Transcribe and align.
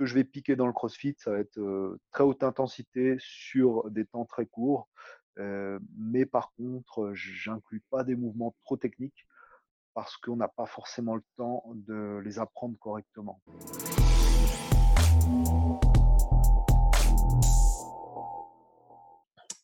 que 0.00 0.06
je 0.06 0.14
vais 0.14 0.24
piquer 0.24 0.56
dans 0.56 0.66
le 0.66 0.72
CrossFit, 0.72 1.14
ça 1.18 1.30
va 1.30 1.40
être 1.40 1.60
très 2.10 2.24
haute 2.24 2.42
intensité 2.42 3.16
sur 3.18 3.90
des 3.90 4.06
temps 4.06 4.24
très 4.24 4.46
courts. 4.46 4.88
mais 5.36 6.24
par 6.24 6.54
contre, 6.56 7.10
j'inclus 7.12 7.84
pas 7.90 8.02
des 8.02 8.16
mouvements 8.16 8.56
trop 8.64 8.78
techniques 8.78 9.26
parce 9.92 10.16
qu'on 10.16 10.36
n'a 10.36 10.48
pas 10.48 10.64
forcément 10.64 11.16
le 11.16 11.22
temps 11.36 11.64
de 11.74 12.18
les 12.24 12.38
apprendre 12.38 12.78
correctement. 12.78 13.42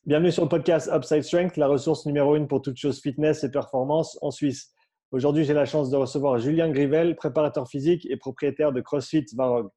Bienvenue 0.04 0.32
sur 0.32 0.42
le 0.42 0.50
podcast 0.50 0.90
Upside 0.92 1.22
Strength, 1.22 1.56
la 1.56 1.66
ressource 1.66 2.04
numéro 2.04 2.36
une 2.36 2.46
pour 2.46 2.60
toutes 2.60 2.76
choses 2.76 3.00
fitness 3.00 3.42
et 3.42 3.50
performance 3.50 4.18
en 4.20 4.30
Suisse. 4.30 4.74
Aujourd'hui, 5.12 5.44
j'ai 5.44 5.54
la 5.54 5.64
chance 5.64 5.88
de 5.88 5.96
recevoir 5.96 6.36
Julien 6.36 6.70
Grivel, 6.70 7.16
préparateur 7.16 7.66
physique 7.68 8.06
et 8.10 8.18
propriétaire 8.18 8.72
de 8.72 8.82
CrossFit 8.82 9.24
Varog. 9.34 9.70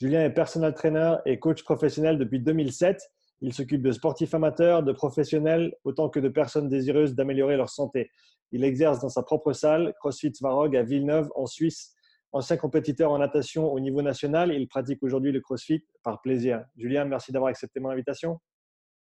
Julien 0.00 0.24
est 0.24 0.30
personal 0.30 0.74
trainer 0.74 1.16
et 1.26 1.38
coach 1.38 1.62
professionnel 1.62 2.18
depuis 2.18 2.40
2007. 2.40 3.02
Il 3.42 3.52
s'occupe 3.52 3.82
de 3.82 3.92
sportifs 3.92 4.32
amateurs, 4.32 4.82
de 4.82 4.92
professionnels, 4.92 5.74
autant 5.84 6.08
que 6.08 6.20
de 6.20 6.28
personnes 6.28 6.68
désireuses 6.68 7.14
d'améliorer 7.14 7.56
leur 7.56 7.68
santé. 7.68 8.10
Il 8.50 8.64
exerce 8.64 9.00
dans 9.00 9.10
sa 9.10 9.22
propre 9.22 9.52
salle, 9.52 9.94
CrossFit 10.00 10.32
Varog, 10.40 10.74
à 10.74 10.82
Villeneuve, 10.82 11.28
en 11.36 11.46
Suisse. 11.46 11.94
Ancien 12.32 12.56
compétiteur 12.56 13.10
en 13.10 13.18
natation 13.18 13.70
au 13.72 13.78
niveau 13.80 14.00
national, 14.00 14.52
il 14.52 14.68
pratique 14.68 15.02
aujourd'hui 15.02 15.32
le 15.32 15.40
CrossFit 15.40 15.84
par 16.02 16.22
plaisir. 16.22 16.64
Julien, 16.76 17.04
merci 17.04 17.32
d'avoir 17.32 17.50
accepté 17.50 17.80
mon 17.80 17.90
invitation. 17.90 18.40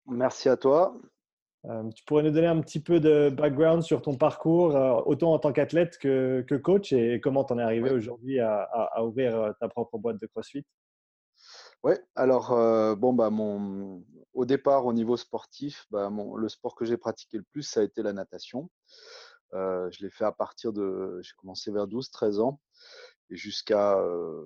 Merci 0.06 0.48
à 0.48 0.56
toi. 0.56 0.98
Euh, 1.66 1.88
tu 1.90 2.04
pourrais 2.04 2.22
nous 2.22 2.30
donner 2.30 2.46
un 2.46 2.60
petit 2.60 2.80
peu 2.80 2.98
de 2.98 3.30
background 3.30 3.82
sur 3.82 4.00
ton 4.02 4.16
parcours, 4.16 4.74
euh, 4.74 5.00
autant 5.04 5.32
en 5.32 5.38
tant 5.38 5.52
qu'athlète 5.52 5.98
que, 5.98 6.44
coach, 6.62 6.92
et 6.92 7.20
comment 7.20 7.44
tu 7.44 7.52
en 7.52 7.58
es 7.58 7.62
arrivé 7.62 7.90
aujourd'hui 7.90 8.40
à, 8.40 9.04
ouvrir 9.04 9.38
euh, 9.38 9.52
ta 9.60 9.68
propre 9.68 9.98
boîte 9.98 10.20
de 10.20 10.26
CrossFit? 10.26 10.64
Oui, 11.84 11.92
alors, 12.16 12.96
bon, 12.96 13.12
bah, 13.12 13.30
mon, 13.30 14.04
au 14.34 14.44
départ, 14.44 14.86
au 14.86 14.92
niveau 14.92 15.16
sportif, 15.16 15.86
bah, 15.90 16.10
le 16.36 16.48
sport 16.48 16.74
que 16.74 16.84
j'ai 16.84 16.96
pratiqué 16.96 17.38
le 17.38 17.44
plus, 17.44 17.62
ça 17.62 17.80
a 17.80 17.82
été 17.84 18.02
la 18.02 18.12
natation. 18.12 18.68
je 19.52 20.02
l'ai 20.02 20.10
fait 20.10 20.24
à 20.24 20.32
partir 20.32 20.72
de. 20.72 21.20
J'ai 21.22 21.34
commencé 21.36 21.70
vers 21.70 21.86
12-13 21.86 22.40
ans, 22.40 22.60
et 23.30 23.36
jusqu'à, 23.36 23.96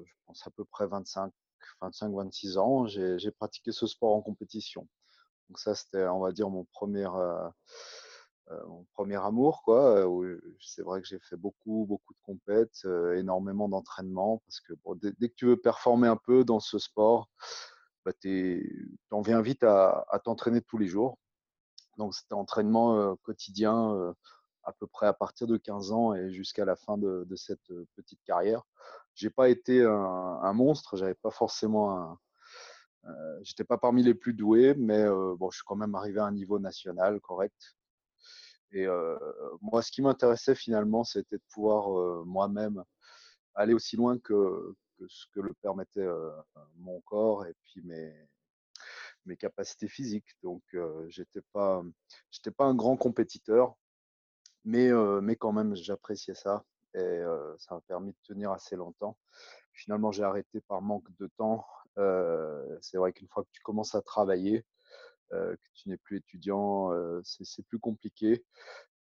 je 0.04 0.12
pense, 0.26 0.46
à 0.46 0.50
peu 0.50 0.64
près 0.64 0.86
25, 0.86 1.32
25-26 1.80 2.58
ans, 2.58 2.86
j'ai 2.86 3.30
pratiqué 3.30 3.72
ce 3.72 3.86
sport 3.86 4.14
en 4.14 4.22
compétition. 4.22 4.86
Donc 5.48 5.58
ça, 5.58 5.74
c'était, 5.74 6.06
on 6.06 6.20
va 6.20 6.32
dire, 6.32 6.48
mon 6.48 6.64
premier, 6.72 7.06
euh, 7.06 7.46
euh, 7.46 7.50
mon 8.68 8.84
premier 8.94 9.16
amour. 9.16 9.62
Quoi, 9.64 10.06
c'est 10.60 10.82
vrai 10.82 11.00
que 11.00 11.06
j'ai 11.06 11.18
fait 11.18 11.36
beaucoup, 11.36 11.86
beaucoup 11.88 12.14
de 12.14 12.18
compètes, 12.22 12.82
euh, 12.84 13.16
énormément 13.16 13.68
d'entraînement, 13.68 14.42
parce 14.46 14.60
que 14.60 14.74
dès, 14.96 15.28
que 15.28 15.34
tu 15.34 15.46
veux 15.46 15.56
performer 15.56 16.08
un 16.08 16.16
peu 16.16 16.44
dans 16.44 16.60
ce 16.60 16.78
sport, 16.78 17.28
bah, 18.04 18.12
tu 18.20 18.98
en 19.10 19.22
viens 19.22 19.42
vite 19.42 19.62
à, 19.64 20.04
t'entraîner 20.24 20.60
tous 20.60 20.78
les 20.78 20.88
jours. 20.88 21.18
Donc 21.98 22.14
c'était 22.14 22.34
entraînement 22.34 23.16
quotidien 23.16 24.14
à 24.64 24.72
peu 24.72 24.86
près 24.86 25.06
à 25.06 25.12
partir 25.12 25.46
de 25.46 25.56
15 25.56 25.92
ans 25.92 26.14
et 26.14 26.30
jusqu'à 26.32 26.64
la 26.64 26.76
fin 26.76 26.96
de, 26.98 27.26
cette 27.36 27.72
petite 27.96 28.22
carrière. 28.24 28.62
J'ai 29.14 29.30
pas 29.30 29.48
été 29.50 29.84
un, 29.84 30.52
monstre, 30.54 30.96
j'avais 30.96 31.14
pas 31.14 31.30
forcément 31.30 32.18
euh, 33.06 33.38
j'étais 33.42 33.64
pas 33.64 33.78
parmi 33.78 34.02
les 34.02 34.14
plus 34.14 34.32
doués, 34.32 34.74
mais 34.74 35.04
bon, 35.36 35.50
je 35.50 35.56
suis 35.56 35.64
quand 35.66 35.76
même 35.76 35.94
arrivé 35.94 36.20
à 36.20 36.24
un 36.24 36.32
niveau 36.32 36.58
national 36.58 37.20
correct. 37.20 37.76
Et 38.72 38.86
moi, 39.60 39.82
ce 39.82 39.90
qui 39.90 40.02
m'intéressait 40.02 40.54
finalement, 40.54 41.04
c'était 41.04 41.36
de 41.36 41.42
pouvoir 41.52 42.24
moi-même 42.24 42.82
aller 43.54 43.74
aussi 43.74 43.96
loin 43.96 44.18
que, 44.18 44.74
ce 45.08 45.26
que 45.34 45.40
le 45.40 45.52
permettait 45.54 46.06
mon 46.76 47.00
corps 47.02 47.46
et 47.46 47.54
puis 47.62 47.82
mes, 47.82 48.14
mes 49.26 49.36
capacités 49.36 49.88
physiques. 49.88 50.36
Donc, 50.42 50.62
j'étais 51.08 51.42
pas, 51.52 51.82
j'étais 52.30 52.50
pas 52.50 52.64
un 52.64 52.74
grand 52.74 52.96
compétiteur, 52.96 53.74
mais, 54.64 54.90
mais 55.20 55.36
quand 55.36 55.52
même, 55.52 55.74
j'appréciais 55.74 56.34
ça 56.34 56.64
et 56.94 57.22
ça 57.58 57.74
m'a 57.74 57.80
permis 57.82 58.12
de 58.12 58.18
tenir 58.22 58.52
assez 58.52 58.76
longtemps. 58.76 59.18
Finalement, 59.74 60.12
j'ai 60.12 60.22
arrêté 60.22 60.60
par 60.62 60.80
manque 60.80 61.10
de 61.18 61.26
temps 61.36 61.66
c'est 62.80 62.96
vrai 62.96 63.12
qu'une 63.12 63.28
fois 63.28 63.44
que 63.44 63.50
tu 63.52 63.60
commences 63.62 63.94
à 63.94 64.02
travailler, 64.02 64.64
que 65.32 65.68
tu 65.74 65.88
n'es 65.88 65.96
plus 65.96 66.18
étudiant, 66.18 66.90
c'est 67.24 67.66
plus 67.66 67.78
compliqué. 67.78 68.44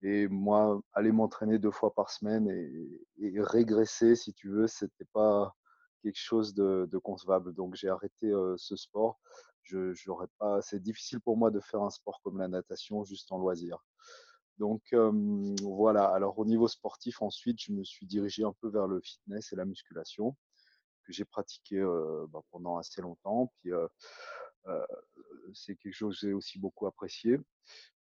Et 0.04 0.28
moi, 0.28 0.80
aller 0.94 1.12
m'entraîner 1.12 1.58
deux 1.58 1.72
fois 1.72 1.94
par 1.94 2.12
semaine 2.12 2.48
et, 2.50 3.42
régresser, 3.42 4.16
si 4.16 4.34
tu 4.34 4.50
veux, 4.50 4.68
c'était 4.68 5.08
pas 5.14 5.56
quelque 6.04 6.20
chose 6.20 6.54
de, 6.54 6.98
concevable. 7.04 7.54
Donc 7.54 7.76
j'ai 7.76 7.90
arrêté 7.90 8.32
ce 8.58 8.76
sport. 8.76 9.20
Je, 9.64 9.94
pas. 10.38 10.62
C'est 10.62 10.82
difficile 10.82 11.20
pour 11.20 11.38
moi 11.38 11.52
de 11.52 11.60
faire 11.60 11.82
un 11.82 11.90
sport 11.90 12.22
comme 12.24 12.38
la 12.38 12.48
natation 12.48 13.04
juste 13.04 13.32
en 13.32 13.40
loisir. 13.40 13.84
Donc 14.58 14.82
voilà. 15.64 16.06
Alors 16.06 16.38
au 16.38 16.46
niveau 16.46 16.68
sportif, 16.68 17.22
ensuite, 17.22 17.60
je 17.62 17.72
me 17.72 17.84
suis 17.84 18.06
dirigé 18.06 18.44
un 18.44 18.54
peu 18.62 18.70
vers 18.70 18.88
le 18.88 19.02
fitness 19.02 19.52
et 19.52 19.56
la 19.56 19.66
musculation 19.66 20.36
que 21.06 21.14
j'ai 21.14 21.26
pratiqué 21.26 21.82
bah, 22.30 22.42
pendant 22.52 22.78
assez 22.78 23.02
longtemps. 23.02 23.52
Puis 23.62 23.72
c'est 25.54 25.76
quelque 25.76 25.94
chose 25.94 26.20
que 26.20 26.28
j'ai 26.28 26.34
aussi 26.34 26.60
beaucoup 26.60 26.88
apprécié. 26.88 27.40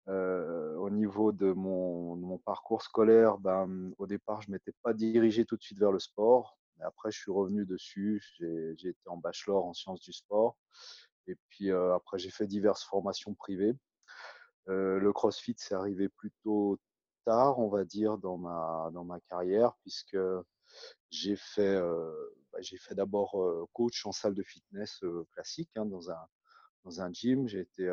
au 0.07 0.91
niveau 0.91 1.33
de 1.33 1.53
mon, 1.53 2.39
parcours 2.39 2.83
scolaire, 2.83 3.39
ben, 3.39 3.93
au 3.99 4.07
départ, 4.07 4.43
je 4.43 4.51
ne 4.51 4.55
m'étais 4.55 4.75
pas 4.83 4.93
dirigé 4.93 5.45
tout 5.45 5.57
de 5.57 5.63
suite 5.63 5.79
vers 5.79 5.93
le 5.93 5.99
sport. 5.99 6.59
Mais 6.79 6.85
après, 6.85 7.11
je 7.11 7.19
suis 7.19 7.31
revenu 7.31 7.67
dessus. 7.67 8.23
J'ai 8.39 8.89
été 8.89 9.09
en 9.09 9.19
bachelor 9.19 9.67
en 9.67 9.75
sciences 9.75 10.01
du 10.01 10.13
sport. 10.13 10.57
Et 11.27 11.37
puis 11.49 11.71
après, 11.71 12.19
j'ai 12.19 12.31
fait 12.31 12.47
diverses 12.47 12.85
formations 12.85 13.35
privées. 13.35 13.75
le 14.67 15.13
CrossFit, 15.13 15.57
c'est 15.59 15.75
arrivé 15.75 16.09
plutôt 16.09 16.79
tard, 17.25 17.59
on 17.59 17.69
va 17.69 17.85
dire, 17.85 18.19
dans 18.19 18.39
ma, 18.39 18.91
dans 18.93 19.05
ma 19.05 19.21
carrière, 19.21 19.75
puisque 19.83 20.19
j'ai 21.11 21.37
fait, 21.37 21.81
bah, 22.53 22.59
fait 22.63 22.95
d'abord 22.95 23.37
coach 23.73 24.07
en 24.07 24.13
salle 24.13 24.35
de 24.35 24.43
fitness 24.43 25.03
classique 25.33 25.71
hein, 25.77 25.87
dans, 25.87 26.11
un, 26.11 26.29
dans 26.85 27.01
un 27.01 27.13
gym. 27.13 27.49
J'ai 27.49 27.61
été 27.61 27.91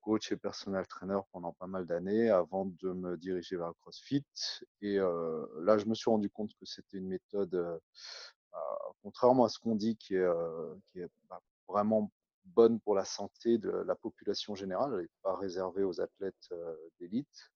coach 0.00 0.30
et 0.30 0.36
personal 0.36 0.86
trainer 0.86 1.18
pendant 1.32 1.52
pas 1.52 1.66
mal 1.66 1.84
d'années 1.86 2.30
avant 2.30 2.66
de 2.66 2.92
me 2.92 3.16
diriger 3.16 3.56
vers 3.56 3.68
le 3.68 3.74
CrossFit. 3.74 4.24
Et 4.80 4.98
là, 4.98 5.78
je 5.78 5.86
me 5.86 5.94
suis 5.94 6.10
rendu 6.10 6.30
compte 6.30 6.52
que 6.54 6.64
c'était 6.64 6.98
une 6.98 7.08
méthode, 7.08 7.80
bah, 8.52 8.78
contrairement 9.02 9.44
à 9.44 9.48
ce 9.48 9.58
qu'on 9.58 9.74
dit, 9.74 9.96
qui 9.96 10.14
est, 10.14 11.08
bah, 11.28 11.40
vraiment 11.68 12.12
bonne 12.44 12.78
pour 12.78 12.94
la 12.94 13.04
santé 13.04 13.58
de 13.58 13.70
la 13.70 13.96
population 13.96 14.54
générale. 14.54 15.00
N'est 15.00 15.08
pas 15.22 15.36
réservée 15.36 15.82
aux 15.82 16.00
athlètes 16.00 16.54
d'élite. 17.00 17.50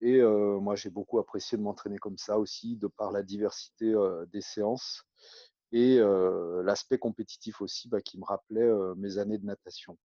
Et 0.00 0.20
moi, 0.22 0.74
j'ai 0.76 0.90
beaucoup 0.90 1.18
apprécié 1.18 1.56
de 1.58 1.62
m'entraîner 1.62 1.98
comme 1.98 2.18
ça 2.18 2.38
aussi, 2.38 2.76
de 2.76 2.88
par 2.88 3.12
la 3.12 3.22
diversité 3.22 3.94
des 4.32 4.40
séances 4.40 5.04
et 5.72 5.98
l'aspect 6.62 6.98
compétitif 6.98 7.60
aussi 7.60 7.88
bah, 7.88 8.00
qui 8.00 8.18
me 8.18 8.24
rappelait 8.24 8.70
mes 8.96 9.18
années 9.18 9.38
de 9.38 9.46
natation. 9.46 9.98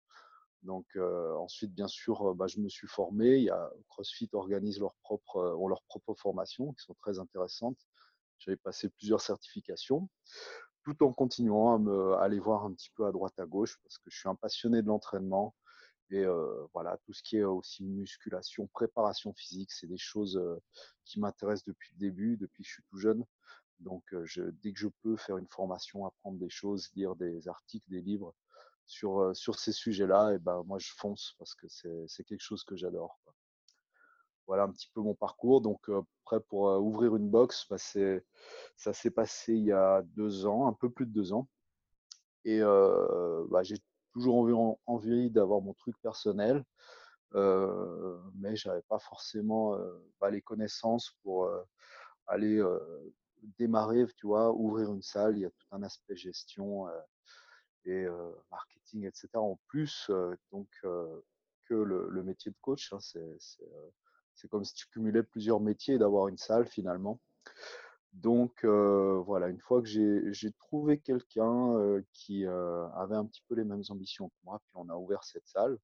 Donc 0.63 0.87
ensuite, 0.97 1.75
bien 1.75 1.89
sûr, 1.89 2.35
bah, 2.35 2.47
je 2.47 2.61
me 2.61 2.69
suis 2.69 2.89
formé. 2.89 3.49
CrossFit 3.89 4.29
organise 4.33 4.79
leur 4.81 4.95
propre, 5.03 5.57
ont 5.59 5.69
leur 5.69 5.83
propre 5.85 6.15
formation 6.15 6.73
qui 6.73 6.85
sont 6.85 6.95
très 6.95 7.19
intéressantes. 7.19 7.79
J'avais 8.39 8.57
passé 8.57 8.89
plusieurs 8.89 9.21
certifications, 9.21 10.09
tout 10.83 11.03
en 11.03 11.13
continuant 11.13 11.75
à 11.75 11.79
me 11.79 12.15
aller 12.15 12.39
voir 12.39 12.65
un 12.65 12.73
petit 12.73 12.91
peu 12.95 13.07
à 13.07 13.13
droite 13.13 13.39
à 13.39 13.45
gauche 13.45 13.79
parce 13.83 13.99
que 13.99 14.11
je 14.11 14.19
suis 14.19 14.29
un 14.29 14.35
passionné 14.35 14.81
de 14.81 14.87
l'entraînement. 14.87 15.55
Et 16.11 16.25
voilà, 16.75 16.99
tout 17.05 17.13
ce 17.13 17.23
qui 17.23 17.37
est 17.37 17.45
aussi 17.45 17.85
musculation, 17.85 18.67
préparation 18.67 19.33
physique, 19.33 19.71
c'est 19.71 19.87
des 19.87 19.99
choses 19.99 20.41
qui 21.05 21.21
m'intéressent 21.21 21.67
depuis 21.67 21.91
le 21.95 22.01
début, 22.01 22.37
depuis 22.37 22.65
que 22.65 22.69
je 22.69 22.75
suis 22.75 22.83
tout 22.91 22.99
jeune. 22.99 23.25
Donc, 23.81 24.05
je, 24.25 24.43
dès 24.63 24.73
que 24.73 24.79
je 24.79 24.89
peux 25.03 25.17
faire 25.17 25.39
une 25.39 25.49
formation, 25.49 26.07
apprendre 26.07 26.39
des 26.39 26.51
choses, 26.51 26.91
lire 26.95 27.17
des 27.17 27.49
articles, 27.49 27.89
des 27.91 28.01
livres 28.01 28.35
sur, 28.87 29.35
sur 29.35 29.59
ces 29.59 29.73
sujets-là, 29.73 30.35
et 30.35 30.39
ben 30.39 30.63
moi 30.67 30.79
je 30.79 30.93
fonce 30.97 31.35
parce 31.39 31.55
que 31.55 31.67
c'est 31.69 32.25
quelque 32.25 32.43
chose 32.43 32.65
que 32.65 32.77
j'adore. 32.77 33.19
Voilà 34.47 34.65
un 34.65 34.71
petit 34.73 34.91
peu 34.93 35.01
mon 35.01 35.15
parcours. 35.15 35.61
Donc, 35.61 35.89
prêt 36.25 36.41
pour 36.41 36.63
ouvrir 36.83 37.15
une 37.17 37.29
box, 37.29 37.67
bah, 37.71 37.79
ça 37.79 38.93
s'est 38.93 39.11
passé 39.11 39.55
il 39.55 39.65
y 39.65 39.73
a 39.73 40.03
deux 40.03 40.45
ans, 40.45 40.67
un 40.67 40.73
peu 40.73 40.91
plus 40.91 41.07
de 41.07 41.13
deux 41.13 41.33
ans. 41.33 41.49
Et 42.45 42.61
bah, 42.61 43.63
j'ai 43.63 43.77
toujours 44.13 44.37
envie, 44.37 44.77
envie 44.87 45.31
d'avoir 45.31 45.61
mon 45.61 45.73
truc 45.75 45.97
personnel, 46.03 46.65
euh, 47.35 48.19
mais 48.35 48.57
j'avais 48.57 48.83
pas 48.83 48.99
forcément 48.99 49.79
bah, 50.21 50.31
les 50.31 50.43
connaissances 50.43 51.17
pour 51.23 51.49
aller 52.27 52.61
démarrer, 53.59 54.07
tu 54.17 54.27
vois, 54.27 54.53
ouvrir 54.53 54.93
une 54.93 55.03
salle. 55.03 55.37
Il 55.37 55.43
y 55.43 55.47
a 55.47 55.51
tout 55.51 55.67
un 55.73 55.83
aspect 55.83 56.17
gestion 56.17 56.87
et 57.85 58.07
marketing, 58.51 59.07
etc. 59.07 59.29
En 59.35 59.59
plus, 59.69 60.11
donc 60.53 60.69
que 60.83 61.75
le, 61.75 62.23
métier 62.23 62.51
de 62.51 62.57
coach, 62.61 62.93
hein, 62.93 62.99
c'est 64.35 64.49
comme 64.49 64.65
si 64.65 64.75
tu 64.75 64.87
cumulais 64.89 65.23
plusieurs 65.23 65.61
métiers 65.61 65.99
d'avoir 65.99 66.29
une 66.29 66.39
salle 66.39 66.67
finalement. 66.67 67.21
Donc 68.13 68.65
voilà, 68.65 69.49
une 69.49 69.61
fois 69.61 69.81
que 69.83 69.89
j'ai 69.89 70.53
trouvé 70.53 70.99
quelqu'un 70.99 72.03
qui 72.13 72.47
avait 72.47 73.17
un 73.17 73.25
petit 73.25 73.43
peu 73.49 73.55
les 73.55 73.65
mêmes 73.65 73.85
ambitions 73.89 74.29
que 74.29 74.35
moi, 74.45 74.61
puis 74.65 74.73
on 74.75 74.89
a 74.89 74.97
ouvert 74.97 75.25
cette 75.25 75.47
salle. 75.47 75.79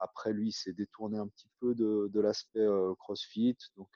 Après, 0.00 0.32
lui, 0.32 0.48
il 0.48 0.52
s'est 0.52 0.72
détourné 0.72 1.18
un 1.18 1.28
petit 1.28 1.48
peu 1.60 1.74
de, 1.74 2.20
l'aspect 2.20 2.66
CrossFit, 2.98 3.56
donc 3.76 3.88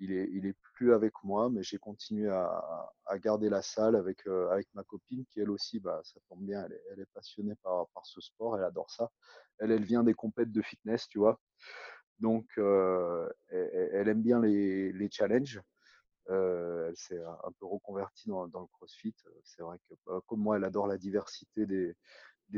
il 0.00 0.46
est, 0.46 0.56
plus 0.74 0.94
avec 0.94 1.12
moi, 1.22 1.50
mais 1.50 1.62
j'ai 1.62 1.78
continué 1.78 2.28
à, 2.30 2.90
garder 3.22 3.50
la 3.50 3.62
salle 3.62 3.96
avec, 3.96 4.26
avec 4.26 4.66
ma 4.74 4.82
copine 4.82 5.24
qui, 5.26 5.40
elle 5.40 5.50
aussi, 5.50 5.78
bah, 5.78 6.00
ça 6.04 6.18
tombe 6.28 6.42
bien, 6.42 6.66
elle 6.90 7.00
est, 7.00 7.12
passionnée 7.12 7.54
par, 7.62 7.86
ce 8.04 8.20
sport, 8.20 8.56
elle 8.56 8.64
adore 8.64 8.90
ça. 8.90 9.10
Elle, 9.58 9.84
vient 9.84 10.02
des 10.02 10.14
compètes 10.14 10.52
de 10.52 10.62
fitness, 10.62 11.06
tu 11.08 11.18
vois. 11.18 11.38
Donc, 12.18 12.46
elle, 12.56 14.08
aime 14.08 14.22
bien 14.22 14.40
les, 14.40 15.08
challenges. 15.10 15.60
Euh, 16.28 16.88
elle 16.88 16.96
s'est 16.96 17.20
un 17.20 17.52
peu 17.58 17.66
reconvertie 17.66 18.28
dans, 18.28 18.44
le 18.44 18.66
CrossFit. 18.72 19.14
C'est 19.44 19.62
vrai 19.62 19.78
que, 19.88 19.94
bah, 20.06 20.20
comme 20.26 20.40
moi, 20.40 20.56
elle 20.56 20.64
adore 20.64 20.86
la 20.86 20.96
diversité 20.96 21.66
des, 21.66 21.94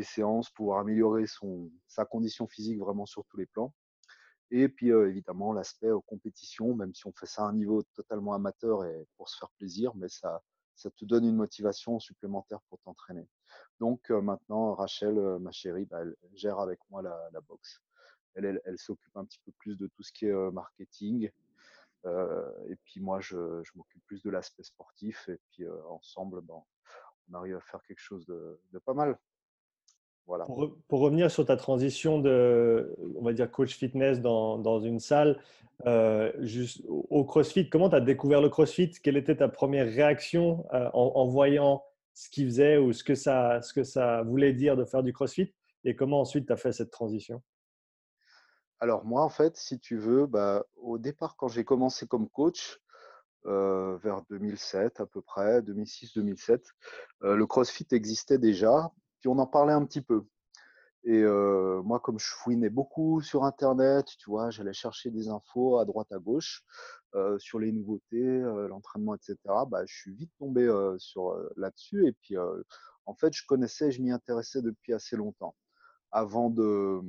séances, 0.03 0.49
pouvoir 0.51 0.79
améliorer 0.79 1.25
sa 1.87 2.05
condition 2.05 2.47
physique 2.47 2.79
vraiment 2.79 3.07
sur 3.07 3.25
tous 3.27 3.37
les 3.37 3.47
plans. 3.47 3.75
Et 4.55 4.69
puis, 4.69 4.91
évidemment, 4.91 5.55
l'aspect 5.55 5.89
compétition, 6.07 6.75
même 6.75 6.95
si 6.95 7.07
on 7.07 7.13
fait 7.13 7.25
ça 7.25 7.43
à 7.43 7.47
un 7.47 7.55
niveau 7.55 7.83
totalement 7.95 8.35
amateur 8.35 8.85
et 8.85 9.07
pour 9.17 9.31
se 9.31 9.39
faire 9.39 9.49
plaisir, 9.53 9.95
mais 9.95 10.11
ça, 10.11 10.43
te 10.77 11.07
donne 11.07 11.25
une 11.25 11.37
motivation 11.37 11.99
supplémentaire 11.99 12.61
pour 12.69 12.79
t'entraîner. 12.81 13.27
Donc, 13.81 14.11
maintenant, 14.11 14.75
Rachel, 14.75 15.15
ma 15.41 15.53
chérie, 15.53 15.87
bah, 15.87 16.03
elle 16.03 16.15
gère 16.35 16.59
avec 16.59 16.81
moi 16.91 17.01
la, 17.01 17.41
boxe. 17.49 17.81
Elle, 18.35 18.61
s'occupe 18.77 19.17
un 19.17 19.25
petit 19.25 19.41
peu 19.43 19.53
plus 19.53 19.79
de 19.79 19.87
tout 19.87 20.03
ce 20.03 20.13
qui 20.13 20.27
est 20.27 20.51
marketing, 20.51 21.31
et 22.05 22.77
puis 22.85 23.01
moi, 23.01 23.21
je, 23.21 23.63
m'occupe 23.75 24.05
plus 24.05 24.23
de 24.23 24.29
l'aspect 24.29 24.65
sportif. 24.65 25.31
Et 25.31 25.41
puis 25.51 25.67
ensemble, 25.89 26.43
bon, 26.43 26.63
on 27.31 27.35
arrive 27.35 27.57
à 27.57 27.61
faire 27.63 27.83
quelque 27.85 28.01
chose 28.01 28.27
de, 28.27 28.79
pas 28.85 28.93
mal. 28.93 29.19
Voilà. 30.27 30.45
Pour, 30.45 31.01
revenir 31.01 31.31
sur 31.31 31.45
ta 31.45 31.57
transition 31.57 32.19
de, 32.19 32.97
on 33.17 33.23
va 33.23 33.33
dire, 33.33 33.51
coach 33.51 33.75
fitness 33.75 34.21
dans, 34.21 34.57
dans 34.59 34.81
une 34.81 35.01
salle, 35.01 35.39
euh, 35.87 36.33
juste 36.39 36.83
au 36.87 37.25
CrossFit, 37.25 37.69
comment 37.69 37.89
tu 37.89 37.97
as 37.97 38.01
découvert 38.01 38.41
le 38.41 38.49
CrossFit? 38.49 38.91
Quelle 39.03 39.17
était 39.17 39.37
ta 39.37 39.49
première 39.49 39.87
réaction 39.87 40.65
en, 40.73 41.27
voyant 41.27 41.83
ce 42.15 42.31
qu'il 42.31 42.47
faisait 42.47 42.77
ou 42.77 42.93
ce 42.93 43.03
que, 43.03 43.15
ça, 43.15 43.61
ce 43.63 43.73
que 43.73 43.83
ça 43.83 44.23
voulait 44.23 44.53
dire 44.53 44.77
de 44.77 44.85
faire 44.85 45.03
du 45.03 45.13
CrossFit 45.13 45.53
Et 45.85 45.97
comment 45.97 46.21
ensuite 46.21 46.47
tu 46.47 46.53
as 46.53 46.57
fait 46.57 46.73
cette 46.73 46.91
transition? 46.91 47.43
Alors 48.79 49.05
moi, 49.05 49.23
en 49.23 49.29
fait, 49.29 49.57
si 49.57 49.81
tu 49.81 49.97
veux, 49.97 50.27
bah, 50.27 50.65
au 50.77 50.99
départ, 50.99 51.37
quand 51.37 51.49
j'ai 51.49 51.65
commencé 51.65 52.07
comme 52.07 52.29
coach, 52.29 52.81
euh, 53.47 53.97
vers 53.97 54.23
2007 54.31 55.01
à 55.01 55.07
peu 55.07 55.21
près, 55.21 55.63
2006-2007, 55.63 56.63
euh, 57.25 57.35
le 57.35 57.47
CrossFit 57.47 57.87
existait 57.91 58.39
déjà, 58.39 58.93
puis 59.23 59.29
on 59.29 59.39
en 59.39 59.47
parlait 59.47 59.73
un 59.73 59.85
petit 59.87 60.03
peu. 60.03 60.27
Et 61.05 61.23
moi, 61.23 61.99
comme 62.01 62.19
je 62.19 62.27
fouinais 62.27 62.69
beaucoup 62.71 63.23
sur 63.23 63.45
Internet, 63.45 64.07
tu 64.19 64.31
vois, 64.31 64.51
j'allais 64.51 64.73
chercher 64.73 65.11
des 65.11 65.29
infos 65.29 65.79
à 65.79 65.85
droite 65.85 66.13
à 66.13 66.19
gauche 66.19 66.65
sur 67.39 67.59
les 67.59 67.73
nouveautés, 67.73 68.41
l'entraînement, 68.69 69.15
etc. 69.15 69.37
Bah, 69.69 69.83
je 69.87 69.95
suis 69.95 70.13
vite 70.13 70.31
tombé 70.39 70.69
sur 70.99 71.37
là-dessus. 71.57 72.07
Et 72.07 72.13
puis, 72.13 72.37
en 73.07 73.15
fait, 73.15 73.33
je 73.33 73.45
connaissais, 73.47 73.91
je 73.91 74.03
m'y 74.03 74.13
intéressais 74.13 74.63
depuis 74.63 74.93
assez 74.93 75.17
longtemps, 75.17 75.57
avant 76.11 76.51
de 76.51 77.01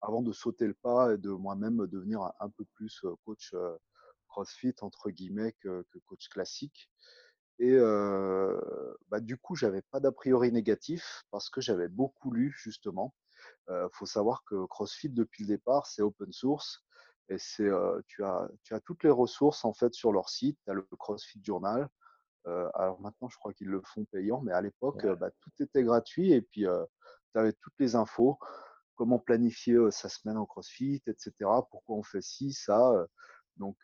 avant 0.00 0.22
de 0.22 0.32
sauter 0.32 0.66
le 0.66 0.74
pas 0.74 1.12
et 1.14 1.18
de 1.18 1.30
moi-même 1.30 1.86
devenir 1.88 2.22
un, 2.40 2.50
peu 2.50 2.64
plus 2.74 3.04
coach 3.24 3.52
CrossFit 4.28 4.74
entre 4.80 5.10
guillemets 5.10 5.54
que, 5.60 5.84
coach 6.06 6.28
classique. 6.28 6.90
Et 7.58 7.76
bah, 9.08 9.20
du 9.20 9.36
coup, 9.36 9.56
j'avais 9.56 9.82
pas 9.82 10.00
d'a 10.00 10.12
priori 10.12 10.52
négatif 10.52 11.24
parce 11.30 11.50
que 11.50 11.60
j'avais 11.60 11.88
beaucoup 11.88 12.30
lu 12.32 12.54
justement. 12.56 13.14
Il 13.68 13.88
faut 13.92 14.06
savoir 14.06 14.44
que 14.44 14.66
CrossFit 14.66 15.10
depuis 15.10 15.44
le 15.44 15.48
départ, 15.48 15.86
c'est 15.86 16.02
open 16.02 16.32
source 16.32 16.84
et 17.28 17.38
c'est 17.38 17.68
tu 18.06 18.24
as 18.24 18.48
tu 18.62 18.74
as 18.74 18.80
toutes 18.80 19.02
les 19.02 19.10
ressources 19.10 19.64
en 19.64 19.74
fait 19.74 19.92
sur 19.92 20.12
leur 20.12 20.28
site. 20.28 20.58
Tu 20.64 20.70
as 20.70 20.74
le 20.74 20.86
CrossFit 20.98 21.40
Journal. 21.42 21.88
alors 22.44 23.00
maintenant, 23.00 23.28
je 23.28 23.36
crois 23.36 23.52
qu'ils 23.52 23.68
le 23.68 23.82
font 23.84 24.04
payant, 24.04 24.40
mais 24.40 24.52
à 24.52 24.60
l'époque, 24.60 25.04
bah, 25.18 25.30
tout 25.40 25.62
était 25.62 25.82
gratuit 25.82 26.32
et 26.32 26.42
puis 26.42 26.62
tu 26.62 27.38
avais 27.38 27.52
toutes 27.52 27.78
les 27.80 27.96
infos 27.96 28.38
comment 28.98 29.20
planifier 29.20 29.78
sa 29.90 30.08
semaine 30.08 30.36
en 30.36 30.44
CrossFit, 30.44 31.02
etc. 31.06 31.32
Pourquoi 31.70 31.96
on 31.96 32.02
fait 32.02 32.20
ci, 32.20 32.52
ça. 32.52 33.06
Donc, 33.56 33.76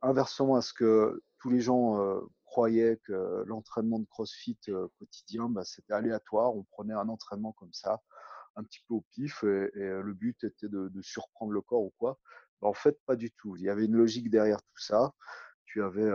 inversement 0.00 0.54
à 0.56 0.62
ce 0.62 0.72
que 0.72 1.22
tous 1.38 1.50
les 1.50 1.60
gens 1.60 2.20
croyaient 2.54 3.00
que 3.02 3.42
l'entraînement 3.46 3.98
de 3.98 4.06
CrossFit 4.06 4.60
quotidien, 5.00 5.48
bah, 5.48 5.64
c'était 5.64 5.92
aléatoire. 5.92 6.54
On 6.54 6.62
prenait 6.62 6.94
un 6.94 7.08
entraînement 7.08 7.50
comme 7.50 7.72
ça, 7.72 8.00
un 8.54 8.62
petit 8.62 8.78
peu 8.86 8.94
au 8.94 9.04
pif, 9.10 9.42
et, 9.42 9.70
le 9.74 10.12
but 10.14 10.44
était 10.44 10.68
de, 10.68 11.02
surprendre 11.02 11.50
le 11.50 11.60
corps 11.60 11.82
ou 11.82 11.92
quoi. 11.98 12.16
Bah, 12.62 12.68
en 12.68 12.72
fait, 12.72 12.96
pas 13.06 13.16
du 13.16 13.32
tout. 13.32 13.56
Il 13.56 13.64
y 13.64 13.68
avait 13.68 13.86
une 13.86 13.96
logique 13.96 14.30
derrière 14.30 14.62
tout 14.62 14.78
ça. 14.78 15.12
Tu 15.64 15.82
avais 15.82 16.08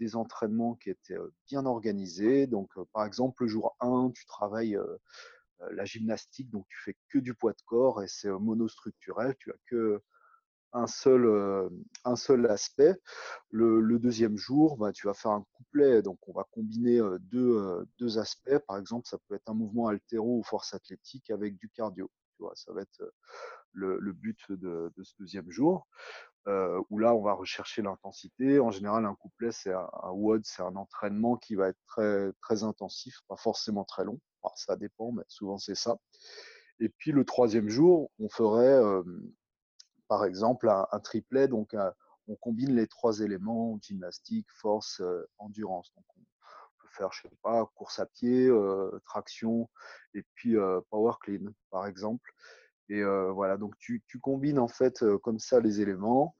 des 0.00 0.16
entraînements 0.16 0.74
qui 0.74 0.90
étaient 0.90 1.18
bien 1.46 1.64
organisés. 1.64 2.48
Donc, 2.48 2.72
par 2.92 3.04
exemple, 3.04 3.44
le 3.44 3.48
jour 3.48 3.76
1, 3.78 4.10
tu 4.12 4.26
travailles 4.26 4.76
euh, 4.76 4.98
la 5.70 5.84
gymnastique, 5.84 6.50
donc 6.50 6.66
tu 6.68 6.76
fais 6.82 6.96
que 7.08 7.20
du 7.20 7.34
poids 7.34 7.52
de 7.52 7.62
corps 7.66 8.02
et 8.02 8.08
c'est 8.08 8.30
monostructurel, 8.30 9.36
tu 9.38 9.52
as 9.52 9.56
que 9.66 10.02
un 10.72 10.86
seul, 10.86 11.24
euh, 11.26 11.68
un 12.04 12.16
seul 12.16 12.46
aspect. 12.46 12.94
Le, 13.50 13.98
deuxième 13.98 14.36
jour, 14.36 14.76
bah, 14.76 14.92
tu 14.92 15.06
vas 15.06 15.14
faire 15.14 15.32
un 15.32 15.44
couplet, 15.52 16.02
donc 16.02 16.18
on 16.28 16.32
va 16.32 16.44
combiner 16.52 16.98
euh, 16.98 17.18
deux, 17.20 17.86
deux, 17.98 18.18
aspects. 18.18 18.58
Par 18.66 18.78
exemple, 18.78 19.06
ça 19.08 19.18
peut 19.28 19.34
être 19.34 19.48
un 19.48 19.54
mouvement 19.54 19.88
altéro 19.88 20.38
ou 20.38 20.42
force 20.42 20.74
athlétique 20.74 21.30
avec 21.30 21.56
du 21.56 21.68
cardio. 21.70 22.10
Tu 22.36 22.42
vois, 22.42 22.52
ça 22.54 22.72
va 22.72 22.82
être 22.82 23.02
le, 23.72 24.12
but 24.12 24.38
de, 24.50 24.92
ce 25.02 25.14
deuxième 25.18 25.50
jour. 25.50 25.86
Euh, 26.46 26.80
où 26.88 26.98
là, 26.98 27.14
on 27.14 27.22
va 27.22 27.34
rechercher 27.34 27.82
l'intensité. 27.82 28.58
En 28.58 28.70
général, 28.70 29.04
un 29.04 29.14
couplet, 29.16 29.52
c'est 29.52 29.72
un, 29.72 29.88
un 30.02 30.10
WOD, 30.12 30.42
c'est 30.44 30.62
un 30.62 30.76
entraînement 30.76 31.36
qui 31.36 31.56
va 31.56 31.68
être 31.68 31.80
très, 31.86 32.32
très 32.40 32.62
intensif, 32.62 33.18
pas 33.28 33.36
forcément 33.36 33.84
très 33.84 34.04
long 34.04 34.18
ça 34.56 34.76
dépend, 34.76 35.12
mais 35.12 35.24
souvent 35.28 35.58
c'est 35.58 35.74
ça. 35.74 35.98
Et 36.80 36.88
puis 36.88 37.12
le 37.12 37.24
troisième 37.24 37.68
jour, 37.68 38.10
on 38.18 38.28
ferait 38.28 38.80
par 40.08 40.24
exemple 40.24 40.68
un, 40.68 41.00
triplet. 41.00 41.48
Donc 41.48 41.74
on 42.26 42.36
combine 42.36 42.74
les 42.74 42.86
trois 42.86 43.20
éléments 43.20 43.78
gymnastique, 43.80 44.46
force, 44.54 45.02
endurance. 45.38 45.92
Donc 45.94 46.04
on 46.16 46.20
peut 46.82 46.88
faire, 46.92 47.12
je 47.12 47.22
sais 47.22 47.36
pas, 47.42 47.70
course 47.74 47.98
à 47.98 48.06
pied, 48.06 48.50
traction 49.04 49.68
et 50.14 50.24
puis 50.34 50.56
power 50.90 51.12
clean 51.20 51.52
par 51.70 51.86
exemple. 51.86 52.30
Et 52.88 53.02
voilà, 53.02 53.56
donc 53.56 53.76
tu, 53.78 54.02
combines 54.20 54.58
en 54.58 54.68
fait 54.68 55.04
comme 55.22 55.38
ça 55.38 55.60
les 55.60 55.80
éléments. 55.80 56.34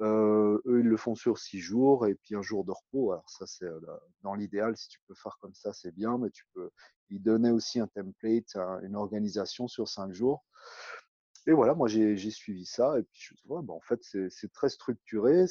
eux, 0.00 0.60
ils 0.66 0.88
le 0.88 0.96
font 0.96 1.14
sur 1.14 1.38
six 1.38 1.60
jours 1.60 2.06
et 2.06 2.14
puis 2.14 2.34
un 2.36 2.42
jour 2.42 2.64
de 2.64 2.72
repos. 2.72 3.12
Alors 3.12 3.28
ça, 3.28 3.46
c'est 3.46 3.68
dans 4.22 4.34
l'idéal, 4.34 4.76
si 4.76 4.88
tu 4.88 4.98
peux 5.06 5.14
faire 5.14 5.38
comme 5.40 5.54
ça, 5.54 5.72
c'est 5.72 5.92
bien, 5.92 6.18
mais 6.18 6.30
tu 6.30 6.44
peux 6.54 6.70
il 7.10 7.22
donnait 7.22 7.50
aussi 7.50 7.80
un 7.80 7.86
template, 7.86 8.56
une 8.82 8.96
organisation 8.96 9.68
sur 9.68 9.88
cinq 9.88 10.12
jours. 10.12 10.44
Et 11.46 11.52
voilà, 11.52 11.74
moi 11.74 11.88
j'ai 11.88 12.30
suivi 12.30 12.64
ça. 12.64 12.98
Et 12.98 13.02
puis 13.02 13.36
je 13.36 13.46
vois, 13.46 13.62
bah, 13.62 13.74
en 13.74 13.80
fait, 13.80 14.00
c'est 14.02 14.52
très 14.52 14.68
structuré, 14.68 15.46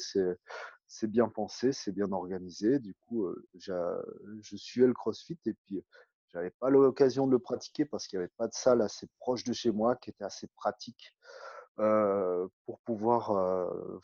c'est 0.86 1.06
bien 1.06 1.28
pensé, 1.28 1.72
c'est 1.72 1.92
bien 1.92 2.10
organisé. 2.12 2.78
Du 2.78 2.94
coup, 2.94 3.26
je 3.54 4.56
suivais 4.56 4.86
le 4.86 4.94
CrossFit 4.94 5.38
et 5.46 5.54
puis 5.54 5.82
j'avais 6.32 6.50
pas 6.50 6.68
l'occasion 6.68 7.26
de 7.26 7.32
le 7.32 7.38
pratiquer 7.38 7.84
parce 7.84 8.08
qu'il 8.08 8.18
n'y 8.18 8.24
avait 8.24 8.32
pas 8.36 8.48
de 8.48 8.54
salle 8.54 8.82
assez 8.82 9.08
proche 9.20 9.44
de 9.44 9.52
chez 9.52 9.70
moi 9.70 9.94
qui 9.96 10.10
était 10.10 10.24
assez 10.24 10.48
pratique 10.56 11.14
pour 11.76 12.80
pouvoir 12.84 13.32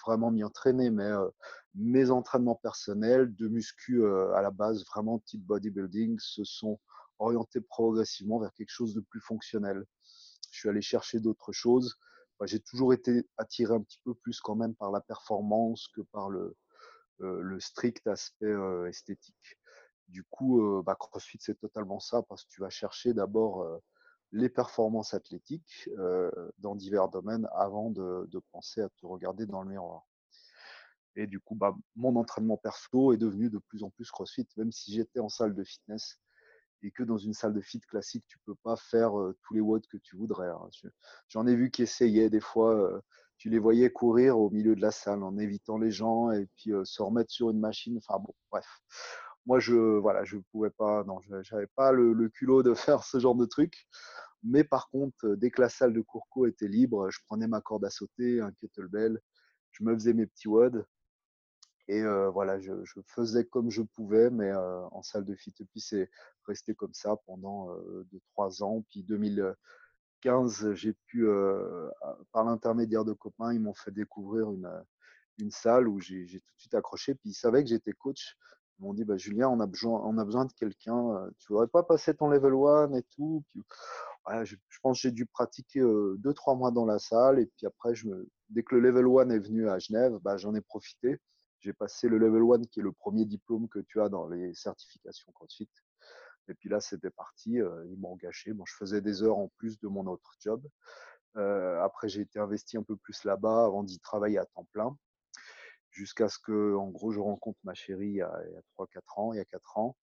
vraiment 0.04 0.30
m'y 0.30 0.44
entraîner. 0.44 0.90
Mais 0.90 1.10
mes 1.74 2.10
entraînements 2.10 2.54
personnels 2.62 3.34
de 3.34 3.48
muscu 3.48 4.04
à 4.06 4.42
la 4.42 4.52
base, 4.52 4.84
vraiment 4.86 5.18
type 5.18 5.44
bodybuilding, 5.44 6.18
se 6.20 6.44
sont 6.44 6.78
orienté 7.18 7.60
progressivement 7.60 8.38
vers 8.38 8.52
quelque 8.54 8.70
chose 8.70 8.94
de 8.94 9.00
plus 9.00 9.20
fonctionnel. 9.20 9.84
Je 10.50 10.60
suis 10.60 10.68
allé 10.68 10.82
chercher 10.82 11.20
d'autres 11.20 11.52
choses. 11.52 11.98
J'ai 12.46 12.60
toujours 12.60 12.94
été 12.94 13.26
attiré 13.36 13.74
un 13.74 13.82
petit 13.82 14.00
peu 14.04 14.14
plus 14.14 14.40
quand 14.40 14.56
même 14.56 14.74
par 14.74 14.90
la 14.90 15.00
performance 15.00 15.88
que 15.88 16.00
par 16.00 16.30
le, 16.30 16.56
euh, 17.20 17.58
strict 17.60 18.06
aspect 18.06 18.46
euh, 18.46 18.86
esthétique. 18.88 19.58
Du 20.08 20.24
coup, 20.24 20.62
euh, 20.62 20.82
bah, 20.82 20.96
CrossFit, 20.98 21.38
c'est 21.40 21.58
totalement 21.58 22.00
ça 22.00 22.22
parce 22.22 22.44
que 22.44 22.50
tu 22.50 22.60
vas 22.62 22.70
chercher 22.70 23.12
d'abord 23.12 23.80
les 24.32 24.48
performances 24.48 25.12
athlétiques 25.12 25.90
dans 26.58 26.74
divers 26.76 27.08
domaines 27.08 27.48
avant 27.52 27.90
de, 27.90 28.26
de, 28.28 28.38
penser 28.52 28.80
à 28.80 28.88
te 28.88 29.06
regarder 29.06 29.46
dans 29.46 29.62
le 29.62 29.70
miroir. 29.70 30.06
Et 31.16 31.26
du 31.26 31.40
coup, 31.40 31.54
bah, 31.54 31.76
mon 31.96 32.16
entraînement 32.16 32.56
perso 32.56 33.12
est 33.12 33.16
devenu 33.16 33.50
de 33.50 33.58
plus 33.58 33.82
en 33.82 33.90
plus 33.90 34.10
CrossFit, 34.10 34.48
même 34.56 34.72
si 34.72 34.92
j'étais 34.92 35.20
en 35.20 35.28
salle 35.28 35.54
de 35.54 35.64
fitness 35.64 36.18
et 36.82 36.90
que 36.90 37.02
dans 37.02 37.18
une 37.18 37.34
salle 37.34 37.52
de 37.52 37.60
fit 37.60 37.80
classique, 37.80 38.24
tu 38.28 38.38
peux 38.44 38.54
pas 38.62 38.76
faire 38.76 39.12
tous 39.42 39.54
les 39.54 39.60
watts 39.60 39.86
que 39.86 39.98
tu 39.98 40.16
voudrais. 40.16 40.48
Hein. 40.48 40.68
J'en 41.28 41.46
ai 41.46 41.54
vu 41.54 41.70
qui 41.70 41.82
essayaient 41.82 42.30
des 42.30 42.40
fois, 42.40 43.02
tu 43.36 43.50
les 43.50 43.58
voyais 43.58 43.90
courir 43.90 44.38
au 44.38 44.50
milieu 44.50 44.74
de 44.74 44.80
la 44.80 44.90
salle 44.90 45.22
en 45.22 45.38
évitant 45.38 45.78
les 45.78 45.90
gens 45.90 46.30
et 46.30 46.46
puis 46.56 46.72
se 46.84 47.02
remettre 47.02 47.30
sur 47.30 47.50
une 47.50 47.60
machine. 47.60 47.98
Enfin 47.98 48.18
bon, 48.18 48.34
bref. 48.50 48.66
Moi, 49.46 49.58
je 49.58 49.74
voilà, 49.74 50.24
je 50.24 50.36
pouvais 50.52 50.70
pas, 50.70 51.04
non, 51.04 51.18
j'avais 51.42 51.66
pas 51.74 51.92
le, 51.92 52.12
le, 52.12 52.28
culot 52.28 52.62
de 52.62 52.74
faire 52.74 53.04
ce 53.04 53.18
genre 53.18 53.34
de 53.34 53.46
truc. 53.46 53.86
Mais 54.42 54.64
par 54.64 54.88
contre, 54.88 55.34
dès 55.36 55.50
que 55.50 55.60
la 55.60 55.68
salle 55.68 55.92
de 55.92 56.00
Courco 56.00 56.46
était 56.46 56.68
libre, 56.68 57.10
je 57.10 57.20
prenais 57.26 57.46
ma 57.46 57.60
corde 57.60 57.84
à 57.84 57.90
sauter, 57.90 58.40
un 58.40 58.52
kettlebell, 58.52 59.20
je 59.72 59.84
me 59.84 59.94
faisais 59.94 60.14
mes 60.14 60.26
petits 60.26 60.48
WOD 60.48 60.84
et 61.90 62.04
voilà, 62.32 62.60
je, 62.60 62.72
faisais 63.04 63.44
comme 63.44 63.68
je 63.68 63.82
pouvais, 63.82 64.30
mais 64.30 64.52
en 64.54 65.02
salle 65.02 65.24
de 65.24 65.34
puis 65.34 65.80
c'est 65.80 66.08
resté 66.46 66.72
comme 66.72 66.94
ça 66.94 67.16
pendant 67.26 67.74
deux, 68.12 68.20
trois 68.32 68.62
ans. 68.62 68.84
Puis 68.90 69.02
2015, 69.02 70.74
j'ai 70.74 70.92
pu, 71.06 71.26
par 72.30 72.44
l'intermédiaire 72.44 73.04
de 73.04 73.12
copains, 73.12 73.52
ils 73.52 73.60
m'ont 73.60 73.74
fait 73.74 73.90
découvrir 73.90 74.52
une, 74.52 74.70
une 75.40 75.50
salle 75.50 75.88
où 75.88 75.98
j'ai 75.98 76.26
tout 76.26 76.54
de 76.54 76.60
suite 76.60 76.74
accroché. 76.74 77.16
Puis 77.16 77.30
ils 77.30 77.34
savaient 77.34 77.64
que 77.64 77.70
j'étais 77.70 77.92
coach. 77.92 78.36
Ils 78.78 78.84
m'ont 78.84 78.94
dit, 78.94 79.04
bah, 79.04 79.16
Julien, 79.16 79.48
on 79.48 79.58
a 79.58 79.66
besoin, 79.66 80.00
on 80.04 80.16
a 80.18 80.24
besoin 80.24 80.44
de 80.44 80.52
quelqu'un. 80.52 81.28
Tu 81.38 81.52
voudrais 81.52 81.66
pas 81.66 81.82
passer 81.82 82.14
ton 82.14 82.28
level 82.28 82.54
1 82.54 82.94
et 82.94 83.02
tout? 83.16 83.42
Puis, 83.50 83.62
je, 84.44 84.56
pense 84.80 84.98
que 84.98 85.02
j'ai 85.02 85.10
dû 85.10 85.26
pratiquer 85.26 85.80
deux, 85.80 86.34
trois 86.34 86.54
mois 86.54 86.70
dans 86.70 86.86
la 86.86 87.00
salle. 87.00 87.40
Et 87.40 87.46
puis 87.46 87.66
après, 87.66 87.96
je 87.96 88.06
me, 88.06 88.28
dès 88.48 88.62
que 88.62 88.76
le 88.76 88.80
level 88.80 89.06
1 89.06 89.30
est 89.30 89.40
venu 89.40 89.68
à 89.68 89.80
Genève, 89.80 90.18
bah, 90.22 90.36
j'en 90.36 90.54
ai 90.54 90.60
profité. 90.60 91.18
J'ai 91.60 91.74
passé 91.74 92.08
le 92.08 92.16
level 92.16 92.42
1 92.42 92.64
qui 92.64 92.80
est 92.80 92.82
le 92.82 92.92
premier 92.92 93.26
diplôme 93.26 93.68
que 93.68 93.80
tu 93.80 94.00
as 94.00 94.08
dans 94.08 94.26
les 94.28 94.54
certifications 94.54 95.30
CrossFit. 95.32 95.68
Et 96.48 96.54
puis 96.54 96.70
là, 96.70 96.80
c'était 96.80 97.10
parti. 97.10 97.60
Euh, 97.60 97.86
ils 97.90 97.98
m'ont 97.98 98.12
engagé. 98.12 98.52
Bon, 98.54 98.64
je 98.66 98.74
faisais 98.74 99.02
des 99.02 99.22
heures 99.22 99.38
en 99.38 99.48
plus 99.58 99.78
de 99.78 99.86
mon 99.86 100.06
autre 100.06 100.32
job. 100.40 100.66
Euh, 101.36 101.80
après, 101.82 102.08
j'ai 102.08 102.22
été 102.22 102.38
investi 102.38 102.78
un 102.78 102.82
peu 102.82 102.96
plus 102.96 103.24
là-bas 103.24 103.66
avant 103.66 103.84
d'y 103.84 104.00
travailler 104.00 104.38
à 104.38 104.46
temps 104.46 104.66
plein. 104.72 104.96
Jusqu'à 105.90 106.28
ce 106.28 106.38
que, 106.38 106.74
en 106.76 106.88
gros, 106.88 107.12
je 107.12 107.20
rencontre 107.20 107.58
ma 107.62 107.74
chérie 107.74 108.08
il 108.08 108.16
y 108.16 108.22
a, 108.22 108.32
3-4 108.78 109.20
ans, 109.20 109.32
il 109.34 109.36
y 109.36 109.40
a 109.40 109.44
4 109.44 109.78
ans. 109.78 109.96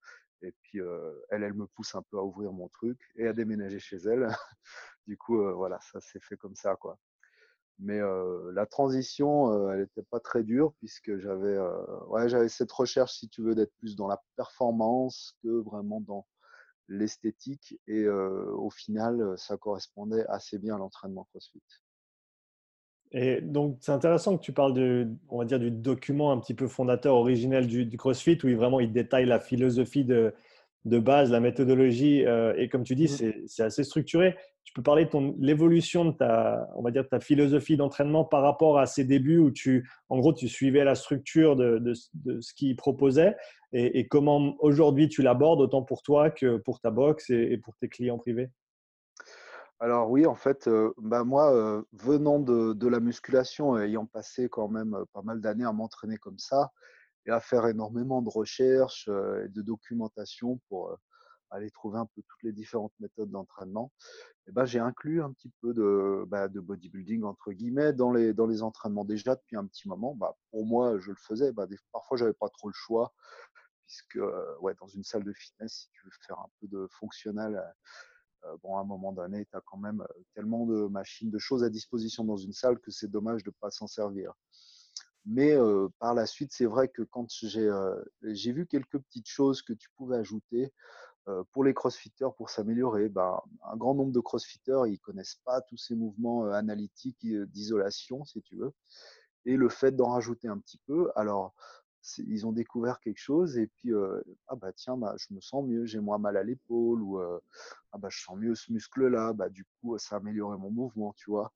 Et 0.43 0.51
puis, 0.61 0.79
euh, 0.79 1.11
elle, 1.31 1.41
elle 1.41 1.55
me 1.55 1.65
pousse 1.65 1.95
un 1.95 2.03
peu 2.03 2.19
à 2.19 2.23
ouvrir 2.23 2.51
mon 2.53 2.69
truc 2.69 2.99
et 3.15 3.27
à 3.27 3.33
déménager 3.33 3.79
chez 3.79 3.97
elle. 3.97 4.27
du 5.07 5.17
coup, 5.17 5.41
voilà, 5.55 5.79
ça 5.81 5.99
s'est 6.01 6.19
fait 6.19 6.37
comme 6.37 6.55
ça, 6.55 6.75
quoi. 6.75 6.99
Mais 7.79 7.99
la 8.53 8.65
transition, 8.65 9.71
elle 9.71 9.81
n'était 9.81 10.03
pas 10.09 10.19
très 10.19 10.43
dure 10.43 10.73
puisque 10.79 11.17
j'avais 11.19 11.57
ouais, 12.07 12.49
cette 12.49 12.71
recherche, 12.71 13.13
si 13.19 13.29
tu 13.29 13.43
veux, 13.43 13.53
d'être 13.53 13.73
plus 13.77 13.95
dans 13.95 14.07
la 14.07 14.21
performance 14.35 15.35
que 15.43 15.61
vraiment 15.61 16.01
dans 16.01 16.25
l'esthétique. 16.87 17.79
Et 17.87 18.07
au 18.07 18.69
final, 18.71 19.37
ça 19.37 19.57
correspondait 19.57 20.25
assez 20.27 20.57
bien 20.57 20.75
à 20.75 20.77
l'entraînement 20.79 21.27
CrossFit. 21.31 21.61
Et 23.11 23.41
donc, 23.41 23.77
c'est 23.79 23.91
intéressant 23.91 24.37
que 24.37 24.43
tu 24.43 24.51
parles 24.51 24.73
de, 24.73 25.07
on 25.29 25.37
va 25.37 25.45
dire, 25.45 25.59
du 25.59 25.71
document 25.71 26.31
un 26.31 26.39
petit 26.39 26.53
peu 26.53 26.67
fondateur 26.67 27.15
originel 27.15 27.67
du, 27.67 27.85
du 27.85 27.97
CrossFit 27.97 28.37
où 28.43 28.49
il, 28.49 28.57
vraiment 28.57 28.79
il 28.79 28.91
détaille 28.91 29.25
la 29.25 29.39
philosophie 29.39 30.03
de, 30.03 30.33
de 30.85 30.99
base, 30.99 31.31
la 31.31 31.39
méthodologie. 31.39 32.23
et 32.57 32.69
comme 32.69 32.83
tu 32.83 32.95
dis, 32.95 33.05
mmh. 33.05 33.47
c'est 33.47 33.63
assez 33.63 33.83
structuré 33.83 34.35
tu 34.67 34.73
peux 34.73 34.83
parler 34.83 35.05
de 35.05 35.33
l'évolution 35.39 36.03
de 36.03 36.11
ta, 36.11 36.67
on 36.75 36.81
va 36.81 36.91
dire, 36.91 37.07
ta 37.07 37.21
philosophie 37.21 37.77
d'entraînement 37.77 38.25
par 38.25 38.41
rapport 38.41 38.79
à 38.79 38.85
ces 38.85 39.05
débuts 39.05 39.37
où 39.37 39.49
tu, 39.49 39.89
en 40.09 40.19
gros, 40.19 40.33
tu 40.33 40.49
suivais 40.49 40.83
la 40.83 40.93
structure 40.93 41.55
de, 41.55 41.79
de, 41.79 42.41
ce 42.41 42.53
qu'il 42.53 42.75
proposait 42.75 43.37
et, 43.71 44.09
comment 44.09 44.55
aujourd'hui 44.59 45.07
tu 45.07 45.21
l'abordes 45.21 45.61
autant 45.61 45.83
pour 45.83 46.01
toi 46.01 46.31
que 46.31 46.57
pour 46.57 46.81
ta 46.81 46.91
box 46.91 47.29
et, 47.29 47.57
pour 47.63 47.77
tes 47.77 47.87
clients 47.87 48.17
privés? 48.17 48.49
Alors 49.79 50.11
oui, 50.11 50.25
en 50.25 50.35
fait, 50.35 50.67
euh, 50.67 50.91
bah 50.97 51.23
moi, 51.23 51.53
euh, 51.53 51.81
venant 51.93 52.39
de, 52.39 52.73
de, 52.73 52.87
la 52.89 52.99
musculation, 52.99 53.77
ayant 53.77 54.05
passé 54.05 54.49
quand 54.49 54.67
même 54.67 54.95
euh, 54.95 55.05
pas 55.13 55.21
mal 55.21 55.39
d'années 55.39 55.65
à 55.65 55.71
m'entraîner 55.71 56.17
comme 56.17 56.39
ça 56.39 56.73
et 57.27 57.31
à 57.31 57.39
faire 57.39 57.67
énormément 57.67 58.21
de 58.21 58.29
recherches 58.29 59.07
et 59.07 59.49
de 59.49 59.61
documentation 59.61 60.59
pour 60.69 60.97
aller 61.49 61.71
trouver 61.71 61.99
un 61.99 62.05
peu 62.05 62.21
toutes 62.21 62.43
les 62.43 62.51
différentes 62.51 62.93
méthodes 62.99 63.31
d'entraînement, 63.31 63.91
eh 64.47 64.51
ben, 64.51 64.65
j'ai 64.65 64.79
inclus 64.79 65.21
un 65.21 65.31
petit 65.31 65.51
peu 65.61 65.73
de, 65.73 66.23
bah, 66.27 66.47
bodybuilding 66.47 67.23
entre 67.23 67.51
guillemets 67.51 67.93
dans 67.93 68.11
les, 68.11 68.61
entraînements 68.61 69.05
déjà 69.05 69.35
depuis 69.35 69.57
un 69.57 69.65
petit 69.65 69.87
moment. 69.87 70.15
Bah, 70.15 70.35
pour 70.51 70.65
moi, 70.65 70.99
je 70.99 71.11
le 71.11 71.17
faisais. 71.17 71.51
Bah, 71.51 71.67
des, 71.67 71.77
parfois, 71.91 72.17
j'avais 72.17 72.33
pas 72.33 72.49
trop 72.49 72.67
le 72.67 72.73
choix 72.73 73.13
puisque 73.87 74.19
ouais, 74.59 74.73
dans 74.81 74.87
une 74.87 75.03
salle 75.03 75.23
de 75.23 75.33
fitness, 75.33 75.73
si 75.73 75.89
tu 75.91 76.05
veux 76.05 76.11
faire 76.27 76.39
un 76.39 76.49
peu 76.59 76.67
de 76.67 76.87
fonctionnel, 76.91 77.63
euh, 78.45 78.57
bon, 78.61 78.77
à 78.77 78.81
un 78.81 78.83
moment 78.83 79.13
donné, 79.13 79.45
tu 79.45 79.55
as 79.55 79.61
quand 79.65 79.77
même 79.77 80.05
tellement 80.35 80.65
de 80.65 80.87
machines, 80.87 81.31
de 81.31 81.39
choses 81.39 81.63
à 81.63 81.69
disposition 81.69 82.23
dans 82.23 82.37
une 82.37 82.51
salle 82.51 82.79
que 82.79 82.91
c'est 82.91 83.09
dommage 83.09 83.43
de 83.43 83.49
ne 83.49 83.55
pas 83.59 83.71
s'en 83.71 83.87
servir. 83.87 84.33
Mais 85.27 85.55
par 85.99 86.13
la 86.13 86.25
suite, 86.25 86.51
c'est 86.53 86.65
vrai 86.65 86.87
que 86.87 87.01
quand 87.03 87.27
j'ai 87.31 88.51
vu 88.53 88.65
quelques 88.65 88.99
petites 88.99 89.27
choses 89.27 89.61
que 89.61 89.73
tu 89.73 89.89
pouvais 89.97 90.17
ajouter, 90.17 90.73
pour 91.51 91.63
les 91.65 91.73
crossfitters, 91.73 92.29
pour 92.37 92.49
s'améliorer, 92.49 93.09
ben, 93.09 93.41
un 93.69 93.77
grand 93.77 93.95
nombre 93.95 94.13
de 94.13 94.21
crossfitters, 94.21 94.83
ils 94.87 94.99
connaissent 94.99 95.39
pas 95.45 95.61
tous 95.61 95.77
ces 95.77 95.95
mouvements 95.95 96.45
analytiques 96.51 97.25
d'isolation, 97.25 98.23
si 98.25 98.41
tu 98.41 98.55
veux. 98.57 98.73
Et 99.45 99.57
le 99.57 99.69
fait 99.69 99.95
d'en 99.95 100.09
rajouter 100.09 100.47
un 100.47 100.59
petit 100.59 100.79
peu, 100.87 101.11
alors 101.15 101.53
ils 102.19 102.47
ont 102.47 102.53
découvert 102.53 102.99
quelque 103.01 103.19
chose 103.19 103.57
et 103.57 103.67
puis 103.67 103.91
ah 104.47 104.55
bah 104.55 104.71
tiens 104.73 104.95
bah, 104.97 105.15
je 105.17 105.33
me 105.33 105.41
sens 105.41 105.65
mieux 105.65 105.85
j'ai 105.85 105.99
moins 105.99 106.17
mal 106.19 106.37
à 106.37 106.43
l'épaule 106.43 107.01
ou 107.01 107.19
ah 107.19 107.97
bah 107.97 108.07
je 108.09 108.21
sens 108.21 108.37
mieux 108.37 108.55
ce 108.55 108.71
muscle 108.71 109.07
là 109.07 109.33
bah 109.33 109.49
du 109.49 109.65
coup 109.81 109.97
ça 109.97 110.15
a 110.15 110.19
amélioré 110.19 110.57
mon 110.57 110.71
mouvement 110.71 111.13
tu 111.17 111.29
vois? 111.31 111.53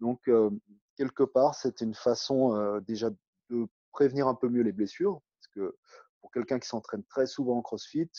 Donc 0.00 0.30
quelque 0.96 1.22
part 1.22 1.54
c'était 1.54 1.84
une 1.84 1.94
façon 1.94 2.80
déjà 2.86 3.10
de 3.50 3.66
prévenir 3.92 4.28
un 4.28 4.34
peu 4.34 4.48
mieux 4.48 4.62
les 4.62 4.72
blessures 4.72 5.20
parce 5.36 5.48
que 5.54 5.76
pour 6.20 6.30
quelqu'un 6.30 6.58
qui 6.58 6.68
s'entraîne 6.68 7.04
très 7.04 7.26
souvent 7.26 7.58
en 7.58 7.62
CrossFit 7.62 8.10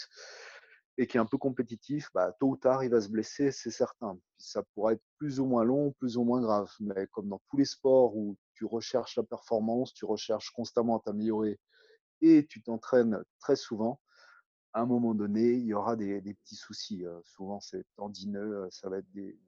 et 0.98 1.08
qui 1.08 1.18
est 1.18 1.20
un 1.20 1.26
peu 1.26 1.38
compétitif, 1.38 2.10
bah, 2.14 2.36
tôt 2.40 2.50
ou 2.50 2.58
tard, 2.58 2.84
il 2.84 2.90
va 2.90 3.02
se 3.02 3.10
blesser, 3.10 3.52
c'est 3.52 3.72
certain. 3.72 4.20
Ça 4.38 4.64
pourrait 4.74 4.96
être 4.96 5.04
plus 5.18 5.40
ou 5.40 5.46
moins 5.46 5.64
long, 5.64 5.94
plus 5.94 6.18
ou 6.18 6.24
moins 6.24 6.42
grave. 6.42 6.70
Mais 6.80 7.08
comme 7.08 7.30
dans 7.30 7.42
tous 7.50 7.58
les 7.58 7.66
sports 7.66 8.16
où 8.16 8.38
tu 8.54 8.66
recherches 8.66 9.16
la 9.16 9.24
performance, 9.24 9.94
tu 9.94 10.06
recherches 10.06 10.52
constamment 10.52 10.98
à 10.98 11.02
t'améliorer 11.02 11.60
et 12.22 12.46
tu 12.46 12.62
t'entraînes 12.62 13.24
très 13.40 13.56
souvent, 13.56 14.00
à 14.74 14.82
un 14.82 14.86
moment 14.86 15.16
donné, 15.16 15.54
il 15.54 15.66
y 15.66 15.74
aura 15.74 15.96
des, 15.96 16.22
petits 16.22 16.56
soucis. 16.56 17.04
Souvent, 17.24 17.60
c'est 17.60 17.84
tendineux, 17.96 18.68
ça 18.70 18.90
va 18.90 18.98
être 19.00 19.12
des, 19.12 19.40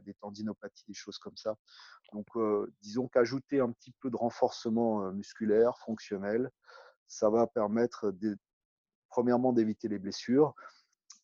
des 0.00 0.14
tendinopathies, 0.14 0.84
des 0.86 0.94
choses 0.94 1.18
comme 1.18 1.36
ça. 1.36 1.56
Donc, 2.12 2.26
euh, 2.36 2.72
disons 2.82 3.08
qu'ajouter 3.08 3.60
un 3.60 3.72
petit 3.72 3.92
peu 4.00 4.10
de 4.10 4.16
renforcement 4.16 5.10
musculaire, 5.12 5.78
fonctionnel, 5.78 6.50
ça 7.08 7.30
va 7.30 7.46
permettre, 7.46 8.14
premièrement, 9.08 9.52
d'éviter 9.52 9.88
les 9.88 9.98
blessures 9.98 10.54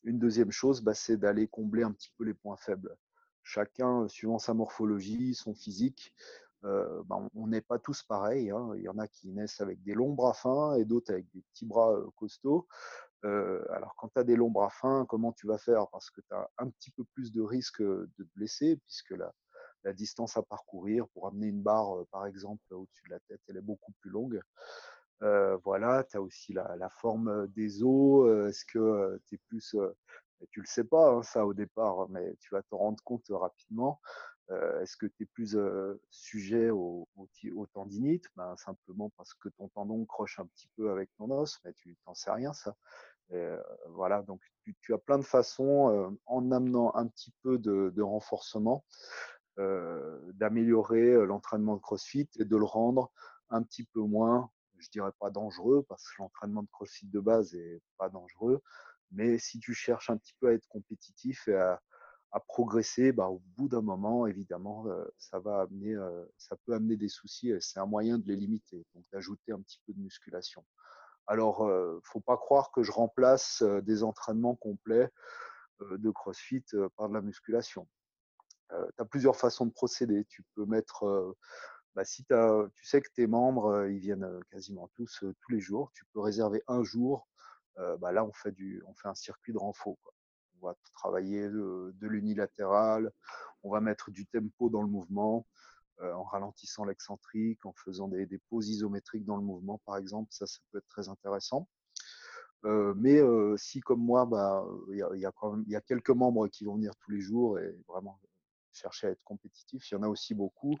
une 0.07 0.19
deuxième 0.19 0.51
chose, 0.51 0.81
bah, 0.81 0.93
c'est 0.93 1.17
d'aller 1.17 1.47
combler 1.47 1.83
un 1.83 1.91
petit 1.91 2.11
peu 2.17 2.23
les 2.23 2.33
points 2.33 2.57
faibles. 2.57 2.95
Chacun, 3.43 4.07
suivant 4.07 4.39
sa 4.39 4.53
morphologie, 4.53 5.35
son 5.35 5.53
physique, 5.53 6.13
euh, 6.63 7.03
bah, 7.05 7.19
on 7.35 7.47
n'est 7.47 7.61
pas 7.61 7.79
tous 7.79 8.03
pareils. 8.03 8.49
Hein. 8.49 8.71
Il 8.75 8.83
y 8.83 8.89
en 8.89 8.97
a 8.97 9.07
qui 9.07 9.29
naissent 9.29 9.61
avec 9.61 9.83
des 9.83 9.93
longs 9.93 10.13
bras 10.13 10.33
fins 10.33 10.75
et 10.75 10.85
d'autres 10.85 11.11
avec 11.11 11.29
des 11.33 11.41
petits 11.53 11.65
bras 11.65 11.93
euh, 11.93 12.09
costauds. 12.15 12.67
Euh, 13.25 13.63
alors, 13.71 13.95
quand 13.97 14.09
tu 14.09 14.19
as 14.19 14.23
des 14.23 14.35
longs 14.35 14.51
bras 14.51 14.69
fins, 14.69 15.05
comment 15.07 15.31
tu 15.33 15.47
vas 15.47 15.57
faire? 15.57 15.87
Parce 15.89 16.09
que 16.09 16.21
tu 16.21 16.33
as 16.33 16.49
un 16.57 16.69
petit 16.69 16.91
peu 16.91 17.03
plus 17.13 17.31
de 17.31 17.41
risque 17.41 17.81
de 17.81 18.09
te 18.17 18.35
blesser, 18.35 18.77
puisque 18.77 19.11
la, 19.11 19.33
distance 19.93 20.35
à 20.35 20.43
parcourir 20.43 21.07
pour 21.13 21.27
amener 21.27 21.47
une 21.47 21.61
barre, 21.61 22.05
par 22.11 22.25
exemple, 22.25 22.61
au-dessus 22.71 23.03
de 23.05 23.11
la 23.11 23.19
tête, 23.21 23.39
elle 23.47 23.55
est 23.55 23.61
beaucoup 23.61 23.93
plus 24.01 24.09
longue. 24.09 24.41
Euh, 25.23 25.55
voilà, 25.63 26.03
tu 26.03 26.17
as 26.17 26.21
aussi 26.21 26.51
la, 26.51 26.89
forme 26.89 27.47
des 27.55 27.83
os. 27.83 28.49
Est-ce 28.49 28.65
que 28.65 29.21
tu 29.27 29.35
es 29.35 29.37
plus. 29.47 29.75
tu 30.49 30.59
le 30.59 30.65
sais 30.65 30.83
pas, 30.83 31.11
hein, 31.11 31.23
ça, 31.23 31.45
au 31.45 31.53
départ, 31.53 32.09
mais 32.09 32.35
tu 32.41 32.49
vas 32.53 32.61
te 32.63 32.75
rendre 32.75 33.01
compte 33.05 33.27
rapidement. 33.29 34.01
Est-ce 34.49 34.97
que 34.97 35.05
tu 35.05 35.23
es 35.23 35.25
plus 35.25 35.57
sujet 36.09 36.69
au, 36.69 37.07
au, 37.15 37.67
tendinite? 37.67 38.25
Ben, 38.35 38.57
Simplement 38.57 39.09
parce 39.17 39.33
que 39.33 39.47
ton 39.49 39.69
tendon 39.69 40.05
croche 40.05 40.39
un 40.39 40.45
petit 40.47 40.69
peu 40.75 40.91
avec 40.91 41.09
ton 41.17 41.31
os, 41.31 41.59
mais 41.63 41.73
tu 41.73 41.97
n'en 42.05 42.13
sais 42.13 42.31
rien, 42.31 42.51
ça. 42.51 42.75
Voilà, 43.89 44.21
donc 44.23 44.41
tu, 44.81 44.93
as 44.93 44.97
plein 44.97 45.17
de 45.17 45.23
façons, 45.23 46.17
en 46.25 46.51
amenant 46.51 46.95
un 46.95 47.07
petit 47.07 47.33
peu 47.43 47.57
de, 47.57 48.01
renforcement, 48.01 48.85
d'améliorer 49.57 51.25
l'entraînement 51.25 51.75
de 51.75 51.81
CrossFit 51.81 52.29
et 52.39 52.45
de 52.45 52.57
le 52.57 52.65
rendre 52.65 53.11
un 53.49 53.63
petit 53.63 53.85
peu 53.85 54.01
moins 54.01 54.49
je 54.79 54.89
dirais 54.89 55.11
pas 55.19 55.29
dangereux 55.29 55.85
parce 55.87 56.03
que 56.03 56.21
l'entraînement 56.21 56.63
de 56.63 56.69
crossfit 56.71 57.07
de 57.07 57.19
base 57.19 57.53
est 57.55 57.81
pas 57.97 58.09
dangereux. 58.09 58.61
Mais 59.11 59.37
si 59.37 59.59
tu 59.59 59.73
cherches 59.73 60.09
un 60.09 60.17
petit 60.17 60.33
peu 60.39 60.49
à 60.49 60.53
être 60.53 60.67
compétitif 60.67 61.47
et 61.47 61.55
à, 61.55 61.81
progresser, 62.47 63.11
bah, 63.11 63.29
au 63.29 63.41
bout 63.55 63.67
d'un 63.67 63.81
moment, 63.81 64.27
évidemment, 64.27 64.85
euh, 64.87 65.03
ça 65.17 65.39
va 65.39 65.61
amener, 65.61 65.95
euh, 65.95 66.23
ça 66.37 66.55
peut 66.55 66.75
amener 66.75 66.95
des 66.95 67.07
soucis. 67.07 67.51
C'est 67.59 67.79
un 67.79 67.87
moyen 67.87 68.19
de 68.19 68.27
les 68.27 68.35
limiter, 68.35 68.85
donc 68.93 69.05
d'ajouter 69.11 69.53
un 69.53 69.61
petit 69.61 69.81
peu 69.87 69.93
de 69.93 69.99
musculation. 69.99 70.63
Alors, 71.27 71.67
euh, 71.67 71.99
faut 72.03 72.21
pas 72.21 72.37
croire 72.37 72.71
que 72.71 72.83
je 72.83 72.91
remplace 72.91 73.61
des 73.83 74.03
entraînements 74.03 74.55
complets 74.55 75.09
de 75.81 76.09
CrossFit 76.09 76.65
par 76.95 77.09
de 77.09 77.13
la 77.13 77.21
musculation. 77.21 77.87
tu 78.69 78.75
as 79.01 79.05
plusieurs 79.05 79.35
façons 79.35 79.65
de 79.65 79.71
procéder. 79.71 80.25
Tu 80.25 80.43
peux 80.55 80.65
mettre 80.65 81.35
bah, 81.93 82.05
si 82.05 82.23
tu 82.23 82.33
sais 82.83 83.01
que 83.01 83.09
tes 83.13 83.27
membres, 83.27 83.87
ils 83.87 83.99
viennent 83.99 84.39
quasiment 84.49 84.89
tous 84.95 85.19
tous 85.19 85.51
les 85.51 85.59
jours, 85.59 85.91
tu 85.93 86.05
peux 86.13 86.19
réserver 86.19 86.63
un 86.67 86.83
jour. 86.83 87.27
Bah, 87.99 88.11
là, 88.11 88.23
on 88.25 88.33
fait, 88.33 88.51
du, 88.51 88.81
on 88.87 88.95
fait 88.95 89.07
un 89.07 89.15
circuit 89.15 89.53
de 89.53 89.59
renfort. 89.59 89.97
On 90.61 90.67
va 90.67 90.75
travailler 90.93 91.47
de, 91.49 91.93
l'unilatéral, 92.01 93.11
on 93.63 93.71
va 93.71 93.81
mettre 93.81 94.11
du 94.11 94.25
tempo 94.25 94.69
dans 94.69 94.81
le 94.81 94.87
mouvement, 94.87 95.45
en 96.01 96.23
ralentissant 96.23 96.85
l'excentrique, 96.85 97.65
en 97.65 97.73
faisant 97.73 98.07
des, 98.07 98.25
des, 98.25 98.37
pauses 98.49 98.69
isométriques 98.69 99.25
dans 99.25 99.37
le 99.37 99.43
mouvement, 99.43 99.79
par 99.85 99.97
exemple. 99.97 100.29
Ça, 100.31 100.45
ça 100.45 100.59
peut 100.71 100.77
être 100.79 100.87
très 100.87 101.09
intéressant. 101.09 101.67
mais 102.63 103.19
si, 103.57 103.79
comme 103.81 104.01
moi, 104.01 104.25
bah, 104.25 104.65
il 104.89 104.97
y, 104.97 105.25
a, 105.25 105.31
quand 105.31 105.53
même, 105.53 105.65
y 105.67 105.75
a 105.75 105.81
quelques 105.81 106.09
membres 106.11 106.47
qui 106.47 106.65
vont 106.65 106.75
venir 106.75 106.95
tous 106.97 107.11
les 107.11 107.21
jours 107.21 107.59
et 107.59 107.75
vraiment 107.87 108.19
chercher 108.71 109.07
à 109.07 109.09
être 109.11 109.23
compétitifs, 109.23 109.89
il 109.89 109.95
y 109.95 109.97
en 109.97 110.03
a 110.03 110.07
aussi 110.07 110.35
beaucoup 110.35 110.75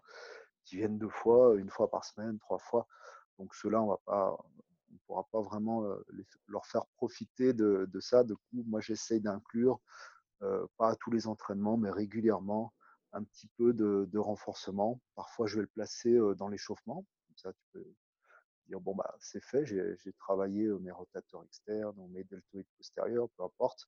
qui 0.65 0.77
viennent 0.77 0.97
deux 0.97 1.09
fois, 1.09 1.55
une 1.57 1.69
fois 1.69 1.89
par 1.89 2.03
semaine, 2.05 2.37
trois 2.39 2.59
fois. 2.59 2.87
Donc 3.39 3.55
ceux-là, 3.55 3.81
on 3.81 3.97
on 4.91 4.97
pourra 5.05 5.23
pas 5.31 5.41
vraiment 5.41 5.83
leur 6.47 6.65
faire 6.65 6.85
profiter 6.97 7.53
de, 7.53 7.87
ça. 7.99 8.23
De 8.23 8.35
coup, 8.35 8.63
moi, 8.67 8.81
j'essaye 8.81 9.21
d'inclure, 9.21 9.79
pas 10.77 10.95
tous 10.97 11.11
les 11.11 11.27
entraînements, 11.27 11.77
mais 11.77 11.89
régulièrement, 11.89 12.73
un 13.13 13.23
petit 13.23 13.47
peu 13.57 13.73
de, 13.73 14.17
renforcement. 14.17 14.99
Parfois, 15.15 15.47
je 15.47 15.55
vais 15.55 15.61
le 15.61 15.67
placer 15.67 16.17
dans 16.37 16.47
l'échauffement. 16.47 17.05
Comme 17.27 17.37
ça, 17.37 17.53
tu 17.53 17.63
peux 17.73 17.85
dire 18.67 18.81
bon 18.81 18.95
bah 18.95 19.15
c'est 19.19 19.43
fait, 19.43 19.65
j'ai 19.65 20.13
travaillé 20.19 20.67
mes 20.81 20.91
rotateurs 20.91 21.41
externes 21.45 21.97
ou 21.97 22.07
mes 22.09 22.25
deltoïdes 22.25 22.67
postérieurs, 22.77 23.29
peu 23.37 23.43
importe. 23.43 23.87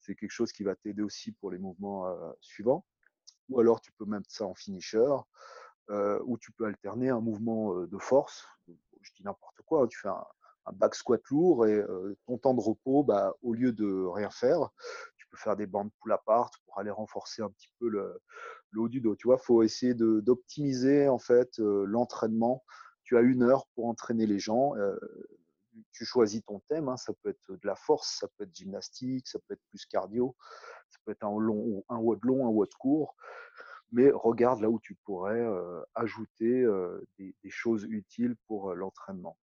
C'est 0.00 0.14
quelque 0.14 0.30
chose 0.30 0.52
qui 0.52 0.64
va 0.64 0.76
t'aider 0.76 1.02
aussi 1.02 1.32
pour 1.32 1.50
les 1.50 1.58
mouvements 1.58 2.06
suivants. 2.40 2.84
Ou 3.48 3.60
alors 3.60 3.80
tu 3.80 3.92
peux 3.92 4.04
mettre 4.04 4.30
ça 4.30 4.44
en 4.44 4.54
finisher. 4.54 5.06
Où 5.90 6.36
tu 6.38 6.52
peux 6.52 6.66
alterner 6.66 7.08
un 7.08 7.20
mouvement 7.20 7.74
de 7.74 7.98
force. 7.98 8.46
Je 9.00 9.12
dis 9.16 9.24
n'importe 9.24 9.62
quoi, 9.64 9.84
hein, 9.84 9.86
tu 9.86 9.98
fais 9.98 10.08
un, 10.08 10.24
back 10.72 10.94
squat 10.94 11.22
lourd 11.30 11.66
et 11.66 11.82
ton 12.26 12.36
temps 12.36 12.52
de 12.52 12.60
repos, 12.60 13.02
bah, 13.02 13.34
au 13.40 13.54
lieu 13.54 13.72
de 13.72 14.04
rien 14.04 14.28
faire, 14.28 14.68
peux 15.30 15.36
faire 15.36 15.56
des 15.56 15.66
bandes 15.66 15.90
pull 16.00 16.12
apart 16.12 16.50
pour 16.64 16.78
aller 16.78 16.90
renforcer 16.90 17.42
un 17.42 17.50
petit 17.50 17.70
peu 17.78 17.88
le, 17.88 18.20
haut 18.76 18.88
du 18.88 19.00
dos. 19.00 19.16
Tu 19.16 19.26
vois, 19.26 19.38
faut 19.38 19.62
essayer 19.62 19.94
d'optimiser 19.94 21.08
en 21.08 21.18
fait 21.18 21.58
l'entraînement. 21.58 22.64
Tu 23.04 23.16
as 23.16 23.20
une 23.20 23.42
heure 23.42 23.66
pour 23.74 23.86
entraîner 23.86 24.26
les 24.26 24.38
gens. 24.38 24.72
tu 25.92 26.04
choisis 26.04 26.44
ton 26.44 26.60
thème. 26.68 26.88
Hein. 26.88 26.96
ça 26.96 27.12
peut 27.22 27.30
être 27.30 27.52
de 27.52 27.66
la 27.66 27.76
force, 27.76 28.18
ça 28.20 28.28
peut 28.36 28.44
être 28.44 28.54
gymnastique, 28.54 29.26
ça 29.28 29.38
peut 29.40 29.54
être 29.54 29.62
plus 29.70 29.86
cardio, 29.86 30.36
ça 30.88 30.98
peut 31.04 31.12
être 31.12 31.24
un 31.24 31.38
long, 31.38 31.84
un 31.88 31.96
WOD 31.98 32.20
long, 32.22 32.46
un 32.46 32.50
WOD 32.50 32.74
court 32.78 33.16
mais 33.92 34.10
regarde 34.10 34.60
là 34.60 34.68
où 34.68 34.78
tu 34.80 34.94
pourrais 34.94 35.46
ajouter 35.94 36.66
des, 37.18 37.34
choses 37.48 37.84
utiles 37.84 38.36
pour 38.46 38.74
l'entraînement. 38.74 39.38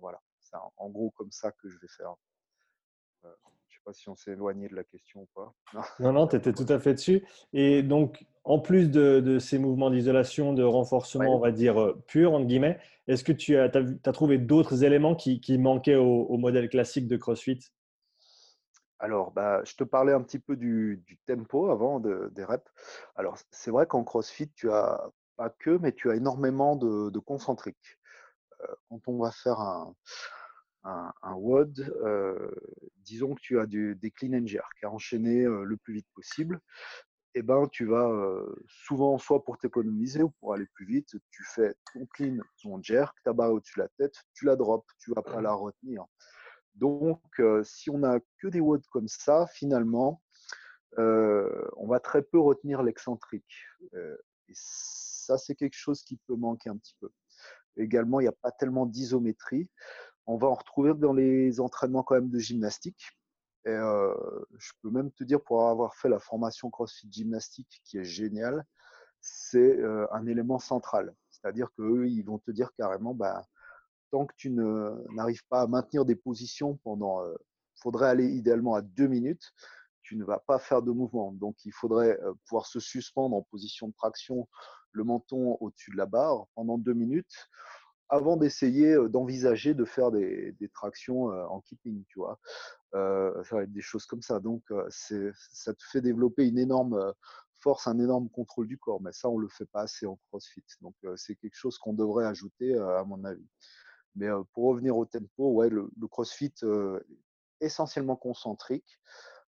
Voilà, 0.00 0.20
c'est 0.40 0.56
en 0.76 0.90
gros 0.90 1.10
comme 1.10 1.30
ça 1.30 1.52
que 1.52 1.68
je 1.68 1.78
vais 1.78 1.88
faire. 1.88 2.14
Sais 3.82 3.90
pas 3.90 3.92
si 3.92 4.08
on 4.08 4.16
s'est 4.16 4.32
éloigné 4.32 4.68
de 4.68 4.76
la 4.76 4.84
question 4.84 5.22
ou 5.22 5.28
pas. 5.34 5.54
Non, 6.00 6.12
non, 6.12 6.26
tu 6.26 6.36
étais 6.36 6.52
tout 6.52 6.66
à 6.68 6.78
fait 6.78 6.94
dessus. 6.94 7.24
Et 7.52 7.82
donc, 7.82 8.24
en 8.44 8.58
plus 8.58 8.90
de, 8.90 9.38
ces 9.38 9.58
mouvements 9.58 9.90
d'isolation, 9.90 10.52
de 10.52 10.62
renforcement, 10.62 11.36
on 11.36 11.40
va 11.40 11.52
dire, 11.52 11.94
pur, 12.06 12.32
entre 12.34 12.46
guillemets, 12.46 12.78
est-ce 13.08 13.24
que 13.24 13.32
tu 13.32 13.56
as, 13.56 13.70
as, 13.72 14.12
trouvé 14.12 14.38
d'autres 14.38 14.84
éléments 14.84 15.14
qui, 15.14 15.58
manquaient 15.58 15.96
au 15.96 16.36
modèle 16.36 16.68
classique 16.68 17.08
de 17.08 17.16
CrossFit? 17.16 17.60
Alors, 18.98 19.32
bah, 19.32 19.62
je 19.64 19.74
te 19.74 19.82
parlais 19.82 20.12
un 20.12 20.22
petit 20.22 20.38
peu 20.38 20.54
du, 20.54 21.02
tempo 21.26 21.70
avant 21.70 21.98
des 21.98 22.44
reps. 22.44 22.70
Alors, 23.16 23.36
c'est 23.50 23.72
vrai 23.72 23.86
qu'en 23.86 24.04
CrossFit, 24.04 24.48
tu 24.54 24.70
as 24.70 25.10
pas 25.36 25.50
que, 25.50 25.76
mais 25.78 25.92
tu 25.92 26.08
as 26.10 26.14
énormément 26.14 26.76
de, 26.76 27.10
de 27.10 27.18
concentriques. 27.18 27.98
Euh, 28.60 28.66
quand 28.88 29.00
on 29.08 29.18
va 29.18 29.32
faire 29.32 29.58
un, 29.58 29.94
un, 30.84 31.34
WOD, 31.34 31.80
euh, 32.02 32.50
disons 32.98 33.34
que 33.34 33.40
tu 33.40 33.60
as 33.60 33.66
du, 33.66 33.94
des 33.96 34.10
clean 34.10 34.32
and 34.34 34.46
jerk 34.46 34.82
à 34.82 34.90
enchaîner 34.90 35.44
euh, 35.44 35.64
le 35.64 35.76
plus 35.76 35.94
vite 35.94 36.08
possible, 36.14 36.60
et 37.34 37.38
eh 37.38 37.42
ben, 37.42 37.66
tu 37.68 37.86
vas 37.86 38.12
souvent, 38.66 39.16
soit 39.16 39.42
pour 39.42 39.56
t'économiser 39.56 40.22
ou 40.22 40.28
pour 40.38 40.52
aller 40.52 40.66
plus 40.74 40.84
vite, 40.84 41.16
tu 41.30 41.42
fais 41.44 41.74
ton 41.90 42.04
clean, 42.04 42.36
ton 42.62 42.82
jerk, 42.82 43.16
ta 43.24 43.32
barre 43.32 43.52
au-dessus 43.52 43.78
de 43.78 43.84
la 43.84 43.88
tête, 43.96 44.14
tu 44.34 44.44
la 44.44 44.54
drops, 44.54 44.86
tu 44.98 45.14
vas 45.14 45.22
pas 45.22 45.40
la 45.40 45.54
retenir. 45.54 46.04
Donc, 46.74 47.22
si 47.64 47.88
on 47.88 48.00
n'a 48.00 48.20
que 48.36 48.48
des 48.48 48.60
watts 48.60 48.86
comme 48.88 49.08
ça, 49.08 49.46
finalement, 49.46 50.20
on 50.98 51.86
va 51.86 52.00
très 52.00 52.20
peu 52.20 52.38
retenir 52.38 52.82
l'excentrique. 52.82 53.64
et 53.94 54.52
ça, 54.52 55.38
c'est 55.38 55.54
quelque 55.54 55.76
chose 55.76 56.02
qui 56.02 56.18
peut 56.26 56.36
manquer 56.36 56.68
un 56.68 56.76
petit 56.76 56.96
peu. 57.00 57.08
Également, 57.76 58.20
il 58.20 58.24
n'y 58.24 58.28
a 58.28 58.32
pas 58.32 58.52
tellement 58.52 58.86
d'isométrie. 58.86 59.70
On 60.26 60.36
va 60.36 60.48
en 60.48 60.54
retrouver 60.54 60.94
dans 60.94 61.12
les 61.12 61.60
entraînements 61.60 62.02
quand 62.02 62.14
même 62.14 62.30
de 62.30 62.38
gymnastique. 62.38 63.10
Et 63.64 63.70
je 63.70 64.72
peux 64.82 64.90
même 64.90 65.12
te 65.12 65.22
dire, 65.22 65.40
pour 65.40 65.68
avoir 65.68 65.94
fait 65.94 66.08
la 66.08 66.18
formation 66.18 66.68
CrossFit 66.70 67.08
gymnastique, 67.10 67.80
qui 67.84 67.98
est 67.98 68.04
géniale, 68.04 68.64
c'est 69.20 69.80
un 70.10 70.26
élément 70.26 70.58
central. 70.58 71.14
C'est-à-dire 71.30 71.68
qu'eux, 71.76 72.08
ils 72.08 72.22
vont 72.22 72.38
te 72.38 72.50
dire 72.50 72.70
carrément, 72.76 73.14
bah, 73.14 73.44
tant 74.12 74.26
que 74.26 74.34
tu 74.36 74.50
n'arrives 74.50 75.44
pas 75.48 75.62
à 75.62 75.66
maintenir 75.66 76.04
des 76.04 76.14
positions 76.14 76.78
pendant, 76.84 77.24
euh, 77.24 77.34
faudrait 77.76 78.08
aller 78.08 78.28
idéalement 78.28 78.74
à 78.74 78.82
deux 78.82 79.08
minutes, 79.08 79.52
tu 80.02 80.16
ne 80.16 80.24
vas 80.24 80.38
pas 80.38 80.58
faire 80.58 80.82
de 80.82 80.92
mouvement. 80.92 81.32
Donc, 81.32 81.64
il 81.64 81.72
faudrait 81.72 82.20
euh, 82.20 82.34
pouvoir 82.46 82.66
se 82.66 82.78
suspendre 82.78 83.34
en 83.34 83.42
position 83.42 83.88
de 83.88 83.94
traction, 83.94 84.48
le 84.92 85.04
menton 85.04 85.56
au-dessus 85.60 85.90
de 85.90 85.96
la 85.96 86.06
barre 86.06 86.46
pendant 86.54 86.78
deux 86.78 86.92
minutes, 86.92 87.48
avant 88.12 88.36
d'essayer 88.36 88.92
euh, 88.92 89.08
d'envisager 89.08 89.72
de 89.74 89.86
faire 89.86 90.12
des, 90.12 90.54
tractions 90.74 91.24
en 91.24 91.60
keeping, 91.62 92.04
tu 92.08 92.18
vois? 92.18 92.38
ça 92.92 93.56
va 93.56 93.62
être 93.62 93.72
des 93.72 93.80
choses 93.80 94.06
comme 94.06 94.22
ça. 94.22 94.38
Donc, 94.38 94.62
ça 94.90 95.74
te 95.74 95.82
fait 95.90 96.02
développer 96.02 96.46
une 96.46 96.58
énorme 96.58 97.14
force, 97.56 97.86
un 97.86 97.98
énorme 97.98 98.28
contrôle 98.28 98.68
du 98.68 98.78
corps. 98.78 99.00
Mais 99.00 99.12
ça, 99.12 99.28
on 99.30 99.38
ne 99.38 99.42
le 99.42 99.48
fait 99.48 99.66
pas 99.66 99.82
assez 99.82 100.06
en 100.06 100.18
CrossFit. 100.28 100.64
Donc, 100.82 100.94
c'est 101.16 101.36
quelque 101.36 101.56
chose 101.56 101.78
qu'on 101.78 101.94
devrait 101.94 102.26
ajouter, 102.26 102.76
à 102.76 103.04
mon 103.04 103.24
avis. 103.24 103.48
Mais 104.14 104.28
pour 104.52 104.64
revenir 104.64 104.96
au 104.96 105.06
tempo, 105.06 105.52
ouais, 105.52 105.70
le, 105.70 105.90
CrossFit 106.10 106.54
essentiellement 107.60 108.16
concentrique. 108.16 109.00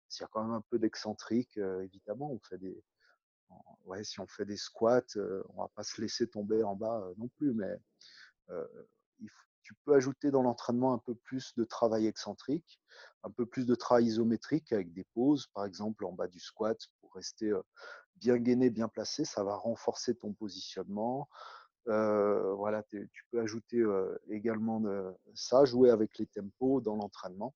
S'il 0.09 0.23
y 0.23 0.25
a 0.25 0.29
quand 0.33 0.42
même 0.42 0.55
un 0.55 0.64
peu 0.68 0.79
d'excentrique, 0.79 1.57
évidemment, 1.83 2.31
on 2.31 2.40
fait 2.40 2.59
des, 2.59 2.83
ouais, 3.85 4.05
si 4.05 4.20
on 4.20 4.27
fait 4.27 4.44
des 4.44 4.57
squats, 4.57 5.03
on 5.16 5.62
va 5.62 5.68
pas 5.75 5.83
se 5.83 6.01
laisser 6.01 6.29
tomber 6.29 6.62
en 6.62 6.77
bas 6.77 7.03
non 7.16 7.29
plus, 7.29 7.53
mais 7.55 7.79
tu 9.63 9.75
peux 9.85 9.95
ajouter 9.95 10.31
dans 10.31 10.43
l'entraînement 10.43 10.93
un 10.93 10.99
peu 10.99 11.15
plus 11.15 11.55
de 11.55 11.65
travail 11.65 12.07
excentrique, 12.07 12.81
un 13.23 13.31
peu 13.31 13.47
plus 13.47 13.67
de 13.67 13.75
travail 13.75 14.07
isométrique 14.07 14.73
avec 14.73 14.93
des 14.93 15.05
pauses, 15.15 15.47
par 15.55 15.65
exemple 15.65 16.05
en 16.05 16.13
bas 16.13 16.27
du 16.27 16.41
squat 16.41 16.79
pour 17.01 17.15
rester 17.15 17.53
bien 18.17 18.37
gainé, 18.39 18.71
bien 18.71 18.89
placé, 18.89 19.25
ça 19.25 19.45
va 19.45 19.57
renforcer 19.57 20.15
ton 20.15 20.33
positionnement. 20.33 21.29
Euh, 21.89 22.53
voilà, 22.55 22.83
tu 22.83 23.09
peux 23.31 23.41
ajouter 23.41 23.79
euh, 23.79 24.17
également 24.29 24.83
ça, 25.35 25.65
jouer 25.65 25.91
avec 25.91 26.19
les 26.19 26.27
tempos 26.27 26.81
dans 26.81 26.97
l'entraînement. 26.97 27.55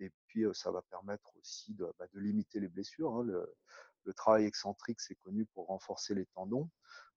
Et 0.00 0.10
puis, 0.26 0.44
euh, 0.44 0.52
ça 0.52 0.70
va 0.70 0.82
permettre 0.82 1.36
aussi 1.40 1.74
de, 1.74 1.86
bah, 1.98 2.06
limiter 2.14 2.58
les 2.60 2.68
blessures. 2.68 3.14
Hein. 3.14 3.24
Le, 3.24 4.14
travail 4.16 4.44
excentrique, 4.44 5.00
c'est 5.00 5.14
connu 5.14 5.46
pour 5.54 5.68
renforcer 5.68 6.16
les 6.16 6.26
tendons. 6.26 6.68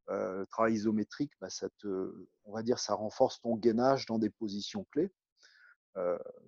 Le 0.08 0.46
travail 0.48 0.74
isométrique, 0.74 1.32
bah, 1.40 1.50
ça 1.50 1.68
on 2.46 2.54
va 2.54 2.64
dire, 2.64 2.80
ça 2.80 2.94
renforce 2.94 3.40
ton 3.42 3.56
gainage 3.56 4.06
dans 4.06 4.20
des 4.20 4.30
positions 4.30 4.86
clés. 4.92 5.12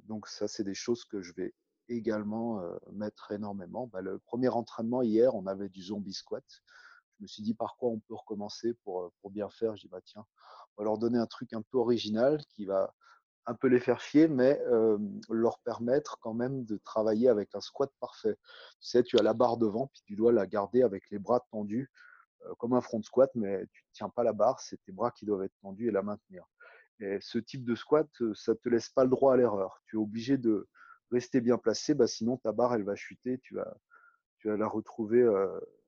donc, 0.03 0.27
ça, 0.27 0.47
c'est 0.47 0.63
des 0.63 0.73
choses 0.73 1.05
que 1.05 1.21
je 1.21 1.33
vais 1.33 1.53
également 1.87 2.61
mettre 2.91 3.31
énormément. 3.31 3.87
Bah, 3.87 4.01
le 4.01 4.19
premier 4.19 4.49
entraînement 4.49 5.01
hier, 5.01 5.35
on 5.35 5.47
avait 5.47 5.69
du 5.69 5.81
zombie 5.81 6.13
squat 6.13 6.43
je 7.17 7.23
me 7.23 7.27
suis 7.27 7.43
dit 7.43 7.53
par 7.53 7.75
quoi 7.77 7.89
on 7.89 7.99
peut 7.99 8.13
recommencer 8.13 8.73
pour, 8.83 9.03
euh, 9.03 9.29
bien 9.29 9.49
faire? 9.49 9.75
Je 9.75 9.81
dis 9.83 9.87
bah 9.87 10.01
tiens, 10.03 10.25
on 10.77 10.81
va 10.81 10.85
leur 10.85 10.97
donner 10.97 11.17
un 11.17 11.25
truc 11.25 11.53
un 11.53 11.61
peu 11.61 11.77
original 11.77 12.43
qui 12.49 12.65
va 12.65 12.93
un 13.47 13.53
peu 13.53 13.67
les 13.67 13.79
faire 13.79 13.99
chier, 13.99 14.27
mais 14.27 14.59
euh, 14.67 14.97
leur 15.29 15.59
permettre 15.59 16.17
quand 16.19 16.33
même 16.33 16.65
de 16.65 16.77
travailler 16.77 17.29
avec 17.29 17.53
un 17.53 17.61
squat 17.61 17.91
parfait. 17.99 18.37
Tu 18.81 18.89
sais, 18.89 19.03
tu 19.03 19.19
as 19.19 19.23
la 19.23 19.33
barre 19.33 19.57
devant, 19.57 19.87
puis 19.87 20.01
tu 20.05 20.15
dois 20.15 20.31
la 20.31 20.47
garder 20.47 20.81
avec 20.81 21.09
les 21.11 21.19
bras 21.19 21.45
tendus, 21.51 21.91
euh, 21.91 22.14
comme 22.57 22.73
un 22.73 22.81
front 22.81 23.01
squat, 23.01 23.31
mais 23.35 23.65
tu 23.71 23.83
ne 23.83 23.93
tiens 23.93 24.09
pas 24.09 24.23
la 24.23 24.33
barre, 24.33 24.59
c'est 24.59 24.77
tes 24.83 24.91
bras 24.91 25.11
qui 25.11 25.25
doivent 25.25 25.43
être 25.43 25.55
tendus 25.61 25.87
et 25.87 25.91
la 25.91 26.01
maintenir. 26.01 26.45
Et 26.99 27.19
ce 27.21 27.37
type 27.39 27.65
de 27.65 27.75
squat, 27.75 28.07
ça 28.33 28.53
ne 28.53 28.57
te 28.57 28.69
laisse 28.69 28.89
pas 28.89 29.03
le 29.03 29.09
droit 29.09 29.33
à 29.33 29.37
l'erreur. 29.37 29.81
Tu 29.85 29.97
es 29.97 29.99
obligé 29.99 30.37
de 30.37 30.67
rester 31.11 31.41
bien 31.41 31.57
placé, 31.57 31.93
bah, 31.93 32.07
sinon 32.07 32.37
ta 32.37 32.51
barre, 32.51 32.75
elle 32.75 32.83
va 32.83 32.95
chuter, 32.95 33.39
tu 33.39 33.55
vas, 33.55 33.77
la 34.43 34.67
retrouver 34.67 35.25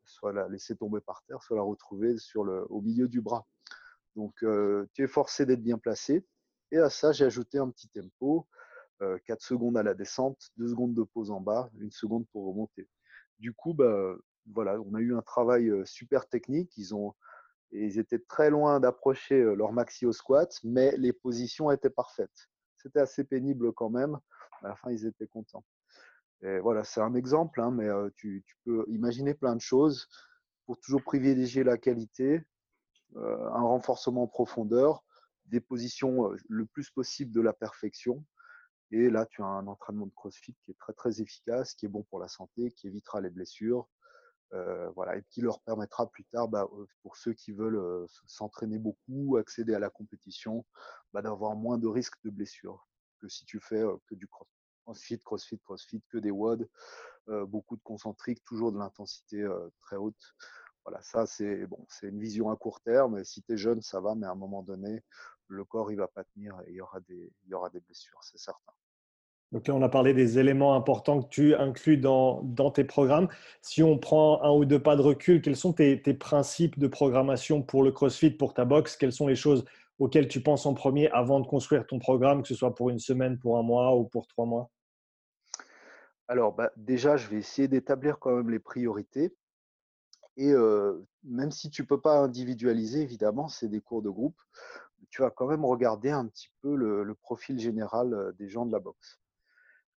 soit 0.08 0.34
la 0.34 0.48
laisser 0.48 0.76
tomber 0.76 1.02
par 1.02 1.24
terre, 1.28 1.44
soit 1.44 1.58
la 1.58 1.64
retrouver 1.64 2.16
au 2.36 2.82
milieu 2.82 3.08
du 3.08 3.22
bras. 3.22 3.46
Donc, 4.16 4.42
euh, 4.44 4.88
tu 4.94 5.04
es 5.04 5.08
forcé 5.08 5.46
d'être 5.46 5.62
bien 5.62 5.78
placé. 5.78 6.26
Et 6.72 6.78
à 6.78 6.90
ça, 6.90 7.12
j'ai 7.12 7.26
ajouté 7.26 7.60
un 7.60 7.70
petit 7.70 7.88
tempo, 7.90 8.48
4 9.00 9.04
euh, 9.04 9.36
secondes 9.40 9.78
à 9.78 9.84
la 9.84 9.94
descente, 9.94 10.50
2 10.58 10.70
secondes 10.70 10.96
de 10.96 11.04
pause 11.04 11.30
en 11.30 11.40
bas, 11.40 11.70
1 11.80 11.92
seconde 11.92 12.26
pour 12.30 12.48
remonter. 12.48 12.90
Du 13.38 13.54
coup, 13.54 13.74
bah, 13.74 14.16
voilà, 14.54 14.80
on 14.82 14.94
a 14.96 15.00
eu 15.00 15.16
un 15.16 15.22
travail 15.22 15.72
super 15.86 16.28
technique. 16.28 16.78
Ils 17.72 18.00
étaient 18.00 18.20
très 18.20 18.50
loin 18.50 18.80
d'approcher 18.80 19.42
leur 19.56 19.74
maxi 19.74 20.06
au 20.06 20.14
squat, 20.14 20.58
mais 20.64 20.96
les 20.98 21.14
positions 21.14 21.72
étaient 21.72 21.90
parfaites. 21.90 22.50
C'était 22.78 23.00
assez 23.00 23.24
pénible 23.24 23.74
quand 23.74 23.90
même. 23.90 24.18
À 24.62 24.70
la 24.70 24.76
fin, 24.76 24.92
ils 24.92 25.06
étaient 25.06 25.28
contents. 25.28 25.66
Voilà, 26.42 26.84
c'est 26.84 27.02
un 27.02 27.16
exemple, 27.16 27.62
hein, 27.62 27.72
mais 27.72 27.90
tu, 28.16 28.44
tu, 28.46 28.56
peux 28.64 28.86
imaginer 28.88 29.34
plein 29.34 29.56
de 29.56 29.62
choses 29.62 30.08
pour 30.66 30.80
toujours 30.80 31.04
privilégier 31.04 31.64
la 31.64 31.78
qualité, 31.78 32.44
un 33.16 33.62
renforcement 33.62 34.24
en 34.24 34.28
profondeur, 34.28 35.04
des 35.46 35.62
positions 35.62 36.30
le 36.48 36.66
plus 36.66 36.90
possible 36.92 37.32
de 37.32 37.42
la 37.42 37.54
perfection. 37.54 38.24
Et 38.92 39.10
là, 39.10 39.26
tu 39.26 39.42
as 39.42 39.46
un 39.46 39.68
entraînement 39.68 40.06
de 40.06 40.14
CrossFit 40.14 40.56
qui 40.64 40.72
est 40.72 40.78
très 40.78 40.94
très 40.94 41.22
efficace, 41.22 41.74
qui 41.74 41.86
est 41.86 41.90
bon 41.90 42.04
pour 42.04 42.20
la 42.20 42.28
santé, 42.28 42.72
qui 42.72 42.88
évitera 42.88 43.20
les 43.20 43.30
blessures, 43.30 43.88
euh, 44.54 44.90
voilà, 44.92 45.18
et 45.18 45.24
qui 45.30 45.42
leur 45.42 45.60
permettra 45.62 46.10
plus 46.10 46.26
tard, 46.26 46.48
bah, 46.48 46.68
pour 47.02 47.18
ceux 47.18 47.34
qui 47.34 47.52
veulent 47.52 48.08
s'entraîner 48.28 48.80
beaucoup, 48.80 49.38
accéder 49.38 49.74
à 49.74 49.80
la 49.80 49.90
compétition, 49.90 50.66
bah, 51.14 51.22
d'avoir 51.22 51.56
moins 51.56 51.78
de 51.78 51.88
risques 51.88 52.22
de 52.24 52.30
blessures 52.30 52.88
que 53.20 53.28
si 53.28 53.46
tu 53.46 53.60
fais 53.60 53.84
que 54.08 54.16
du 54.16 54.28
crossfit, 54.86 55.20
crossfit, 55.20 55.60
crossfit, 55.60 56.04
que 56.10 56.18
des 56.18 56.32
WOD, 56.32 56.70
beaucoup 57.48 57.76
de 57.76 57.82
concentriques, 57.82 58.44
toujours 58.44 58.72
de 58.72 58.78
l'intensité 58.78 59.46
très 59.80 59.96
haute. 59.98 60.36
Voilà, 60.86 61.02
ça 61.02 61.26
c'est 61.26 61.66
bon, 61.66 61.86
c'est 61.90 62.08
une 62.08 62.20
vision 62.20 62.50
à 62.50 62.56
court 62.56 62.80
terme. 62.80 63.24
Si 63.26 63.44
tu 63.44 63.54
es 63.54 63.58
jeune, 63.58 63.82
ça 63.82 64.00
va, 64.00 64.16
mais 64.16 64.28
à 64.28 64.32
un 64.32 64.36
moment 64.36 64.64
donné, 64.64 65.04
le 65.48 65.66
corps 65.66 65.92
il 65.92 65.98
va 65.98 66.08
pas 66.08 66.24
tenir 66.24 66.58
et 66.62 66.72
il 66.72 66.76
y 66.76 66.82
aura 66.82 67.00
des, 67.02 67.34
il 67.44 67.50
y 67.50 67.54
aura 67.54 67.70
des 67.70 67.82
blessures, 67.82 68.20
c'est 68.24 68.38
certain. 68.38 68.72
Donc 69.54 69.68
là, 69.68 69.76
on 69.76 69.82
a 69.82 69.88
parlé 69.88 70.14
des 70.14 70.40
éléments 70.40 70.76
importants 70.76 71.22
que 71.22 71.30
tu 71.30 71.56
inclus 71.56 71.98
dans, 71.98 72.44
tes 72.72 72.84
programmes. 72.84 73.30
Si 73.62 73.82
on 73.82 73.98
prend 73.98 74.44
un 74.44 74.52
ou 74.52 74.66
deux 74.66 74.82
pas 74.82 74.98
de 74.98 75.02
recul, 75.02 75.42
quels 75.42 75.56
sont 75.56 75.72
tes, 75.72 75.98
principes 76.14 76.78
de 76.78 76.88
programmation 76.88 77.62
pour 77.62 77.82
le 77.82 77.92
CrossFit, 77.92 78.32
pour 78.32 78.54
ta 78.54 78.66
box 78.66 78.98
Quelles 78.98 79.14
sont 79.14 79.28
les 79.28 79.36
choses 79.36 79.64
auxquelles 80.00 80.28
tu 80.28 80.42
penses 80.42 80.66
en 80.66 80.74
premier 80.74 81.10
avant 81.12 81.40
de 81.40 81.48
construire 81.48 81.88
ton 81.88 81.98
programme, 81.98 82.42
que 82.42 82.48
ce 82.50 82.56
soit 82.56 82.76
pour 82.76 82.90
une 82.90 83.00
semaine, 83.00 83.40
pour 83.40 83.58
un 83.58 83.64
mois 83.64 83.96
ou 83.96 84.04
pour 84.04 84.28
trois 84.28 84.46
mois? 84.46 84.70
Alors, 86.28 86.54
bah, 86.54 86.72
déjà, 86.76 87.16
je 87.16 87.30
vais 87.30 87.38
essayer 87.38 87.70
d'établir 87.70 88.20
quand 88.20 88.36
même 88.36 88.50
les 88.50 88.60
priorités. 88.60 89.34
Et 90.36 90.54
même 91.24 91.52
si 91.52 91.70
tu 91.70 91.84
ne 91.84 91.88
peux 91.88 92.02
pas 92.02 92.20
individualiser, 92.20 93.02
évidemment, 93.02 93.48
c'est 93.48 93.70
des 93.70 93.80
cours 93.80 94.02
de 94.02 94.10
groupe, 94.10 94.40
tu 95.10 95.22
vas 95.22 95.32
quand 95.32 95.48
même 95.48 95.64
regarder 95.64 96.12
un 96.12 96.28
petit 96.28 96.50
peu 96.62 96.76
le 96.76 97.16
profil 97.16 97.58
général 97.58 98.34
des 98.38 98.50
gens 98.50 98.66
de 98.66 98.74
la 98.74 98.80
boxe. 98.80 99.20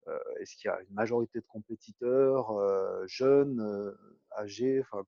Euh, 0.08 0.18
est-ce 0.40 0.56
qu'il 0.56 0.68
y 0.68 0.72
a 0.72 0.80
une 0.80 0.94
majorité 0.94 1.40
de 1.40 1.44
compétiteurs 1.46 2.50
euh, 2.52 3.04
jeunes, 3.06 3.60
euh, 3.60 3.92
âgés 4.36 4.80
enfin, 4.80 5.02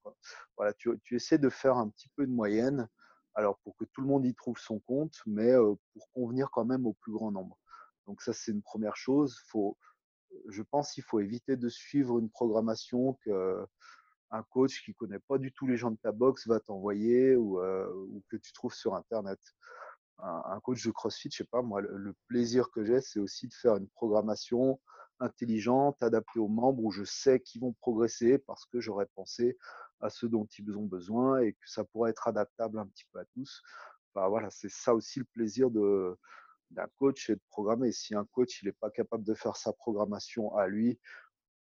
voilà, 0.57 0.73
tu, 0.75 0.99
essaies 1.11 1.39
de 1.39 1.49
faire 1.49 1.77
un 1.77 1.89
petit 1.89 2.09
peu 2.17 2.27
de 2.27 2.33
moyenne, 2.33 2.89
alors 3.35 3.59
pour 3.61 3.77
que 3.77 3.85
tout 3.85 4.01
le 4.01 4.09
monde 4.09 4.27
y 4.27 4.35
trouve 4.35 4.59
son 4.59 4.81
compte, 4.81 5.15
mais 5.27 5.53
pour 5.95 6.11
convenir 6.13 6.51
quand 6.51 6.65
même 6.65 6.87
au 6.87 6.95
plus 6.95 7.13
grand 7.13 7.31
nombre. 7.31 7.59
Donc 8.07 8.23
ça, 8.23 8.33
c'est 8.33 8.53
une 8.53 8.63
première 8.63 8.97
chose. 8.97 9.39
Je 10.49 10.63
pense 10.63 10.93
qu'il 10.93 11.05
faut 11.05 11.21
éviter 11.21 11.57
de 11.57 11.69
suivre 11.69 12.19
une 12.19 12.31
programmation 12.31 13.19
que 13.25 13.65
un 14.33 14.43
coach 14.45 14.85
qui 14.85 14.95
connaît 14.95 15.19
pas 15.19 15.39
du 15.39 15.53
tout 15.53 15.67
les 15.67 15.77
gens 15.77 15.91
de 15.91 15.97
ta 15.97 16.13
box 16.13 16.47
va 16.47 16.61
t'envoyer 16.61 17.37
ou, 17.37 17.61
que 18.29 18.37
tu 18.37 18.53
trouves 18.53 18.75
sur 18.75 18.95
Internet 18.95 19.39
un, 20.23 20.61
coach 20.61 20.85
de 20.85 20.91
CrossFit, 20.91 21.31
je 21.31 21.39
sais 21.39 21.45
pas, 21.45 21.63
moi, 21.63 21.81
le, 21.81 22.15
plaisir 22.27 22.71
que 22.71 22.85
j'ai, 22.85 23.01
c'est 23.01 23.21
aussi 23.21 23.49
de 23.49 23.55
faire 23.55 23.77
une 23.77 23.89
programmation 23.89 24.81
intelligente, 25.21 26.03
adaptée 26.03 26.39
aux 26.39 26.49
membres, 26.49 26.83
où 26.85 26.91
je 26.91 27.05
sais 27.05 27.41
qu'ils 27.41 27.61
vont 27.61 27.75
progresser 27.75 28.39
parce 28.39 28.65
que 28.67 28.81
j'aurais 28.81 29.09
pensé 29.15 29.59
à 30.01 30.09
ce 30.09 30.27
dont 30.27 30.47
ils 30.59 30.77
ont 30.77 30.87
besoin 30.87 31.41
et 31.41 31.53
que 31.53 31.69
ça 31.69 31.85
pourrait 31.85 32.11
être 32.11 32.27
adaptable 32.29 32.79
un 32.79 32.87
petit 32.87 33.05
peu 33.13 33.21
à 33.21 33.25
tous. 33.35 33.63
Enfin, 34.15 34.29
voilà, 34.29 34.51
c'est 34.51 34.71
ça 34.71 34.95
aussi 34.95 35.19
le 35.19 35.27
plaisir 35.27 35.71
de, 35.71 36.17
d'un 36.71 36.87
coach 36.97 37.31
et 37.31 37.35
de 37.35 37.41
programmer. 37.51 37.93
Si 37.93 38.15
un 38.15 38.25
coach 38.25 38.63
n'est 38.65 38.73
pas 38.73 38.91
capable 38.91 39.25
de 39.25 39.35
faire 39.35 39.57
sa 39.57 39.73
programmation 39.73 40.55
à 40.57 40.67
lui, 40.67 40.99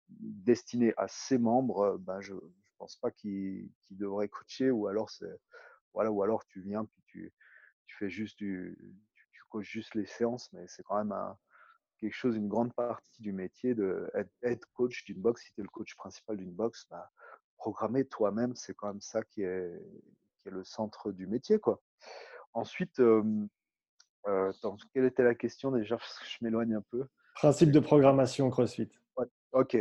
destinée 0.09 0.93
à 0.97 1.07
ses 1.07 1.37
membres, 1.37 1.97
ben 1.99 2.19
je 2.21 2.33
ne 2.33 2.39
pense 2.77 2.97
pas 2.97 3.11
qu'il, 3.11 3.69
devrait 3.91 4.29
coacher 4.29 4.71
ou 4.71 4.87
alors 4.87 5.09
voilà 5.93 6.11
ou 6.11 6.21
alors 6.23 6.45
tu 6.45 6.61
viens 6.61 6.85
puis 6.85 7.03
tu 7.07 7.33
tu 7.87 7.97
fais 7.97 8.09
juste 8.09 8.37
du, 8.37 8.77
tu, 9.31 9.41
coaches 9.49 9.69
juste 9.69 9.95
les 9.95 10.05
séances, 10.05 10.51
mais 10.53 10.65
c'est 10.67 10.83
quand 10.83 11.03
même 11.03 11.15
quelque 11.97 12.13
chose, 12.13 12.35
une 12.35 12.47
grande 12.47 12.73
partie 12.73 13.21
du 13.21 13.31
métier 13.31 13.73
de 13.73 14.09
être, 14.43 14.67
coach 14.73 15.03
d'une 15.05 15.21
boxe. 15.21 15.43
Si 15.43 15.53
tu 15.53 15.61
es 15.61 15.63
le 15.63 15.69
coach 15.69 15.95
principal 15.95 16.37
d'une 16.37 16.51
boxe, 16.51 16.85
bah, 16.91 17.09
programmer 17.57 18.05
toi-même, 18.05 18.55
c'est 18.55 18.75
quand 18.75 18.87
même 18.87 19.01
ça 19.01 19.23
qui 19.23 19.41
est, 19.41 19.81
qui 20.41 20.49
est 20.49 20.51
le 20.51 20.63
centre 20.63 21.11
du 21.11 21.27
métier, 21.27 21.59
quoi. 21.59 21.81
Ensuite, 22.53 22.99
euh, 22.99 23.23
quelle 24.93 25.05
était 25.05 25.23
la 25.23 25.35
question 25.35 25.71
déjà? 25.71 25.97
Parce 25.97 26.19
que 26.19 26.25
je 26.25 26.37
m'éloigne 26.41 26.75
un 26.75 26.83
peu. 26.91 27.07
Principe 27.35 27.71
de 27.71 27.79
programmation 27.79 28.49
CrossFit. 28.49 28.91
ok. 29.51 29.77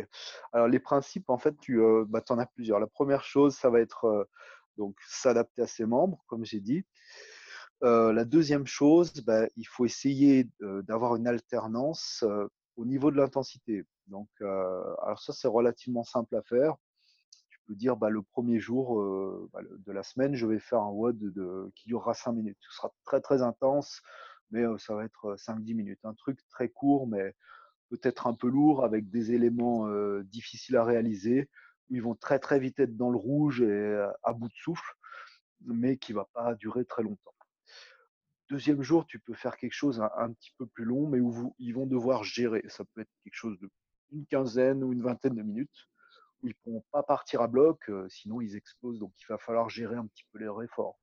Alors 0.53 0.69
les 0.69 0.79
principes, 0.79 1.29
en 1.29 1.38
fait, 1.38 1.57
tu 1.59 1.81
bah, 2.07 2.23
en 2.29 2.38
as 2.38 2.47
plusieurs. 2.47 2.79
La 2.79 2.87
première 2.87 3.25
chose, 3.25 3.57
ça 3.57 3.71
va 3.71 3.81
être 3.81 4.29
donc 4.77 4.97
s'adapter 5.09 5.62
à 5.62 5.66
ses 5.66 5.87
membres, 5.87 6.23
comme 6.27 6.45
j'ai 6.45 6.61
dit 6.61 6.85
la 7.82 8.24
deuxième 8.24 8.66
chose, 8.66 9.12
bah, 9.24 9.46
il 9.56 9.64
faut 9.64 9.84
essayer 9.84 10.48
d'avoir 10.60 11.16
une 11.16 11.26
alternance 11.26 12.24
au 12.76 12.84
niveau 12.84 13.10
de 13.10 13.16
l'intensité. 13.16 13.84
Donc, 14.06 14.28
alors 14.40 15.20
ça, 15.20 15.32
c'est 15.32 15.48
relativement 15.48 16.04
simple 16.04 16.36
à 16.36 16.42
faire. 16.42 16.76
Tu 17.48 17.58
peux 17.66 17.74
dire, 17.74 17.96
bah, 17.96 18.10
le 18.10 18.22
premier 18.22 18.60
jour 18.60 19.02
bah, 19.52 19.60
de 19.62 19.92
la 19.92 20.02
semaine, 20.02 20.34
je 20.34 20.46
vais 20.46 20.58
faire 20.58 20.80
un 20.80 20.90
WOD 20.90 21.70
qui 21.74 21.88
durera 21.88 22.14
5 22.14 22.32
minutes. 22.32 22.58
Ce 22.60 22.76
sera 22.76 22.92
très, 23.04 23.20
très 23.20 23.42
intense, 23.42 24.00
mais 24.50 24.64
ça 24.78 24.94
va 24.94 25.04
être 25.04 25.36
5-10 25.36 25.74
minutes. 25.74 26.00
Un 26.04 26.14
truc 26.14 26.38
très 26.48 26.68
court, 26.68 27.06
mais 27.06 27.34
peut-être 27.90 28.26
un 28.26 28.34
peu 28.34 28.48
lourd, 28.48 28.84
avec 28.84 29.10
des 29.10 29.32
éléments 29.32 29.88
difficiles 30.22 30.76
à 30.76 30.84
réaliser, 30.84 31.48
où 31.88 31.94
ils 31.94 32.02
vont 32.02 32.14
très, 32.14 32.38
très 32.38 32.58
vite 32.58 32.80
être 32.80 32.96
dans 32.96 33.10
le 33.10 33.18
rouge 33.18 33.62
et 33.62 34.06
à 34.22 34.32
bout 34.32 34.48
de 34.48 34.54
souffle, 34.54 34.94
mais 35.64 35.96
qui 35.96 36.12
ne 36.12 36.18
va 36.18 36.28
pas 36.32 36.54
durer 36.54 36.84
très 36.84 37.02
longtemps. 37.02 37.32
Deuxième 38.48 38.80
jour, 38.80 39.04
tu 39.06 39.18
peux 39.18 39.35
faire 39.35 39.56
quelque 39.56 39.72
chose 39.72 40.00
un, 40.00 40.32
petit 40.32 40.52
peu 40.56 40.66
plus 40.66 40.85
long, 40.85 41.09
mais 41.09 41.18
où 41.18 41.54
ils 41.59 41.74
vont 41.74 41.87
devoir 41.87 42.22
gérer. 42.22 42.62
Ça 42.68 42.85
peut 42.85 43.00
être 43.00 43.11
quelque 43.24 43.35
chose 43.35 43.59
de 43.59 43.68
une 44.12 44.24
quinzaine 44.26 44.85
ou 44.85 44.92
une 44.92 45.02
vingtaine 45.02 45.35
de 45.35 45.42
minutes, 45.42 45.88
où 46.40 46.46
ils 46.46 46.50
ne 46.50 46.62
pourront 46.62 46.85
pas 46.92 47.02
partir 47.02 47.40
à 47.40 47.48
bloc, 47.48 47.88
euh, 47.88 48.09
sinon 48.09 48.40
ils 48.40 48.54
explosent. 48.54 49.00
Donc 49.00 49.12
il 49.20 49.24
va 49.28 49.37
falloir 49.37 49.68
gérer 49.68 49.96
un 49.96 50.06
petit 50.06 50.24
peu 50.32 50.38
les 50.38 50.64
efforts. 50.64 50.96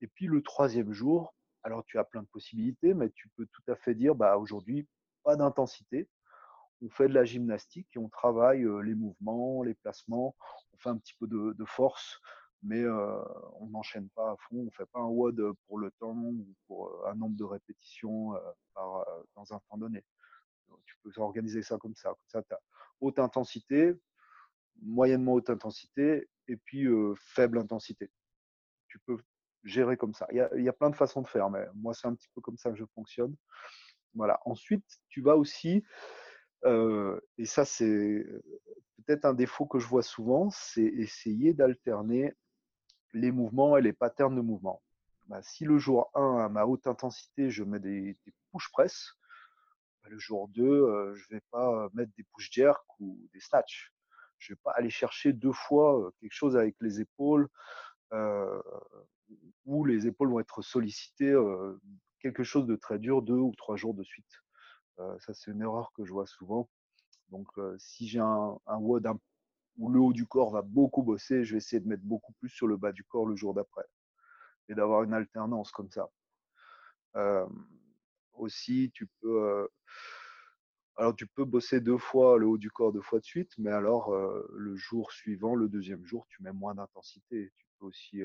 Et 0.00 0.06
puis 0.06 0.26
le 0.26 0.40
troisième 0.40 0.92
jour, 0.92 1.34
alors 1.64 1.84
tu 1.84 1.98
as 1.98 2.04
plein 2.04 2.22
de 2.22 2.28
possibilités, 2.28 2.94
mais 2.94 3.10
tu 3.10 3.28
peux 3.36 3.46
tout 3.46 3.70
à 3.70 3.74
fait 3.74 3.96
dire, 3.96 4.14
bah, 4.14 4.36
aujourd'hui, 4.38 4.86
pas 5.24 5.34
d'intensité. 5.34 6.08
On 6.80 6.90
fait 6.90 7.08
de 7.08 7.14
la 7.14 7.24
gymnastique 7.24 7.88
et 7.96 7.98
on 7.98 8.08
travaille 8.08 8.62
euh, 8.62 8.80
les 8.82 8.94
mouvements, 8.94 9.64
les 9.64 9.74
placements, 9.74 10.36
on 10.74 10.76
fait 10.78 10.90
un 10.90 10.98
petit 10.98 11.14
peu 11.18 11.26
de 11.26 11.64
force 11.64 12.20
mais 12.62 12.86
on 12.88 13.66
n'enchaîne 13.70 14.08
pas 14.10 14.32
à 14.32 14.36
fond, 14.36 14.66
on 14.66 14.70
fait 14.70 14.86
pas 14.86 15.00
un 15.00 15.06
WOD 15.06 15.52
pour 15.66 15.78
le 15.78 15.90
temps 15.92 16.16
ou 16.16 16.46
pour 16.66 17.06
un 17.08 17.14
nombre 17.14 17.36
de 17.36 17.44
répétitions 17.44 18.32
dans 18.76 19.52
un 19.52 19.60
temps 19.68 19.76
donné. 19.76 20.04
tu 20.84 20.96
peux 21.02 21.10
organiser 21.20 21.62
ça 21.62 21.76
comme 21.78 21.94
ça. 21.94 22.10
Comme 22.10 22.28
ça, 22.28 22.42
tu 22.42 22.54
as 22.54 22.60
haute 23.00 23.18
intensité, 23.18 23.94
moyennement 24.80 25.32
haute 25.32 25.50
intensité 25.50 26.28
et 26.46 26.56
puis 26.56 26.86
faible 27.16 27.58
intensité. 27.58 28.10
Tu 28.86 28.98
peux 29.00 29.18
gérer 29.64 29.96
comme 29.96 30.14
ça. 30.14 30.26
Il 30.30 30.62
y, 30.62 30.68
a, 30.68 30.72
plein 30.72 30.90
de 30.90 30.96
façons 30.96 31.22
de 31.22 31.28
faire, 31.28 31.50
mais 31.50 31.66
moi, 31.74 31.94
c'est 31.94 32.06
un 32.06 32.14
petit 32.14 32.28
peu 32.34 32.40
comme 32.40 32.58
ça 32.58 32.70
que 32.70 32.76
je 32.76 32.84
fonctionne. 32.94 33.34
Voilà. 34.14 34.40
Ensuite, 34.44 34.84
tu 35.08 35.20
vas 35.20 35.36
aussi, 35.36 35.84
et 36.64 37.44
ça, 37.44 37.64
c'est 37.64 38.24
peut-être 39.04 39.24
un 39.24 39.34
défaut 39.34 39.66
que 39.66 39.78
je 39.78 39.86
vois 39.86 40.02
souvent, 40.02 40.50
c'est 40.50 40.84
essayer 40.84 41.54
d'alterner 41.54 42.34
les 43.12 43.30
mouvements 43.30 43.76
et 43.76 43.82
les 43.82 43.92
patterns 43.92 44.36
de 44.36 44.40
mouvement. 44.40 44.82
Bah, 45.26 45.40
si 45.42 45.64
le 45.64 45.78
jour 45.78 46.10
1, 46.14 46.44
à 46.44 46.48
ma 46.48 46.66
haute 46.66 46.86
intensité, 46.86 47.50
je 47.50 47.64
mets 47.64 47.78
des, 47.78 48.18
push 48.52 48.70
press, 48.72 49.12
bah, 50.02 50.08
le 50.10 50.18
jour 50.18 50.48
2, 50.48 50.62
euh, 50.62 51.14
je 51.14 51.24
ne 51.30 51.36
vais 51.36 51.42
pas 51.50 51.88
mettre 51.94 52.12
des 52.16 52.24
push 52.34 52.50
jerk 52.50 52.84
ou 53.00 53.18
des 53.32 53.40
snatch. 53.40 53.92
Je 54.38 54.52
ne 54.52 54.56
vais 54.56 54.60
pas 54.64 54.72
aller 54.72 54.90
chercher 54.90 55.32
deux 55.32 55.52
fois 55.52 56.00
euh, 56.00 56.10
quelque 56.20 56.34
chose 56.34 56.56
avec 56.56 56.74
les 56.80 57.00
épaules 57.00 57.48
euh, 58.12 58.60
où 59.64 59.84
les 59.84 60.06
épaules 60.06 60.30
vont 60.30 60.40
être 60.40 60.60
sollicitées, 60.60 61.34
quelque 62.18 62.44
chose 62.44 62.66
de 62.66 62.76
très 62.76 62.98
dur 62.98 63.22
deux 63.22 63.38
ou 63.38 63.54
trois 63.56 63.76
jours 63.76 63.94
de 63.94 64.02
suite. 64.02 64.42
ça, 64.98 65.32
c'est 65.32 65.50
une 65.50 65.62
erreur 65.62 65.92
que 65.94 66.04
je 66.04 66.12
vois 66.12 66.26
souvent. 66.26 66.68
Donc, 67.30 67.48
si 67.78 68.06
j'ai 68.06 68.18
un, 68.18 68.58
un 68.66 68.76
WOD 68.76 69.06
un 69.06 69.18
où 69.76 69.88
le 69.90 70.00
haut 70.00 70.12
du 70.12 70.26
corps 70.26 70.50
va 70.50 70.62
beaucoup 70.62 71.02
bosser, 71.02 71.44
je 71.44 71.52
vais 71.52 71.58
essayer 71.58 71.80
de 71.80 71.88
mettre 71.88 72.04
beaucoup 72.04 72.32
plus 72.34 72.48
sur 72.48 72.66
le 72.66 72.76
bas 72.76 72.92
du 72.92 73.04
corps 73.04 73.26
le 73.26 73.36
jour 73.36 73.54
d'après 73.54 73.84
et 74.68 74.74
d'avoir 74.74 75.02
une 75.02 75.14
alternance 75.14 75.70
comme 75.72 75.90
ça. 75.90 76.08
aussi, 78.34 78.90
tu 78.94 79.06
peux, 79.20 79.68
alors 80.96 81.14
tu 81.16 81.26
peux 81.26 81.44
bosser 81.44 81.80
deux 81.80 81.98
fois 81.98 82.38
le 82.38 82.46
haut 82.46 82.58
du 82.58 82.70
corps 82.70 82.92
deux 82.92 83.00
fois 83.00 83.18
de 83.18 83.24
suite, 83.24 83.52
mais 83.58 83.70
alors 83.70 84.14
le 84.14 84.76
jour 84.76 85.12
suivant, 85.12 85.54
le 85.54 85.68
deuxième 85.68 86.04
jour, 86.04 86.26
tu 86.28 86.42
mets 86.42 86.52
moins 86.52 86.74
d'intensité. 86.74 87.52
Tu 87.56 87.66
peux 87.78 87.86
aussi 87.86 88.22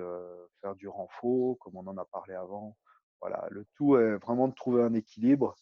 faire 0.62 0.76
du 0.76 0.88
renfort, 0.88 1.58
comme 1.60 1.76
on 1.76 1.88
en 1.88 1.98
a 1.98 2.06
parlé 2.06 2.34
avant. 2.34 2.78
Voilà, 3.22 3.48
le 3.50 3.66
tout 3.74 3.98
est 3.98 4.18
vraiment 4.18 4.48
de 4.48 4.54
trouver 4.54 4.84
un 4.84 4.94
équilibre 4.94 5.56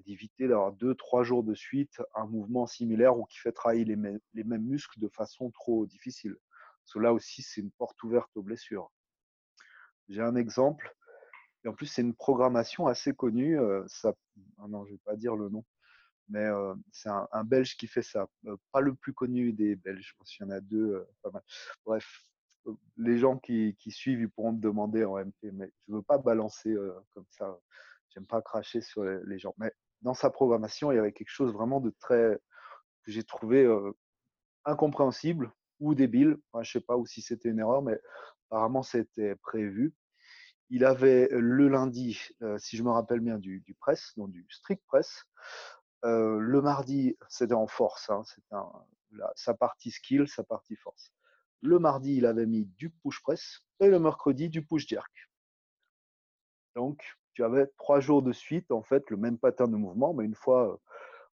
d'éviter 0.00 0.48
d'avoir 0.48 0.72
deux, 0.72 0.94
trois 0.94 1.22
jours 1.22 1.42
de 1.42 1.54
suite 1.54 2.00
un 2.14 2.26
mouvement 2.26 2.66
similaire 2.66 3.18
ou 3.18 3.24
qui 3.26 3.38
fait 3.38 3.52
travailler 3.52 3.84
les, 3.84 3.96
mêmes 3.96 4.62
muscles 4.62 4.98
de 5.00 5.08
façon 5.08 5.50
trop 5.50 5.86
difficile. 5.86 6.36
Là 6.94 7.12
aussi, 7.12 7.42
c'est 7.42 7.60
une 7.60 7.70
porte 7.72 8.02
ouverte 8.02 8.30
aux 8.36 8.42
blessures. 8.42 8.90
J'ai 10.08 10.20
un 10.20 10.34
exemple, 10.34 10.94
et 11.64 11.68
en 11.68 11.74
plus, 11.74 11.86
c'est 11.86 12.02
une 12.02 12.14
programmation 12.14 12.86
assez 12.86 13.14
connue. 13.14 13.58
ça, 13.86 14.14
ah 14.58 14.66
non, 14.68 14.84
je 14.84 14.90
ne 14.90 14.96
vais 14.96 15.02
pas 15.04 15.16
dire 15.16 15.36
le 15.36 15.48
nom, 15.48 15.64
mais 16.28 16.48
c'est 16.90 17.08
un, 17.08 17.44
Belge 17.44 17.76
qui 17.76 17.86
fait 17.86 18.02
ça. 18.02 18.26
pas 18.72 18.80
le 18.80 18.94
plus 18.94 19.14
connu 19.14 19.52
des 19.52 19.76
Belges, 19.76 20.08
je 20.08 20.14
pense 20.18 20.30
qu'il 20.30 20.46
y 20.46 20.48
en 20.48 20.52
a 20.52 20.60
deux. 20.60 21.06
Bref, 21.84 22.26
les 22.96 23.18
gens 23.18 23.38
qui, 23.38 23.76
suivent, 23.88 24.20
ils 24.20 24.30
pourront 24.30 24.52
me 24.52 24.60
demander 24.60 25.04
en 25.04 25.18
MP, 25.18 25.50
mais 25.52 25.70
je 25.86 25.92
ne 25.92 25.96
veux 25.96 26.02
pas 26.02 26.18
balancer 26.18 26.74
comme 27.10 27.26
ça. 27.30 27.58
J'aime 28.14 28.26
pas 28.26 28.42
cracher 28.42 28.80
sur 28.80 29.04
les, 29.04 29.38
gens. 29.38 29.54
Mais 29.58 29.72
dans 30.02 30.14
sa 30.14 30.30
programmation, 30.30 30.92
il 30.92 30.96
y 30.96 30.98
avait 30.98 31.12
quelque 31.12 31.30
chose 31.30 31.52
vraiment 31.52 31.80
de 31.80 31.94
très 32.00 32.38
que 33.04 33.10
j'ai 33.10 33.24
trouvé 33.24 33.66
incompréhensible 34.64 35.52
ou 35.80 35.94
débile. 35.94 36.36
je 36.60 36.70
sais 36.70 36.80
pas 36.80 36.96
ou 36.96 37.06
si 37.06 37.22
c'était 37.22 37.48
une 37.48 37.58
erreur, 37.58 37.82
mais 37.82 37.98
apparemment 38.50 38.82
c'était 38.82 39.34
prévu. 39.36 39.94
Il 40.70 40.84
avait 40.84 41.28
le 41.30 41.68
lundi, 41.68 42.20
si 42.58 42.76
je 42.76 42.82
me 42.82 42.90
rappelle 42.90 43.20
bien, 43.20 43.38
du, 43.38 43.60
du 43.60 43.74
press, 43.74 44.12
donc 44.16 44.30
du 44.30 44.46
strict 44.50 44.82
press. 44.86 45.24
le 46.02 46.60
mardi, 46.60 47.16
c'était 47.28 47.54
en 47.54 47.66
force, 47.66 48.10
hein, 48.10 48.22
c'était 48.24 48.56
sa 49.34 49.54
partie 49.54 49.90
skill, 49.90 50.28
sa 50.28 50.44
partie 50.44 50.76
force. 50.76 51.12
Le 51.60 51.78
mardi, 51.78 52.16
il 52.16 52.26
avait 52.26 52.46
mis 52.46 52.64
du 52.76 52.90
push 52.90 53.22
press 53.22 53.60
et 53.80 53.88
le 53.88 53.98
mercredi, 53.98 54.48
du 54.48 54.64
push 54.64 54.86
jerk. 54.86 55.30
Donc, 56.74 57.04
tu 57.34 57.44
avais 57.44 57.66
trois 57.78 58.00
jours 58.00 58.22
de 58.22 58.32
suite, 58.32 58.70
en 58.72 58.82
fait, 58.82 59.08
le 59.10 59.16
même 59.16 59.38
pattern 59.38 59.70
de 59.70 59.76
mouvement, 59.76 60.14
mais 60.14 60.24
une 60.24 60.34
fois 60.34 60.80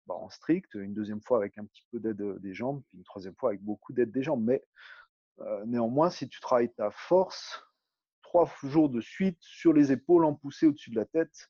bah, 0.07 0.15
en 0.15 0.31
strict, 0.31 0.75
une 0.75 0.95
deuxième 0.95 1.21
fois 1.21 1.39
avec 1.39 1.59
un 1.59 1.65
petit 1.65 1.85
peu 1.91 1.99
d'aide 2.01 2.23
des 2.41 2.55
jambes, 2.55 2.83
puis 2.89 2.99
une 2.99 3.05
troisième 3.05 3.35
fois 3.35 3.51
avec 3.51 3.63
beaucoup 3.63 3.93
d'aide 3.93 4.11
des 4.11 4.23
jambes. 4.23 4.45
Mais 4.45 4.65
néanmoins, 5.67 6.11
si 6.11 6.29
tu 6.29 6.41
travailles 6.41 6.73
ta 6.73 6.91
force, 6.91 7.63
trois 8.23 8.51
jours 8.65 8.89
de 8.89 9.01
suite 9.01 9.39
sur 9.41 9.73
les 9.73 9.93
épaules 9.93 10.25
en 10.25 10.35
poussée 10.35 10.67
au-dessus 10.67 10.91
de 10.91 10.97
la 10.97 11.05
tête, 11.05 11.49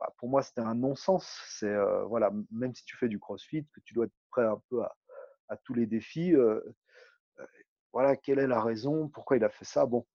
bah, 0.00 0.12
pour 0.18 0.28
moi, 0.28 0.42
c'était 0.42 0.60
un 0.60 0.74
non-sens. 0.74 1.40
C'est 1.48 1.76
voilà, 2.06 2.30
même 2.50 2.74
si 2.74 2.84
tu 2.84 2.96
fais 2.96 3.08
du 3.08 3.18
CrossFit, 3.18 3.66
que 3.72 3.80
tu 3.80 3.94
dois 3.94 4.06
être 4.06 4.14
prêt 4.30 4.44
un 4.44 4.60
peu 4.68 4.82
à, 4.82 5.56
tous 5.64 5.74
les 5.74 5.86
défis 5.86 6.34
voilà, 7.92 8.16
quelle 8.16 8.38
est 8.38 8.46
la 8.46 8.62
raison, 8.62 9.08
pourquoi 9.08 9.36
il 9.36 9.44
a 9.44 9.48
fait 9.48 9.64
ça? 9.64 9.86
Bon, 9.86 10.06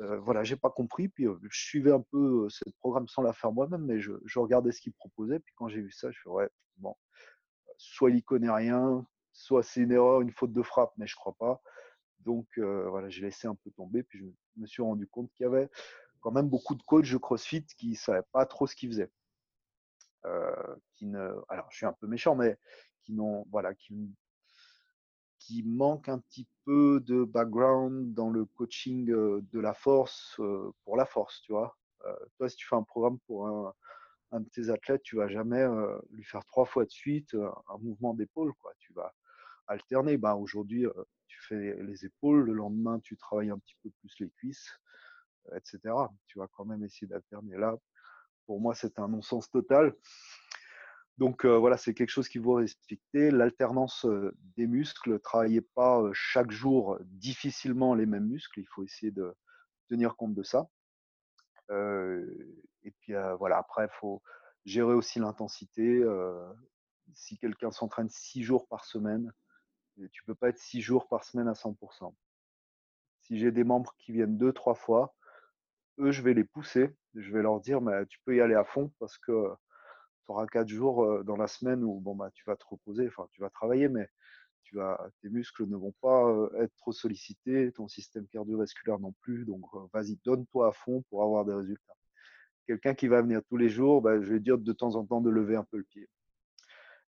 euh, 0.00 0.18
voilà, 0.18 0.44
j'ai 0.44 0.56
pas 0.56 0.70
compris. 0.70 1.08
Puis 1.08 1.26
je 1.42 1.58
suivais 1.58 1.92
un 1.92 2.00
peu 2.00 2.48
ce 2.48 2.64
programme 2.80 3.08
sans 3.08 3.22
la 3.22 3.32
faire 3.32 3.52
moi-même, 3.52 3.84
mais 3.84 4.00
je, 4.00 4.38
regardais 4.38 4.72
ce 4.72 4.80
qu'il 4.80 4.92
proposait. 4.92 5.40
Puis 5.40 5.54
quand 5.56 5.68
j'ai 5.68 5.80
vu 5.80 5.90
ça, 5.92 6.10
je 6.10 6.18
fais 6.22 6.30
ouais, 6.30 6.48
bon, 6.78 6.94
soit 7.78 8.10
il 8.10 8.22
connaît 8.22 8.50
rien, 8.50 9.06
soit 9.32 9.62
c'est 9.62 9.80
une 9.82 9.92
erreur, 9.92 10.20
une 10.20 10.32
faute 10.32 10.52
de 10.52 10.62
frappe, 10.62 10.92
mais 10.96 11.06
je 11.06 11.16
crois 11.16 11.34
pas. 11.38 11.60
Donc 12.20 12.46
voilà, 12.58 13.08
j'ai 13.10 13.22
laissé 13.22 13.46
un 13.46 13.54
peu 13.54 13.70
tomber. 13.72 14.02
Puis 14.02 14.18
je 14.18 14.60
me 14.60 14.66
suis 14.66 14.82
rendu 14.82 15.06
compte 15.08 15.30
qu'il 15.32 15.44
y 15.44 15.46
avait 15.46 15.70
quand 16.20 16.32
même 16.32 16.48
beaucoup 16.48 16.74
de 16.74 16.82
coachs 16.82 17.10
de 17.10 17.18
CrossFit 17.18 17.66
qui 17.78 17.94
savaient 17.96 18.26
pas 18.32 18.46
trop 18.46 18.66
ce 18.66 18.74
qu'ils 18.76 18.90
faisaient. 18.90 19.12
qui 20.94 21.06
ne, 21.06 21.34
alors 21.48 21.68
je 21.70 21.76
suis 21.76 21.86
un 21.86 21.92
peu 21.92 22.06
méchant, 22.06 22.34
mais 22.34 22.56
qui 23.04 23.12
n'ont, 23.12 23.46
voilà, 23.50 23.74
qui 23.74 23.94
qui 25.46 25.62
manque 25.62 26.08
un 26.08 26.18
petit 26.18 26.46
peu 26.64 27.00
de 27.00 27.24
background 27.24 28.14
dans 28.14 28.30
le 28.30 28.46
coaching 28.46 29.06
de 29.06 29.60
la 29.60 29.74
force 29.74 30.40
pour 30.84 30.96
la 30.96 31.04
force, 31.04 31.42
tu 31.42 31.52
vois? 31.52 31.76
toi, 32.36 32.48
si 32.48 32.56
tu 32.56 32.66
fais 32.66 32.76
un 32.76 32.82
programme 32.82 33.18
pour 33.26 33.48
un, 33.48 33.74
de 34.32 34.48
tes 34.48 34.70
athlètes, 34.70 35.02
tu 35.02 35.16
vas 35.16 35.28
jamais 35.28 35.64
lui 36.10 36.24
faire 36.24 36.44
trois 36.46 36.64
fois 36.64 36.84
de 36.84 36.90
suite 36.90 37.34
un 37.34 37.78
mouvement 37.78 38.14
d'épaule, 38.14 38.52
quoi. 38.54 38.72
Tu 38.78 38.92
vas 38.92 39.14
alterner. 39.66 40.16
Ben, 40.16 40.34
aujourd'hui, 40.34 40.86
tu 41.26 41.38
fais 41.42 41.76
les 41.82 42.04
épaules, 42.04 42.44
le 42.46 42.52
lendemain, 42.54 42.98
tu 43.00 43.16
travailles 43.16 43.50
un 43.50 43.58
petit 43.58 43.76
peu 43.82 43.90
plus 44.00 44.12
les 44.20 44.30
cuisses, 44.30 44.70
etc. 45.54 45.78
Tu 46.26 46.38
vas 46.38 46.48
quand 46.48 46.64
même 46.64 46.84
essayer 46.84 47.06
d'alterner. 47.06 47.56
Là, 47.56 47.76
pour 48.46 48.60
moi, 48.60 48.74
c'est 48.74 48.98
un 48.98 49.08
non-sens 49.08 49.50
total. 49.50 49.94
Donc 51.18 51.46
voilà, 51.46 51.76
c'est 51.76 51.94
quelque 51.94 52.10
chose 52.10 52.28
qu'il 52.28 52.42
faut 52.42 52.54
respecter. 52.54 53.30
L'alternance 53.30 54.06
des 54.56 54.66
muscles, 54.66 55.20
travaillez 55.20 55.60
pas 55.60 56.02
chaque 56.12 56.50
jour 56.50 56.98
difficilement 57.02 57.94
les 57.94 58.06
mêmes 58.06 58.26
muscles. 58.26 58.60
Il 58.60 58.66
faut 58.74 58.82
essayer 58.82 59.12
de 59.12 59.32
tenir 59.88 60.16
compte 60.16 60.34
de 60.34 60.42
ça. 60.42 60.68
et 61.70 62.90
puis 63.00 63.14
voilà, 63.38 63.58
après, 63.58 63.84
il 63.84 63.96
faut 64.00 64.22
gérer 64.64 64.94
aussi 64.94 65.20
l'intensité. 65.20 66.02
si 67.12 67.38
quelqu'un 67.38 67.70
s'entraîne 67.70 68.08
six 68.10 68.42
jours 68.42 68.66
par 68.66 68.84
semaine, 68.84 69.32
tu 70.12 70.24
peux 70.24 70.34
pas 70.34 70.48
être 70.48 70.58
six 70.58 70.80
jours 70.80 71.08
par 71.08 71.24
semaine 71.24 71.48
à 71.48 71.52
100%. 71.52 72.14
Si 73.20 73.38
j'ai 73.38 73.52
des 73.52 73.64
membres 73.64 73.94
qui 73.98 74.12
viennent 74.12 74.36
deux, 74.36 74.52
trois 74.52 74.74
fois, 74.74 75.14
eux, 75.98 76.10
je 76.10 76.22
vais 76.22 76.34
les 76.34 76.44
pousser. 76.44 76.94
Je 77.14 77.32
vais 77.32 77.42
leur 77.42 77.60
dire, 77.60 77.80
mais 77.80 78.04
tu 78.06 78.18
peux 78.24 78.36
y 78.36 78.40
aller 78.40 78.54
à 78.54 78.64
fond 78.64 78.92
parce 78.98 79.16
que 79.18 79.48
tu 80.24 80.32
auras 80.32 80.46
quatre 80.46 80.68
jours 80.68 81.24
dans 81.24 81.36
la 81.36 81.46
semaine 81.46 81.84
où 81.84 82.00
bon, 82.00 82.14
bah, 82.14 82.30
tu 82.34 82.44
vas 82.46 82.56
te 82.56 82.64
reposer, 82.66 83.06
enfin 83.08 83.26
tu 83.32 83.40
vas 83.40 83.50
travailler, 83.50 83.88
mais 83.88 84.08
tu 84.64 84.78
tes 85.20 85.28
muscles 85.28 85.66
ne 85.66 85.76
vont 85.76 85.94
pas 86.00 86.48
être 86.58 86.74
trop 86.76 86.92
sollicités, 86.92 87.70
ton 87.72 87.86
système 87.86 88.26
cardiovasculaire 88.26 88.98
non 88.98 89.12
plus. 89.20 89.44
Donc 89.44 89.62
vas-y, 89.92 90.18
donne-toi 90.24 90.68
à 90.68 90.72
fond 90.72 91.02
pour 91.10 91.22
avoir 91.22 91.44
des 91.44 91.54
résultats. 91.54 91.94
Quelqu'un 92.66 92.94
qui 92.94 93.08
va 93.08 93.20
venir 93.20 93.42
tous 93.44 93.56
les 93.56 93.68
jours, 93.68 94.00
bah, 94.00 94.20
je 94.20 94.32
vais 94.32 94.40
dire 94.40 94.58
de 94.58 94.72
temps 94.72 94.96
en 94.96 95.04
temps 95.04 95.20
de 95.20 95.30
lever 95.30 95.56
un 95.56 95.64
peu 95.64 95.76
le 95.76 95.84
pied. 95.84 96.08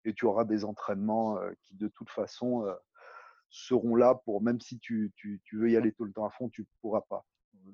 Et 0.03 0.13
tu 0.13 0.25
auras 0.25 0.43
des 0.43 0.65
entraînements 0.65 1.39
qui 1.61 1.75
de 1.75 1.87
toute 1.87 2.09
façon 2.09 2.65
seront 3.49 3.95
là 3.95 4.15
pour, 4.25 4.41
même 4.41 4.59
si 4.59 4.79
tu, 4.79 5.13
veux 5.53 5.71
y 5.71 5.77
aller 5.77 5.93
tout 5.93 6.03
le 6.03 6.11
temps 6.11 6.25
à 6.25 6.29
fond, 6.29 6.49
tu 6.49 6.61
ne 6.61 6.67
pourras 6.81 7.01
pas. 7.01 7.25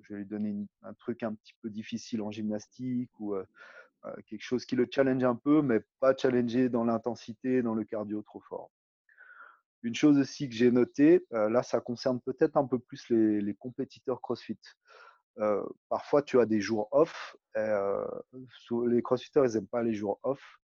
Je 0.04 0.14
vais 0.14 0.20
lui 0.20 0.26
donner 0.26 0.56
un 0.84 0.94
truc 0.94 1.24
un 1.24 1.34
petit 1.34 1.56
peu 1.62 1.70
difficile 1.70 2.22
en 2.22 2.32
gymnastique 2.32 3.12
ou 3.20 3.36
quelque 4.28 4.42
chose 4.44 4.66
qui 4.66 4.76
le 4.76 4.88
challenge 4.90 5.24
un 5.24 5.36
peu, 5.36 5.62
mais 5.62 5.82
pas 6.00 6.16
challenger 6.16 6.70
dans 6.70 6.84
l'intensité, 6.84 7.62
dans 7.62 7.76
le 7.76 7.84
cardio 7.84 8.22
trop 8.22 8.42
fort. 8.42 8.72
Une 9.84 9.96
chose 9.96 10.18
aussi 10.20 10.48
que 10.48 10.56
j'ai 10.56 10.72
notée, 10.72 11.26
euh, 11.34 11.50
là 11.50 11.64
ça 11.64 11.80
concerne 11.80 12.22
peut-être 12.22 12.56
un 12.58 12.68
peu 12.68 12.78
plus 12.78 13.10
les, 13.10 13.56
compétiteurs 13.56 14.22
CrossFit. 14.22 14.60
Euh, 15.40 15.64
parfois 15.90 16.22
tu 16.22 16.40
as 16.40 16.46
des 16.46 16.62
jours 16.62 16.88
off. 16.92 17.36
les 17.56 19.02
CrossFitters 19.02 19.46
ils 19.46 19.54
n'aiment 19.54 19.68
pas 19.68 19.84
les 19.84 19.94
jours 19.94 20.20
off. 20.24 20.60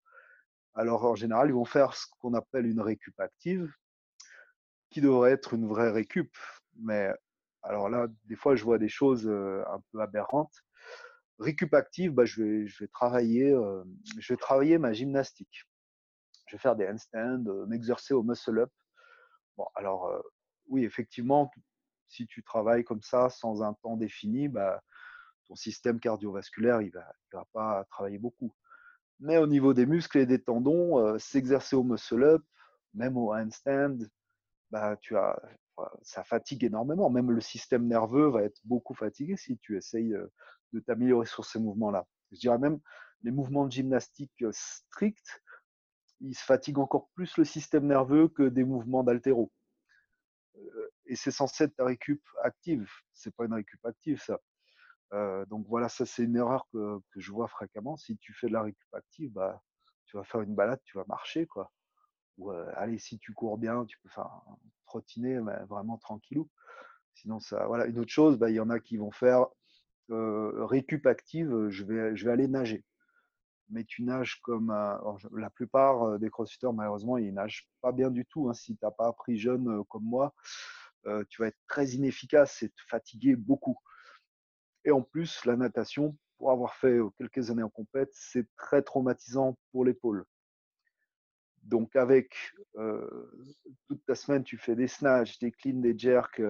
Alors 0.75 1.05
en 1.05 1.15
général 1.15 1.49
ils 1.49 1.55
vont 1.55 1.65
faire 1.65 1.95
ce 1.95 2.07
qu'on 2.19 2.35
appelle 2.35 2.67
une 2.67 2.81
récup 2.81 3.19
active, 3.21 3.73
qui 4.91 5.01
devrait 5.01 5.33
être 5.33 5.55
une 5.55 5.69
vraie 5.69 5.91
récup. 5.91 6.35
Mais 6.81 7.09
alors 7.63 7.89
là, 7.89 8.09
des 8.25 8.37
fois 8.37 8.57
je 8.57 8.65
vois 8.65 8.79
des 8.79 8.89
choses 8.89 9.29
un 9.29 9.81
peu 9.93 10.01
aberrantes 10.01 10.64
récup 11.39 11.75
active, 11.75 12.13
bah, 12.13 12.25
je, 12.25 12.43
vais, 12.43 12.89
travailler, 12.89 13.51
euh, 13.51 13.85
je 14.19 14.33
vais 14.33 14.37
travailler 14.37 14.79
ma 14.79 14.93
gymnastique. 14.93 15.65
Je 16.47 16.57
vais 16.57 16.61
faire 16.61 16.77
des 16.77 16.89
handstands, 16.89 17.45
euh, 17.47 17.67
m'exercer 17.67 18.15
au 18.15 18.23
muscle-up. 18.23 18.71
Bon, 19.57 19.67
alors, 19.75 20.07
euh, 20.09 20.21
oui, 20.69 20.85
effectivement, 20.85 21.51
si 22.09 22.27
tu 22.27 22.43
travailles 22.43 22.85
comme 22.85 23.03
ça 23.03 23.29
sans 23.31 23.63
un 23.63 23.75
temps 23.75 23.97
défini, 23.97 24.49
bah, 24.49 24.83
ton 25.47 25.55
système 25.55 26.01
cardiovasculaire, 26.01 26.81
il 26.81 26.89
ne 26.89 26.93
va, 26.93 27.13
il 27.33 27.37
va 27.37 27.45
pas 27.53 27.85
travailler 27.91 28.19
beaucoup. 28.19 28.55
Mais 29.21 29.39
au 29.39 29.47
niveau 29.47 29.75
des 29.75 29.87
muscles 29.87 30.19
et 30.19 30.27
des 30.27 30.43
tendons, 30.43 31.19
s'exercer 31.19 31.77
au 31.77 31.85
muscle-up, 31.85 32.43
même 32.95 33.17
au 33.17 33.33
handstand, 33.33 33.99
bah, 34.71 34.97
tu 35.01 35.17
as, 35.17 35.41
ça 36.03 36.25
fatigue 36.25 36.65
énormément. 36.65 37.11
Même 37.11 37.31
le 37.31 37.41
système 37.41 37.87
nerveux 37.87 38.29
va 38.29 38.43
être 38.43 38.61
beaucoup 38.65 38.95
fatigué 38.95 39.37
si 39.37 39.59
tu 39.59 39.77
essayes 39.77 40.15
de 40.73 40.81
t'améliorer 40.81 41.27
sur 41.27 41.45
ces 41.45 41.59
mouvements-là. 41.59 42.07
Je 42.33 42.39
dirais 42.39 42.59
même 42.59 42.81
les 43.23 43.31
mouvements 43.31 43.67
de 43.67 43.73
gymnastique 43.73 44.45
stricts, 44.51 45.43
ils 46.21 46.37
fatiguent 46.37 46.79
encore 46.79 47.09
plus 47.15 47.37
le 47.37 47.45
système 47.45 47.87
nerveux 47.87 48.29
que 48.29 48.43
des 48.43 48.65
mouvements 48.65 49.03
d'altéro. 49.03 49.53
Et 51.07 51.17
c'est 51.17 51.31
censé 51.31 51.65
être 51.65 51.77
ta 51.77 51.85
récup 51.85 52.23
active. 52.43 52.89
C'est 53.13 53.35
pas 53.35 53.45
une 53.45 53.55
récup 53.55 53.85
active, 53.85 54.21
ça. 54.21 54.41
donc 55.47 55.67
voilà, 55.69 55.89
ça 55.89 56.07
c'est 56.07 56.25
une 56.25 56.37
erreur 56.37 56.67
que, 56.73 57.01
je 57.17 57.33
vois 57.33 57.49
fréquemment. 57.49 57.97
Si 57.97 58.17
tu 58.19 58.33
fais 58.35 58.49
de 58.49 58.53
la 58.53 58.63
récup 58.63 58.95
active, 58.95 59.33
bah, 59.33 59.63
tu 60.07 60.17
vas 60.17 60.25
faire 60.25 60.43
une 60.43 60.55
balade, 60.55 60.81
tu 60.85 60.97
vas 60.97 61.05
marcher, 61.09 61.47
quoi. 61.47 61.71
Ou 62.39 62.51
allez, 62.51 62.99
si 62.99 63.19
tu 63.19 63.33
cours 63.33 63.59
bien, 63.59 63.85
tu 63.85 63.99
peux 64.01 64.09
faire 64.09 64.29
trottiner, 64.95 65.41
mais 65.41 65.57
vraiment 65.69 65.99
tranquillou. 65.99 66.49
Sinon, 67.15 67.41
ça, 67.41 67.67
voilà. 67.67 67.87
Une 67.87 67.99
autre 67.99 68.13
chose, 68.13 68.39
bah, 68.39 68.49
il 68.51 68.55
y 68.55 68.61
en 68.61 68.71
a 68.71 68.79
qui 68.79 68.97
vont 68.97 69.11
faire 69.11 69.47
récup 70.09 71.07
active, 71.07 71.69
je 71.69 71.85
vais, 71.85 72.17
je 72.17 72.25
vais 72.25 72.33
aller 72.33 72.47
nager. 72.47 72.85
Mais 73.71 73.85
tu 73.85 74.03
nages 74.03 74.41
comme 74.43 74.69
la 75.33 75.51
plupart 75.51 76.19
des 76.19 76.31
crossfitters, 76.31 76.73
malheureusement, 76.73 77.19
ils 77.19 77.33
nagent 77.33 77.69
pas 77.81 77.93
bien 77.93 78.11
du 78.11 78.25
tout. 78.27 78.49
Hein. 78.49 78.55
Si 78.55 78.77
tu 78.77 78.85
n'as 78.85 78.91
pas 78.91 79.09
appris 79.09 79.39
jeune 79.39 79.83
comme 79.89 80.05
moi, 80.05 80.35
tu 81.29 81.41
vas 81.41 81.49
être 81.49 81.59
très 81.67 81.89
inefficace 81.89 82.63
et 82.63 82.69
te 82.69 82.83
fatiguer 82.89 83.37
beaucoup. 83.37 83.79
Et 84.85 84.91
en 84.91 85.03
plus, 85.03 85.45
la 85.45 85.57
natation, 85.57 86.17
pour 86.37 86.51
avoir 86.51 86.75
fait 86.75 86.99
quelques 87.17 87.51
années 87.51 87.63
en 87.63 87.71
compète, 87.71 88.11
c'est 88.13 88.47
très 88.57 88.83
traumatisant 88.83 89.57
pour 89.73 89.85
l'épaule. 89.85 90.25
Donc 91.65 91.97
avec 91.97 92.35
toute 93.89 94.05
ta 94.07 94.15
semaine, 94.15 94.45
tu 94.45 94.59
fais 94.59 94.75
des 94.75 94.89
snatchs, 94.89 95.39
des 95.39 95.51
cleans, 95.51 95.81
des 95.81 95.99
jerks, 95.99 96.43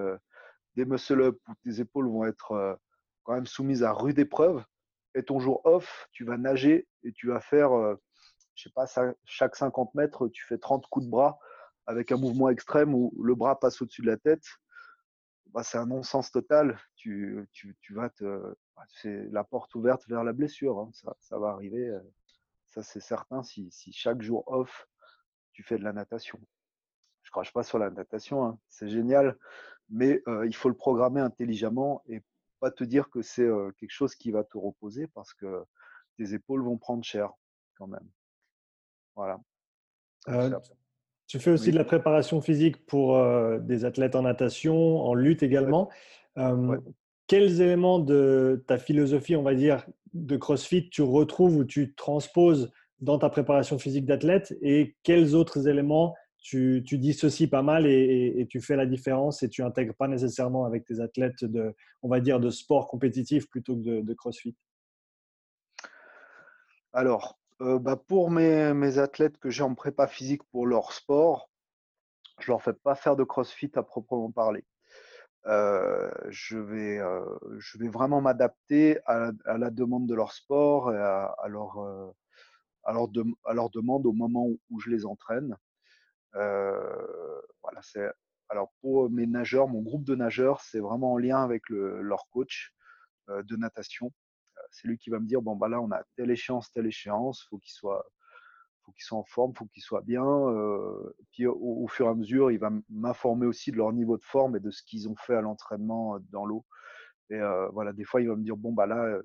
des 0.75 0.85
muscle-up 0.85 1.39
où 1.47 1.53
tes 1.63 1.79
épaules 1.79 2.07
vont 2.07 2.25
être 2.25 2.79
quand 3.23 3.33
même 3.33 3.45
soumises 3.45 3.83
à 3.83 3.93
rude 3.93 4.19
épreuve. 4.19 4.63
Et 5.15 5.23
ton 5.23 5.39
jour 5.39 5.61
off, 5.65 6.07
tu 6.11 6.25
vas 6.25 6.37
nager 6.37 6.87
et 7.03 7.13
tu 7.13 7.27
vas 7.27 7.39
faire, 7.39 7.71
je 8.55 8.63
sais 8.63 8.71
pas, 8.71 8.85
chaque 9.23 9.55
50 9.55 9.95
mètres, 9.95 10.27
tu 10.27 10.43
fais 10.45 10.57
30 10.57 10.85
coups 10.87 11.05
de 11.05 11.11
bras 11.11 11.39
avec 11.87 12.11
un 12.11 12.17
mouvement 12.17 12.49
extrême 12.49 12.93
où 12.93 13.13
le 13.21 13.35
bras 13.35 13.59
passe 13.59 13.81
au-dessus 13.81 14.01
de 14.01 14.07
la 14.07 14.17
tête. 14.17 14.45
Bah, 15.47 15.63
c'est 15.63 15.77
un 15.77 15.85
non-sens 15.85 16.31
total. 16.31 16.77
Tu, 16.95 17.47
vas 17.91 18.09
te, 18.09 18.55
bah, 18.75 18.83
c'est 18.89 19.29
la 19.31 19.43
porte 19.43 19.73
ouverte 19.75 20.07
vers 20.07 20.23
la 20.23 20.33
blessure. 20.33 20.79
Hein. 20.79 20.89
Ça, 20.93 21.15
ça, 21.19 21.37
va 21.37 21.49
arriver. 21.49 21.97
Ça, 22.65 22.83
c'est 22.83 22.99
certain. 22.99 23.43
Si, 23.43 23.69
si, 23.71 23.93
chaque 23.93 24.21
jour 24.21 24.43
off, 24.47 24.87
tu 25.55 25.63
fais 25.63 25.77
de 25.77 25.83
la 25.83 25.93
natation. 25.93 26.37
Je 27.23 27.31
crache 27.31 27.53
pas 27.53 27.63
sur 27.63 27.79
la 27.79 27.89
natation. 27.89 28.45
Hein. 28.45 28.59
C'est 28.69 28.89
génial. 28.89 29.37
Mais 29.89 30.21
euh, 30.27 30.45
il 30.45 30.53
faut 30.53 30.69
le 30.69 30.75
programmer 30.75 31.21
intelligemment 31.21 32.03
et 32.07 32.21
pas 32.59 32.71
te 32.71 32.83
dire 32.83 33.09
que 33.09 33.21
c'est 33.21 33.43
euh, 33.43 33.71
quelque 33.79 33.91
chose 33.91 34.15
qui 34.15 34.31
va 34.31 34.43
te 34.43 34.57
reposer 34.57 35.07
parce 35.07 35.33
que 35.33 35.63
tes 36.17 36.33
épaules 36.33 36.61
vont 36.61 36.77
prendre 36.77 37.03
cher 37.03 37.31
quand 37.77 37.87
même. 37.87 38.07
Voilà. 39.15 39.39
Euh, 40.27 40.51
tu 41.27 41.39
fais 41.39 41.51
aussi 41.51 41.71
de 41.71 41.77
la 41.77 41.85
préparation 41.85 42.41
physique 42.41 42.85
pour 42.85 43.19
des 43.59 43.85
athlètes 43.85 44.15
en 44.15 44.23
natation, 44.23 44.99
en 44.99 45.15
lutte 45.15 45.41
également. 45.41 45.89
Quels 47.27 47.61
éléments 47.61 47.97
de 47.97 48.63
ta 48.67 48.77
philosophie, 48.77 49.35
on 49.35 49.41
va 49.41 49.55
dire, 49.55 49.87
de 50.13 50.37
CrossFit 50.37 50.89
tu 50.89 51.01
retrouves 51.01 51.57
ou 51.57 51.63
tu 51.63 51.95
transposes 51.95 52.71
dans 52.99 53.19
ta 53.19 53.29
préparation 53.29 53.77
physique 53.77 54.05
d'athlète 54.05 54.55
et 54.61 54.95
quels 55.03 55.35
autres 55.35 55.67
éléments 55.67 56.15
tu, 56.45 56.83
tu 56.85 56.99
dissocies 56.99 57.47
pas 57.47 57.63
mal 57.63 57.87
et, 57.87 58.45
tu 58.49 58.61
fais 58.61 58.75
la 58.75 58.85
différence 58.85 59.41
et 59.41 59.49
tu 59.49 59.63
intègres 59.63 59.95
pas 59.95 60.07
nécessairement 60.07 60.65
avec 60.65 60.85
tes 60.85 60.99
athlètes 60.99 61.43
de, 61.43 61.73
on 62.03 62.07
va 62.07 62.19
dire, 62.19 62.39
de 62.39 62.51
sport 62.51 62.87
compétitif 62.87 63.49
plutôt 63.49 63.75
que 63.75 64.01
de, 64.01 64.13
CrossFit? 64.13 64.55
Alors, 66.93 67.39
euh, 67.61 67.79
bah 67.79 67.95
pour 67.95 68.29
mes, 68.29 68.97
athlètes 68.99 69.39
que 69.39 69.49
j'ai 69.49 69.63
en 69.63 69.73
prépa 69.73 70.05
physique 70.05 70.43
pour 70.51 70.67
leur 70.67 70.93
sport, 70.93 71.49
je 72.39 72.51
leur 72.51 72.61
fais 72.61 72.73
pas 72.73 72.93
faire 72.93 73.15
de 73.15 73.23
CrossFit 73.23 73.71
à 73.73 73.81
proprement 73.81 74.31
parler. 74.31 74.63
Euh, 75.47 76.11
je, 76.29 76.59
vais, 76.59 76.99
euh, 76.99 77.25
je 77.57 77.79
vais 77.79 77.87
vraiment 77.87 78.21
m'adapter 78.21 78.99
à, 79.07 79.31
la 79.57 79.71
demande 79.71 80.05
de 80.05 80.13
leur 80.13 80.31
sport 80.31 80.93
et 80.93 80.97
à, 80.97 81.35
leur, 81.47 82.13
à, 82.85 82.93
leur, 82.93 83.69
demande 83.69 84.05
au 84.05 84.13
moment 84.13 84.47
où 84.69 84.79
je 84.79 84.89
les 84.89 85.05
entraîne. 85.05 85.57
Euh, 86.35 87.41
voilà, 87.63 87.81
c'est 87.81 88.07
alors 88.49 88.71
pour 88.81 89.09
mes 89.09 89.25
nageurs, 89.25 89.67
mon 89.67 89.81
groupe 89.81 90.03
de 90.03 90.15
nageurs, 90.15 90.61
c'est 90.61 90.79
vraiment 90.79 91.13
en 91.13 91.17
lien 91.17 91.43
avec 91.43 91.67
le, 91.69 92.01
leur 92.01 92.27
coach 92.29 92.73
euh, 93.29 93.41
de 93.43 93.55
natation. 93.55 94.11
Euh, 94.57 94.61
c'est 94.71 94.87
lui 94.87 94.97
qui 94.97 95.09
va 95.09 95.19
me 95.19 95.25
dire 95.25 95.41
bon 95.41 95.55
bah 95.55 95.67
là 95.67 95.81
on 95.81 95.91
a 95.91 96.03
telle 96.15 96.29
échéance, 96.29 96.71
telle 96.71 96.85
échéance, 96.85 97.43
faut 97.49 97.57
qu'il 97.57 97.71
soit 97.71 98.05
faut 98.83 98.91
qu'ils 98.91 99.03
soient 99.03 99.17
en 99.17 99.23
forme, 99.23 99.55
faut 99.55 99.65
qu'ils 99.65 99.81
soient 99.81 100.03
bien. 100.03 100.23
Puis 101.31 101.47
au, 101.47 101.87
fur 101.87 102.05
et 102.05 102.09
à 102.09 102.13
mesure, 102.13 102.51
il 102.51 102.59
va 102.59 102.69
m'informer 102.89 103.47
aussi 103.47 103.71
de 103.71 103.77
leur 103.77 103.91
niveau 103.91 104.15
de 104.15 104.23
forme 104.23 104.57
et 104.57 104.59
de 104.59 104.69
ce 104.69 104.83
qu'ils 104.83 105.09
ont 105.09 105.15
fait 105.15 105.33
à 105.35 105.41
l'entraînement 105.41 106.19
dans 106.29 106.45
l'eau. 106.45 106.63
Et 107.31 107.39
voilà, 107.73 107.93
des 107.93 108.03
fois, 108.03 108.21
il 108.21 108.27
va 108.27 108.35
me 108.35 108.43
dire 108.43 108.55
bon 108.55 108.73
bah 108.73 108.85
là, 108.85 109.19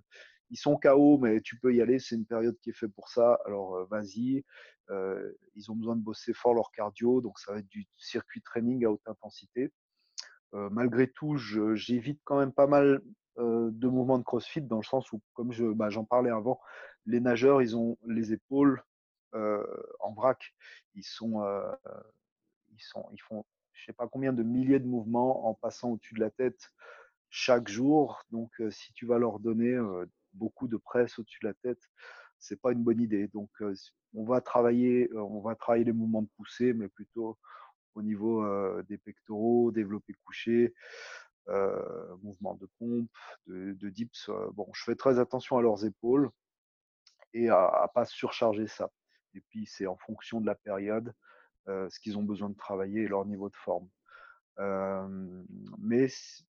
ils 0.50 0.56
sont 0.56 0.76
KO, 0.76 1.18
mais 1.18 1.40
tu 1.40 1.56
peux 1.56 1.74
y 1.74 1.80
aller, 1.80 1.98
c'est 1.98 2.16
une 2.16 2.26
période 2.26 2.58
qui 2.60 2.70
est 2.70 2.74
faite 2.74 2.92
pour 2.92 3.08
ça, 3.08 3.38
alors 3.44 3.86
vas-y. 3.88 4.44
Euh, 4.90 5.32
ils 5.54 5.70
ont 5.70 5.76
besoin 5.76 5.96
de 5.96 6.02
bosser 6.02 6.32
fort 6.32 6.54
leur 6.54 6.72
cardio, 6.72 7.20
donc 7.20 7.38
ça 7.38 7.52
va 7.52 7.58
être 7.58 7.68
du 7.68 7.86
circuit 7.96 8.42
training 8.42 8.84
à 8.84 8.90
haute 8.90 9.06
intensité. 9.06 9.72
Euh, 10.54 10.68
malgré 10.70 11.08
tout, 11.08 11.36
j'évite 11.36 12.20
quand 12.24 12.38
même 12.38 12.52
pas 12.52 12.66
mal 12.66 13.00
euh, 13.38 13.70
de 13.72 13.88
mouvements 13.88 14.18
de 14.18 14.24
crossfit 14.24 14.62
dans 14.62 14.78
le 14.78 14.82
sens 14.82 15.12
où, 15.12 15.20
comme 15.34 15.52
je, 15.52 15.64
bah, 15.64 15.90
j'en 15.90 16.04
parlais 16.04 16.30
avant, 16.30 16.60
les 17.06 17.20
nageurs, 17.20 17.62
ils 17.62 17.76
ont 17.76 17.96
les 18.06 18.32
épaules 18.32 18.82
en 19.32 20.12
vrac. 20.12 20.52
Ils 20.96 21.04
sont, 21.04 21.40
ils 22.72 22.82
sont, 22.82 23.08
ils 23.12 23.20
font, 23.20 23.44
je 23.72 23.84
sais 23.84 23.92
pas 23.92 24.08
combien 24.08 24.32
de 24.32 24.42
milliers 24.42 24.80
de 24.80 24.88
mouvements 24.88 25.46
en 25.48 25.54
passant 25.54 25.90
au-dessus 25.90 26.14
de 26.14 26.20
la 26.20 26.30
tête 26.30 26.72
chaque 27.28 27.68
jour. 27.68 28.24
Donc, 28.32 28.50
si 28.70 28.92
tu 28.92 29.06
vas 29.06 29.18
leur 29.18 29.38
donner 29.38 29.78
beaucoup 30.34 30.68
de 30.68 30.76
presse 30.76 31.18
au-dessus 31.18 31.40
de 31.42 31.48
la 31.48 31.54
tête, 31.54 31.80
c'est 32.38 32.60
pas 32.60 32.72
une 32.72 32.82
bonne 32.82 33.00
idée. 33.00 33.28
Donc, 33.28 33.50
on 34.14 34.24
va 34.24 34.40
travailler, 34.40 35.10
on 35.14 35.40
va 35.40 35.54
travailler 35.54 35.84
les 35.84 35.92
mouvements 35.92 36.22
de 36.22 36.28
poussée, 36.36 36.72
mais 36.72 36.88
plutôt 36.88 37.38
au 37.94 38.02
niveau 38.02 38.44
des 38.82 38.98
pectoraux, 38.98 39.70
développé 39.70 40.14
couché, 40.24 40.74
mouvements 42.22 42.54
de 42.54 42.68
pompe, 42.78 43.10
de, 43.46 43.88
dips. 43.90 44.30
je 44.74 44.84
fais 44.84 44.96
très 44.96 45.18
attention 45.18 45.58
à 45.58 45.62
leurs 45.62 45.84
épaules 45.84 46.30
et 47.34 47.48
à, 47.50 47.82
ne 47.82 47.92
pas 47.92 48.04
surcharger 48.04 48.66
ça. 48.66 48.90
Et 49.34 49.40
puis, 49.40 49.66
c'est 49.66 49.86
en 49.86 49.96
fonction 49.96 50.40
de 50.40 50.46
la 50.46 50.54
période, 50.54 51.12
ce 51.66 52.00
qu'ils 52.00 52.18
ont 52.18 52.22
besoin 52.22 52.48
de 52.48 52.56
travailler 52.56 53.02
et 53.02 53.08
leur 53.08 53.26
niveau 53.26 53.48
de 53.48 53.56
forme. 53.56 53.88
mais 55.78 56.06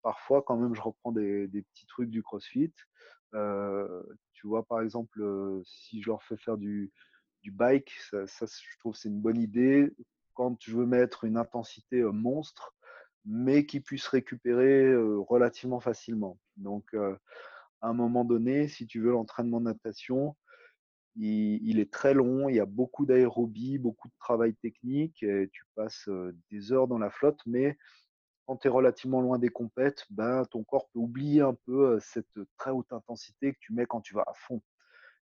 parfois, 0.03 0.43
quand 0.43 0.57
même, 0.57 0.75
je 0.75 0.83
reprends 0.83 1.13
des 1.13 1.49
petits 1.49 1.87
trucs 1.87 2.11
du 2.11 2.23
CrossFit. 2.23 2.73
Euh, 3.35 4.03
tu 4.33 4.47
vois, 4.47 4.65
par 4.65 4.81
exemple, 4.81 5.23
euh, 5.23 5.63
si 5.65 6.03
je 6.03 6.09
leur 6.09 6.23
fais 6.23 6.37
faire 6.37 6.57
du, 6.57 6.93
bike, 7.45 7.93
ça, 8.27 8.47
je 8.47 8.79
trouve 8.79 8.95
c'est 8.95 9.09
une 9.09 9.21
bonne 9.21 9.41
idée 9.41 9.93
quand 10.35 10.57
je 10.61 10.77
veux 10.77 10.87
mettre 10.87 11.25
une 11.25 11.37
intensité 11.37 12.01
euh, 12.01 12.13
monstre, 12.13 12.75
mais 13.25 13.67
qui 13.67 13.81
puisse 13.81 14.07
récupérer 14.09 14.95
relativement 14.97 15.81
facilement. 15.81 16.39
Donc, 16.57 16.93
à 16.95 17.89
un 17.89 17.93
moment 17.93 18.25
donné, 18.25 18.67
si 18.67 18.87
tu 18.87 19.01
veux 19.01 19.13
l'entraînement 19.13 19.61
de 19.61 19.67
natation, 19.67 20.37
il, 21.15 21.61
il, 21.63 21.79
est 21.79 21.93
très 21.93 22.15
long, 22.15 22.49
il 22.49 22.57
y 22.57 22.61
a 22.61 22.67
beaucoup 22.67 23.07
d'aérobie, 23.07 23.79
beaucoup 23.79 24.09
de 24.09 24.15
travail 24.19 24.55
technique, 24.55 25.23
et 25.23 25.49
tu 25.53 25.65
passes 25.77 26.09
des 26.51 26.73
heures 26.73 26.89
dans 26.89 26.99
la 26.99 27.11
flotte, 27.11 27.41
mais 27.47 27.79
quand 28.53 28.59
tu 28.59 28.69
es 28.69 28.71
relativement 28.71 29.23
loin 29.23 29.39
des 29.39 29.49
compètes, 29.49 30.05
ben, 30.11 30.45
ton 30.45 30.63
corps 30.63 30.87
peut 30.93 30.99
oublier 30.99 31.41
un 31.41 31.55
peu 31.55 31.99
cette 32.01 32.39
très 32.59 32.71
haute 32.71 32.93
intensité 32.93 33.55
que 33.55 33.59
tu 33.61 33.73
mets 33.73 33.87
quand 33.87 34.03
tu 34.03 34.13
vas 34.13 34.25
à 34.27 34.35
fond. 34.35 34.61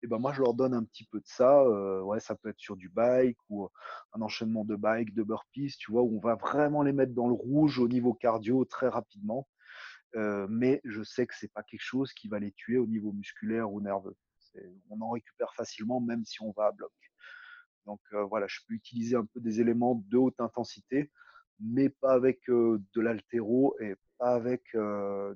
Et 0.02 0.06
ben 0.06 0.18
moi, 0.18 0.34
je 0.34 0.42
leur 0.42 0.52
donne 0.52 0.74
un 0.74 0.84
petit 0.84 1.06
peu 1.06 1.18
de 1.18 1.26
ça. 1.26 1.66
ouais, 2.02 2.20
ça 2.20 2.34
peut 2.34 2.50
être 2.50 2.58
sur 2.58 2.76
du 2.76 2.90
bike 2.90 3.38
ou 3.48 3.70
un 4.12 4.20
enchaînement 4.20 4.66
de 4.66 4.76
bike, 4.76 5.14
de 5.14 5.22
burpees, 5.22 5.78
tu 5.78 5.92
vois, 5.92 6.02
où 6.02 6.18
on 6.18 6.20
va 6.20 6.34
vraiment 6.34 6.82
les 6.82 6.92
mettre 6.92 7.14
dans 7.14 7.26
le 7.26 7.32
rouge 7.32 7.78
au 7.78 7.88
niveau 7.88 8.12
cardio 8.12 8.66
très 8.66 8.88
rapidement. 8.88 9.48
mais 10.14 10.82
je 10.84 11.02
sais 11.02 11.26
que 11.26 11.34
c'est 11.34 11.50
pas 11.54 11.62
quelque 11.62 11.80
chose 11.80 12.12
qui 12.12 12.28
va 12.28 12.38
les 12.38 12.52
tuer 12.52 12.76
au 12.76 12.86
niveau 12.86 13.12
musculaire 13.12 13.72
ou 13.72 13.80
nerveux. 13.80 14.16
On 14.90 15.00
en 15.00 15.08
récupère 15.08 15.54
facilement, 15.54 16.02
même 16.02 16.26
si 16.26 16.42
on 16.42 16.50
va 16.50 16.66
à 16.66 16.72
bloc. 16.72 16.92
Donc 17.86 18.00
voilà, 18.28 18.46
je 18.46 18.60
peux 18.68 18.74
utiliser 18.74 19.16
un 19.16 19.24
peu 19.24 19.40
des 19.40 19.62
éléments 19.62 20.04
de 20.06 20.18
haute 20.18 20.38
intensité 20.38 21.10
mais 21.60 21.88
pas 21.88 22.12
avec 22.12 22.40
de 22.48 23.00
l'altéro 23.00 23.76
et 23.80 23.94
pas 24.18 24.34
avec 24.34 24.62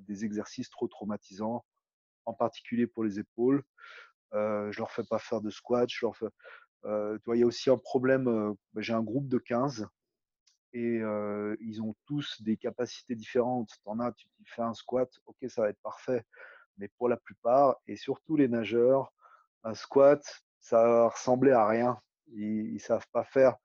des 0.07 0.25
exercices 0.25 0.69
trop 0.69 0.87
traumatisants, 0.87 1.65
en 2.25 2.33
particulier 2.33 2.87
pour 2.87 3.03
les 3.03 3.19
épaules. 3.19 3.63
je 4.33 4.77
leur 4.77 4.91
fais 4.91 5.03
pas 5.03 5.19
faire 5.19 5.41
de 5.41 5.49
squat. 5.49 5.89
Je 5.89 6.05
leur 6.05 6.15
fais, 6.15 6.27
il 6.85 7.39
y 7.39 7.43
a 7.43 7.45
aussi 7.45 7.69
un 7.69 7.77
problème. 7.77 8.55
Bah, 8.73 8.81
j'ai 8.81 8.93
un 8.93 9.03
groupe 9.03 9.27
de 9.27 9.37
15 9.37 9.87
et 10.73 11.01
ils 11.59 11.81
ont 11.81 11.95
tous 12.05 12.41
des 12.41 12.57
capacités 12.57 13.15
différentes. 13.15 13.69
en 13.85 13.99
as, 13.99 14.11
tu 14.13 14.27
fais 14.45 14.61
un 14.61 14.73
squat, 14.73 15.09
ok, 15.25 15.37
ça 15.47 15.61
va 15.61 15.69
être 15.69 15.81
parfait. 15.81 16.25
Mais 16.77 16.87
pour 16.97 17.09
la 17.09 17.17
plupart, 17.17 17.75
et 17.87 17.95
surtout 17.95 18.35
les 18.35 18.47
nageurs, 18.47 19.13
un 19.63 19.73
squat, 19.73 20.23
ça 20.59 20.83
va 20.83 21.09
ressembler 21.09 21.51
à 21.51 21.67
rien. 21.67 21.99
Ils, 22.33 22.73
ne 22.73 22.79
savent 22.79 23.07
pas 23.11 23.23
faire 23.23 23.57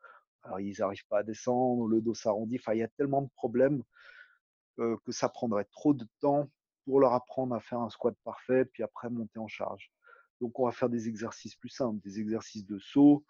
ils 0.59 0.77
n'arrivent 0.79 1.07
pas 1.09 1.19
à 1.19 1.23
descendre, 1.23 1.89
le 1.89 2.01
dos 2.01 2.15
s'arrondit. 2.15 2.59
Il 2.73 2.79
y 2.79 2.83
a 2.83 2.89
tellement 2.89 3.23
de 3.23 3.31
problèmes 3.37 3.83
que 4.77 5.13
ça 5.13 5.29
prendrait 5.29 5.65
trop 5.65 5.95
de 5.95 6.07
temps 6.21 6.51
pour 6.85 7.01
leur 7.01 7.15
apprendre 7.15 7.55
à 7.55 7.61
faire 7.61 7.81
un 7.81 7.91
squat 7.91 8.15
parfait, 8.25 8.65
puis 8.65 8.83
après 8.83 9.11
monter 9.11 9.39
en 9.39 9.49
charge. 9.49 9.91
Donc, 10.41 10.59
on 10.61 10.67
va 10.67 10.73
faire 10.73 10.89
des 10.89 11.09
exercices 11.09 11.57
plus 11.57 11.71
simples, 11.71 12.01
des 12.03 12.21
exercices 12.21 12.67
de 12.67 12.79
saut. 12.79 13.25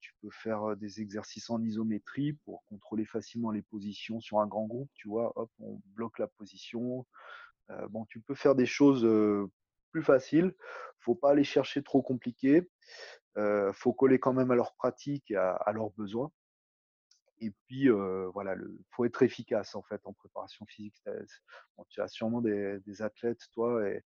Tu 0.00 0.14
peux 0.20 0.30
faire 0.30 0.76
des 0.76 1.00
exercices 1.00 1.50
en 1.50 1.62
isométrie 1.62 2.32
pour 2.44 2.64
contrôler 2.64 3.04
facilement 3.04 3.50
les 3.50 3.62
positions 3.62 4.20
sur 4.20 4.40
un 4.40 4.46
grand 4.46 4.66
groupe. 4.66 4.90
Tu 4.94 5.08
vois, 5.08 5.32
hop, 5.36 5.50
on 5.60 5.80
bloque 5.94 6.18
la 6.18 6.26
position. 6.26 7.06
bon, 7.90 8.04
tu 8.06 8.20
peux 8.20 8.34
faire 8.34 8.54
des 8.54 8.66
choses 8.66 9.06
plus 9.94 10.02
faciles. 10.02 10.52
Faut 10.98 11.14
pas 11.14 11.30
aller 11.30 11.44
chercher 11.44 11.82
trop 11.84 12.02
compliqué. 12.02 12.68
Il 13.36 13.70
faut 13.72 13.92
coller 13.92 14.18
quand 14.18 14.32
même 14.32 14.50
à 14.50 14.56
leur 14.56 14.74
pratique 14.74 15.30
et 15.30 15.36
à, 15.36 15.72
leurs 15.72 15.90
besoins. 15.90 16.32
Et 17.38 17.52
puis, 17.66 17.88
voilà, 17.88 18.54
il 18.56 18.84
faut 18.90 19.04
être 19.04 19.22
efficace 19.22 19.76
en 19.76 19.82
fait 19.82 20.00
en 20.04 20.12
préparation 20.12 20.66
physique. 20.66 20.96
tu 21.88 22.00
as 22.00 22.08
sûrement 22.08 22.40
des, 22.40 23.02
athlètes, 23.02 23.42
toi, 23.52 23.88
et 23.88 24.02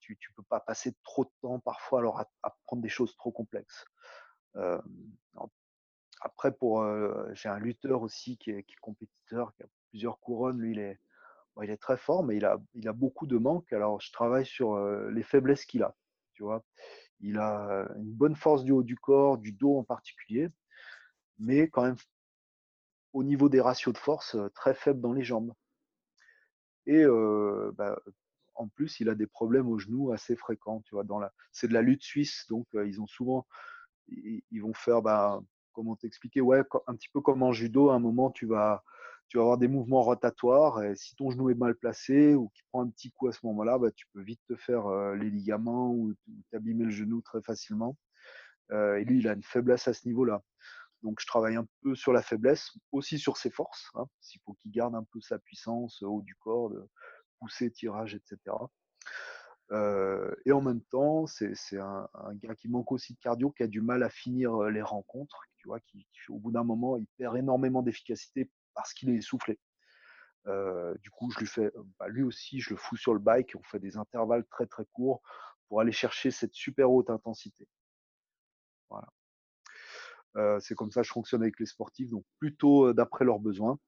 tu 0.00 0.12
ne 0.12 0.34
peux 0.34 0.42
pas 0.48 0.60
passer 0.60 0.94
trop 1.04 1.24
de 1.24 1.30
temps 1.40 1.60
parfois 1.60 2.00
alors 2.00 2.20
à, 2.42 2.56
prendre 2.66 2.82
des 2.82 2.88
choses 2.88 3.16
trop 3.16 3.30
complexes. 3.30 3.84
après, 6.20 6.52
pour, 6.52 6.84
j'ai 7.34 7.48
un 7.48 7.60
lutteur 7.60 8.02
aussi 8.02 8.36
qui 8.38 8.50
est, 8.50 8.66
compétiteur, 8.80 9.54
qui 9.54 9.62
a 9.62 9.66
plusieurs 9.90 10.18
couronnes. 10.18 10.60
Lui, 10.60 10.72
il 10.72 10.78
est, 10.80 10.98
il 11.62 11.70
est 11.70 11.76
très 11.76 11.96
fort, 11.96 12.24
mais 12.24 12.36
il 12.36 12.44
a, 12.44 12.92
beaucoup 12.92 13.26
de 13.26 13.38
manques. 13.38 13.72
Alors, 13.72 14.00
je 14.00 14.12
travaille 14.12 14.46
sur 14.46 14.78
les 15.10 15.22
faiblesses 15.22 15.64
qu'il 15.64 15.82
a. 15.82 15.94
Tu 16.32 16.42
vois, 16.42 16.64
il 17.20 17.38
a 17.38 17.86
une 17.96 18.12
bonne 18.12 18.34
force 18.34 18.64
du 18.64 18.72
haut 18.72 18.82
du 18.82 18.96
corps, 18.96 19.38
du 19.38 19.52
dos 19.52 19.78
en 19.78 19.84
particulier, 19.84 20.48
mais 21.38 21.68
quand 21.68 21.82
même 21.82 21.96
au 23.12 23.22
niveau 23.22 23.48
des 23.48 23.60
ratios 23.60 23.94
de 23.94 23.98
force 23.98 24.36
très 24.54 24.74
faible 24.74 25.00
dans 25.00 25.12
les 25.12 25.22
jambes. 25.22 25.52
Et 26.86 27.04
bah, 27.76 27.98
en 28.56 28.68
plus, 28.68 29.00
il 29.00 29.08
a 29.08 29.14
des 29.14 29.26
problèmes 29.26 29.68
aux 29.68 29.78
genoux 29.78 30.12
assez 30.12 30.36
fréquents. 30.36 30.82
Tu 30.82 30.94
vois, 30.94 31.04
c'est 31.52 31.68
de 31.68 31.74
la 31.74 31.82
lutte 31.82 32.02
suisse, 32.02 32.46
donc 32.48 32.66
ils 32.74 33.00
ont 33.00 33.06
souvent, 33.06 33.46
ils, 34.08 34.60
vont 34.60 34.74
faire, 34.74 35.02
bah, 35.02 35.40
comment 35.72 35.96
t'expliquer, 35.96 36.40
ouais, 36.40 36.62
un 36.86 36.94
petit 36.94 37.08
peu 37.08 37.20
comme 37.20 37.42
en 37.42 37.52
judo. 37.52 37.90
À 37.90 37.94
un 37.94 37.98
moment, 38.00 38.30
tu 38.30 38.46
vas, 38.46 38.84
tu 39.28 39.38
vas 39.38 39.42
avoir 39.42 39.58
des 39.58 39.68
mouvements 39.68 40.02
rotatoires. 40.02 40.82
Et 40.82 40.94
si 40.96 41.14
ton 41.16 41.30
genou 41.30 41.50
est 41.50 41.54
mal 41.54 41.74
placé 41.74 42.34
ou 42.34 42.48
qu'il 42.50 42.64
prend 42.70 42.82
un 42.82 42.88
petit 42.88 43.10
coup 43.10 43.28
à 43.28 43.32
ce 43.32 43.44
moment-là, 43.46 43.78
bah, 43.78 43.90
tu 43.90 44.06
peux 44.12 44.22
vite 44.22 44.40
te 44.48 44.56
faire 44.56 44.88
les 45.14 45.30
ligaments 45.30 45.90
ou 45.90 46.14
t'abîmer 46.50 46.84
le 46.84 46.90
genou 46.90 47.20
très 47.22 47.42
facilement. 47.42 47.96
et 48.70 49.04
lui, 49.04 49.18
il 49.20 49.28
a 49.28 49.32
une 49.32 49.42
faiblesse 49.42 49.88
à 49.88 49.94
ce 49.94 50.06
niveau-là. 50.06 50.42
Donc, 51.02 51.20
je 51.20 51.26
travaille 51.26 51.56
un 51.56 51.66
peu 51.82 51.94
sur 51.94 52.12
la 52.12 52.22
faiblesse, 52.22 52.70
aussi 52.90 53.18
sur 53.18 53.36
ses 53.36 53.50
forces. 53.50 53.90
Hein, 53.94 54.06
s'il 54.20 54.40
faut 54.40 54.54
qu'il 54.54 54.72
garde 54.72 54.94
un 54.94 55.04
peu 55.12 55.20
sa 55.20 55.38
puissance 55.38 56.02
au 56.02 56.08
haut 56.08 56.22
du 56.22 56.34
corps, 56.36 56.70
de 56.70 56.88
pousser, 57.38 57.70
tirage, 57.70 58.14
etc. 58.14 58.56
et 60.46 60.52
en 60.52 60.60
même 60.62 60.82
temps, 60.82 61.26
c'est 61.26 61.78
un, 61.78 62.08
gars 62.34 62.54
qui 62.54 62.68
manque 62.68 62.92
aussi 62.92 63.14
de 63.14 63.18
cardio, 63.18 63.50
qui 63.50 63.62
a 63.62 63.66
du 63.66 63.80
mal 63.80 64.02
à 64.02 64.08
finir 64.08 64.62
les 64.64 64.82
rencontres, 64.82 65.40
tu 65.58 65.68
vois, 65.68 65.80
qui, 65.80 66.06
au 66.28 66.38
bout 66.38 66.52
d'un 66.52 66.64
moment, 66.64 66.96
il 66.96 67.06
perd 67.18 67.36
énormément 67.36 67.82
d'efficacité 67.82 68.50
parce 68.74 68.92
qu'il 68.92 69.10
est 69.10 69.16
essoufflé. 69.16 69.58
du 70.46 71.10
coup, 71.10 71.30
je 71.30 71.40
lui 71.40 71.46
fais, 71.46 71.70
bah, 71.98 72.08
lui 72.08 72.22
aussi, 72.22 72.60
je 72.60 72.70
le 72.70 72.76
fous 72.76 72.96
sur 72.96 73.14
le 73.14 73.20
bike. 73.20 73.54
On 73.56 73.62
fait 73.62 73.80
des 73.80 73.96
intervalles 73.96 74.44
très 74.46 74.66
très 74.66 74.84
courts 74.92 75.22
pour 75.68 75.80
aller 75.80 75.92
chercher 75.92 76.30
cette 76.30 76.54
super 76.54 76.90
haute 76.90 77.10
intensité. 77.10 77.66
Voilà 78.90 79.08
c'est 80.60 80.74
comme 80.74 80.90
ça 80.90 81.02
que 81.02 81.06
je 81.06 81.12
fonctionne 81.12 81.42
avec 81.42 81.58
les 81.60 81.66
sportifs, 81.66 82.10
donc 82.10 82.24
plutôt 82.38 82.92
d'après 82.92 83.24
leurs 83.24 83.38
besoins. 83.38 83.78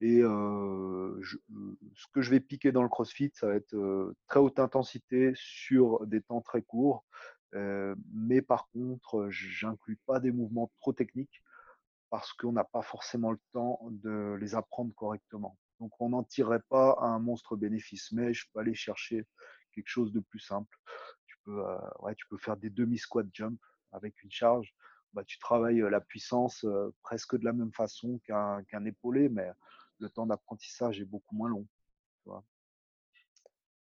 Et 0.00 0.20
ce 0.20 2.06
que 2.12 2.22
je 2.22 2.30
vais 2.30 2.40
piquer 2.40 2.72
dans 2.72 2.82
le 2.82 2.88
CrossFit, 2.88 3.30
ça 3.34 3.46
va 3.46 3.54
être 3.54 4.14
très 4.26 4.40
haute 4.40 4.58
intensité 4.58 5.32
sur 5.34 6.06
des 6.06 6.20
temps 6.20 6.40
très 6.40 6.62
courts. 6.62 7.04
mais 7.52 8.42
par 8.42 8.68
contre, 8.70 9.28
j'inclus 9.30 9.98
pas 10.06 10.20
des 10.20 10.32
mouvements 10.32 10.72
trop 10.80 10.92
techniques 10.92 11.42
parce 12.12 12.34
qu'on 12.34 12.52
n'a 12.52 12.64
pas 12.64 12.82
forcément 12.82 13.30
le 13.30 13.40
temps 13.52 13.80
de 13.90 14.36
les 14.38 14.54
apprendre 14.54 14.92
correctement. 14.94 15.56
Donc 15.80 15.98
on 15.98 16.10
n'en 16.10 16.22
tirerait 16.22 16.60
pas 16.68 16.98
un 17.00 17.18
monstre 17.18 17.56
bénéfice, 17.56 18.12
mais 18.12 18.34
je 18.34 18.44
peux 18.52 18.60
aller 18.60 18.74
chercher 18.74 19.26
quelque 19.74 19.88
chose 19.88 20.12
de 20.12 20.20
plus 20.20 20.38
simple. 20.38 20.76
Tu 21.24 21.38
peux, 21.42 21.64
ouais, 22.00 22.14
tu 22.14 22.26
peux 22.28 22.36
faire 22.36 22.58
des 22.58 22.68
demi-squat 22.68 23.26
jump 23.32 23.58
avec 23.92 24.22
une 24.22 24.30
charge. 24.30 24.74
Bah, 25.14 25.24
tu 25.24 25.38
travailles 25.38 25.80
la 25.90 26.02
puissance 26.02 26.66
presque 27.00 27.38
de 27.38 27.46
la 27.46 27.54
même 27.54 27.72
façon 27.72 28.20
qu'un 28.26 28.84
épaulé, 28.84 29.30
mais 29.30 29.50
le 29.98 30.10
temps 30.10 30.26
d'apprentissage 30.26 31.00
est 31.00 31.06
beaucoup 31.06 31.34
moins 31.34 31.48
long. 31.48 31.66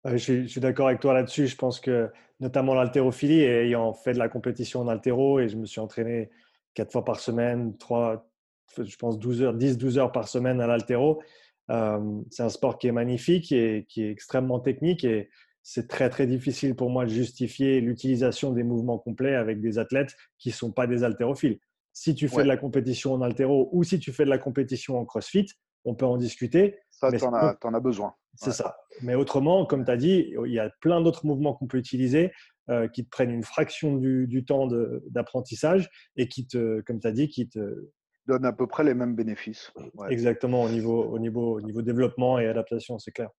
je 0.05 0.47
suis, 0.47 0.61
d'accord 0.61 0.87
avec 0.87 1.01
toi 1.01 1.15
là-dessus. 1.15 1.49
Je 1.49 1.57
pense 1.57 1.81
que 1.81 2.13
notamment 2.39 2.75
l'haltérophilie, 2.75 3.43
ayant 3.43 3.93
fait 3.93 4.13
de 4.13 4.19
la 4.19 4.29
compétition 4.29 4.83
en 4.83 4.87
haltéro 4.87 5.41
et 5.41 5.49
je 5.49 5.57
me 5.57 5.67
suis 5.67 5.81
entraîné 5.81 6.31
quatre 6.75 6.93
fois 6.93 7.05
par 7.05 7.21
semaine, 7.21 7.77
trois, 7.79 8.31
je 8.79 8.97
pense 8.97 9.19
12 9.19 9.43
heures, 9.43 9.57
10-12 9.57 9.99
heures 9.99 10.13
par 10.13 10.29
semaine 10.29 10.61
à 10.61 10.67
l'haltéro. 10.67 11.23
c'est 11.69 12.43
un 12.43 12.49
sport 12.49 12.79
qui 12.79 12.89
est 12.89 12.93
magnifique 12.93 13.53
et 13.53 13.87
qui 13.89 14.03
est 14.03 14.11
extrêmement 14.11 14.61
technique 14.61 15.05
et 15.05 15.29
c'est 15.63 15.89
très 15.89 16.09
très 16.09 16.27
difficile 16.27 16.75
pour 16.75 16.91
moi 16.91 17.05
de 17.05 17.11
justifier 17.11 17.81
l'utilisation 17.81 18.53
des 18.53 18.63
mouvements 18.63 18.99
complets 18.99 19.35
avec 19.35 19.61
des 19.61 19.79
athlètes 19.79 20.17
qui 20.39 20.49
ne 20.49 20.55
sont 20.55 20.73
pas 20.73 20.87
des 20.87 21.05
haltérophiles. 21.05 21.59
Si 21.93 22.15
tu 22.15 22.29
fais 22.29 22.43
de 22.43 22.49
la 22.49 22.57
compétition 22.57 23.15
en 23.15 23.23
haltéro 23.23 23.69
ou 23.73 23.85
si 23.85 23.99
tu 23.99 24.13
fais 24.13 24.25
de 24.25 24.31
la 24.31 24.39
compétition 24.39 24.99
en 24.99 25.05
crossfit, 25.05 25.47
on 25.85 25.95
peut 25.95 26.07
en 26.07 26.17
discuter. 26.17 26.79
Ça, 26.91 27.11
tu 27.11 27.25
en, 27.25 27.35
as 27.35 27.81
besoin. 27.81 28.15
C'est 28.35 28.53
ça. 28.53 28.77
Mais 29.03 29.15
autrement, 29.15 29.67
comme 29.67 29.85
tu 29.85 29.91
as 29.91 29.97
dit, 29.97 30.33
il 30.45 30.53
y 30.53 30.59
a 30.59 30.71
plein 30.81 31.01
d'autres 31.01 31.27
mouvements 31.27 31.55
qu'on 31.55 31.67
peut 31.67 31.79
utiliser 31.79 32.33
euh, 32.69 32.89
qui 32.89 33.05
te 33.05 33.11
prennent 33.11 33.31
une 33.31 33.45
fraction 33.45 33.97
du, 33.97 34.45
temps 34.45 34.69
d'apprentissage 35.07 35.89
et 36.17 36.29
qui 36.29 36.47
te, 36.47 36.81
comme 36.83 37.01
tu 37.01 37.07
as 37.07 37.13
dit, 37.13 37.29
qui 37.29 37.49
te 37.49 37.91
donnent 38.27 38.45
à 38.45 38.53
peu 38.53 38.67
près 38.67 38.85
les 38.85 38.95
mêmes 38.95 39.15
bénéfices. 39.15 39.73
Exactement, 40.09 40.63
au 40.63 40.69
niveau, 40.69 41.05
au, 41.05 41.19
niveau, 41.19 41.57
au 41.57 41.61
niveau 41.61 41.83
développement 41.83 42.39
et 42.39 42.47
adaptation, 42.47 42.99
c'est 42.99 43.13
clair. 43.13 43.31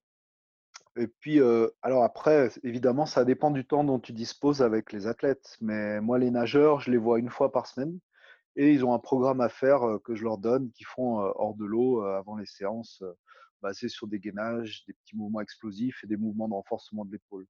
Et 0.98 1.08
puis, 1.08 1.40
alors 1.82 2.04
après, 2.04 2.50
évidemment, 2.64 3.06
ça 3.06 3.24
dépend 3.24 3.52
du 3.52 3.66
temps 3.66 3.86
dont 3.86 4.00
tu 4.00 4.12
disposes 4.12 4.62
avec 4.62 4.92
les 4.92 5.08
athlètes. 5.08 5.56
Mais 5.62 6.02
moi, 6.02 6.20
les 6.20 6.32
nageurs, 6.32 6.82
je 6.82 6.92
les 6.92 6.98
vois 6.98 7.18
une 7.20 7.30
fois 7.30 7.54
par 7.54 7.68
semaine 7.68 7.98
et 8.58 8.74
ils 8.74 8.84
ont 8.84 8.94
un 8.94 9.00
programme 9.00 9.40
à 9.40 9.48
faire 9.48 10.00
que 10.04 10.16
je 10.16 10.26
leur 10.26 10.38
donne, 10.38 10.72
qui 10.72 10.84
font 10.84 11.20
hors 11.20 11.56
de 11.56 11.64
l'eau 11.64 12.02
avant 12.02 12.36
les 12.36 12.46
séances, 12.46 13.02
basés 13.62 13.90
sur 13.90 14.08
des 14.08 14.20
gainages, 14.20 14.84
des 14.88 14.94
petits 14.94 15.16
mouvements 15.16 15.42
explosifs 15.42 16.04
et 16.04 16.08
des 16.08 16.18
mouvements 16.18 16.48
de 16.48 16.54
renforcement 16.54 17.06
de 17.06 17.12
l'épaule. 17.12 17.48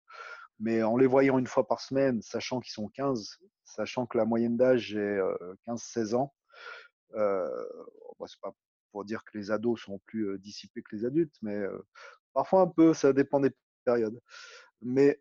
Mais 0.61 0.83
en 0.83 0.95
les 0.95 1.07
voyant 1.07 1.39
une 1.39 1.47
fois 1.47 1.67
par 1.67 1.81
semaine, 1.81 2.21
sachant 2.21 2.59
qu'ils 2.59 2.71
sont 2.73 2.87
15, 2.87 3.39
sachant 3.65 4.05
que 4.05 4.17
la 4.17 4.25
moyenne 4.25 4.57
d'âge 4.57 4.95
est 4.95 5.19
15-16 5.67 6.15
ans, 6.15 6.33
euh, 7.15 7.49
bah, 8.19 8.27
c'est 8.27 8.39
pas 8.39 8.53
pour 8.91 9.03
dire 9.03 9.23
que 9.23 9.37
les 9.37 9.51
ados 9.51 9.81
sont 9.81 9.99
plus 10.05 10.37
dissipés 10.39 10.81
que 10.81 10.95
les 10.95 11.05
adultes, 11.05 11.35
mais 11.41 11.65
Parfois 12.33 12.61
un 12.61 12.67
peu, 12.67 12.93
ça 12.93 13.13
dépend 13.13 13.39
des 13.39 13.51
périodes. 13.83 14.19
Mais 14.81 15.19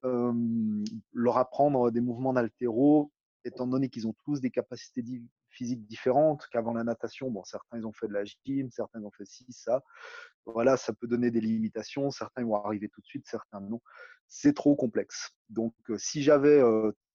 leur 1.13 1.39
apprendre 1.39 1.91
des 1.91 2.01
mouvements 2.01 2.33
d'altéro, 2.33 3.13
étant 3.45 3.67
donné 3.67 3.89
qu'ils 3.89 4.07
ont 4.07 4.15
tous 4.25 4.41
des 4.41 4.51
capacités 4.51 5.03
physiques 5.51 5.87
différentes 5.87 6.47
qu'avant 6.53 6.73
la 6.73 6.85
natation, 6.85 7.31
bon, 7.31 7.45
certains 7.45 7.79
ils 7.79 7.87
ont 7.87 7.93
fait 7.93 8.09
de 8.09 8.13
la 8.13 8.25
gym, 8.25 8.71
certains 8.71 9.03
ont 9.03 9.11
fait 9.11 9.27
ci, 9.27 9.47
ça. 9.51 9.83
Voilà, 10.47 10.77
ça 10.77 10.93
peut 10.93 11.07
donner 11.07 11.31
des 11.31 11.41
limitations. 11.41 12.11
Certains 12.11 12.45
vont 12.45 12.57
arriver 12.57 12.89
tout 12.89 13.01
de 13.01 13.07
suite, 13.07 13.27
certains 13.27 13.61
non. 13.61 13.81
C'est 14.29 14.55
trop 14.55 14.77
complexe. 14.77 15.31
Donc, 15.49 15.75
si 15.97 16.23
j'avais 16.23 16.63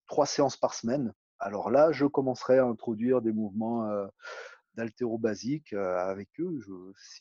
trois 0.07 0.25
séances 0.25 0.57
par 0.57 0.73
semaine, 0.73 1.13
alors 1.39 1.69
là, 1.69 1.91
je 1.91 2.05
commencerais 2.05 2.59
à 2.59 2.65
introduire 2.65 3.21
des 3.21 3.31
mouvements 3.31 3.89
d'altéro 4.75 5.17
basique 5.17 5.73
avec 5.73 6.29
eux. 6.39 6.59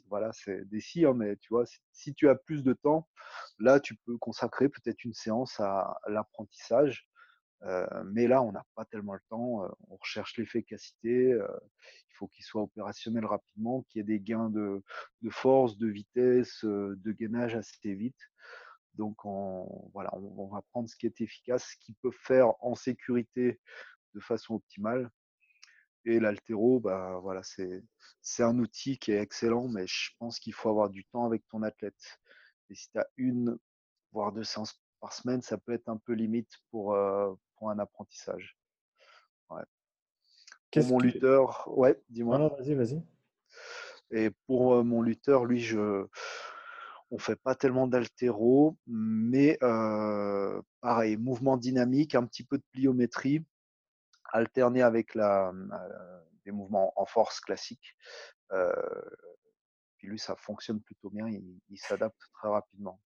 Voilà, 0.09 0.31
c'est 0.33 0.65
des 0.69 0.83
hein, 1.05 1.15
mais 1.15 1.37
tu 1.37 1.49
vois, 1.51 1.65
si, 1.93 2.15
tu 2.15 2.29
as 2.29 2.35
plus 2.35 2.63
de 2.63 2.73
temps, 2.73 3.09
là, 3.59 3.81
tu 3.81 3.95
peux 3.97 4.19
consacrer 4.19 4.69
peut-être 4.69 5.05
une 5.05 5.15
séance 5.15 5.59
à, 5.61 5.99
l'apprentissage. 6.09 7.09
Mais 8.07 8.27
là, 8.27 8.43
on 8.43 8.53
n'a 8.53 8.65
pas 8.75 8.85
tellement 8.85 9.15
le 9.15 9.21
temps. 9.29 9.63
on 9.89 9.97
recherche 9.97 10.37
l'efficacité. 10.37 11.31
il 11.31 12.15
faut 12.17 12.29
qu'il 12.29 12.45
soit 12.45 12.63
opérationnel 12.63 13.25
rapidement, 13.25 13.83
qu'il 13.89 14.01
y 14.01 14.03
ait 14.03 14.05
des 14.05 14.21
gains 14.21 14.51
de, 14.51 14.83
force, 15.31 15.79
de 15.79 15.89
vitesse, 15.89 16.65
de 16.65 17.13
gainage 17.13 17.55
assez 17.55 17.95
vite. 17.95 18.21
Donc, 18.95 19.25
on, 19.25 19.91
voilà, 19.93 20.11
on, 20.15 20.47
va 20.47 20.63
prendre 20.71 20.89
ce 20.89 20.97
qui 20.97 21.07
est 21.07 21.21
efficace, 21.21 21.71
ce 21.73 21.85
qu'il 21.85 21.95
peut 21.97 22.13
faire 22.13 22.53
en 22.61 22.75
sécurité 22.75 23.61
de 24.15 24.21
façon 24.21 24.55
optimale. 24.55 25.11
Et 26.05 26.21
l'altéro, 26.21 26.81
bah, 26.81 27.19
voilà, 27.23 27.41
c'est 27.43 28.43
un 28.43 28.59
outil 28.59 28.99
qui 28.99 29.13
est 29.13 29.21
excellent, 29.21 29.69
mais 29.69 29.87
je 29.87 30.11
pense 30.19 30.39
qu'il 30.39 30.53
faut 30.53 30.69
avoir 30.69 30.91
du 30.91 31.05
temps 31.07 31.25
avec 31.25 31.47
ton 31.49 31.63
athlète. 31.63 32.21
Et 32.71 32.75
si 32.75 32.91
tu 32.91 32.99
as 32.99 33.07
une, 33.17 33.59
voire 34.13 34.33
deux 34.33 34.45
séances 34.45 34.81
par 35.01 35.13
semaine, 35.13 35.43
ça 35.43 35.59
peut 35.59 35.73
être 35.73 35.89
un 35.89 35.97
peu 35.97 36.13
limite 36.13 36.53
pour, 36.71 36.97
pour 37.65 37.71
un 37.71 37.79
apprentissage. 37.79 38.59
Ouais. 39.49 39.63
Pour 40.71 40.85
mon 40.85 40.99
lutteur, 40.99 41.67
ouais, 41.67 41.99
dis-moi. 42.11 42.37
Vas-y, 42.59 42.75
vas-y. 42.75 43.03
Et 44.11 44.31
pour 44.47 44.85
mon 44.85 45.01
lutteur, 45.01 45.47
lui, 45.47 45.61
je, 45.61 46.07
on 47.11 47.19
fait 47.19 47.37
pas 47.37 47.55
tellement 47.55 47.87
d'altéro, 47.87 48.77
mais 48.87 49.59
pareil, 50.83 51.17
mouvement 51.17 51.57
dynamique, 51.57 52.15
un 52.15 52.27
petit 52.27 52.45
peu 52.45 52.59
de 52.59 52.65
pliométrie 52.71 53.43
alterner 54.35 54.83
avec 54.83 55.15
la, 55.15 55.51
euh, 55.51 56.21
des 56.45 56.51
mouvements 56.51 56.93
en 56.97 57.07
force 57.07 57.41
classiques. 57.41 57.97
Euh, 58.53 58.73
puis 59.97 60.09
lui, 60.09 60.19
ça 60.19 60.35
fonctionne 60.37 60.83
plutôt 60.83 61.09
bien, 61.09 61.29
il, 61.29 61.79
s'adapte 61.79 62.21
très 62.33 62.49
rapidement. 62.49 63.01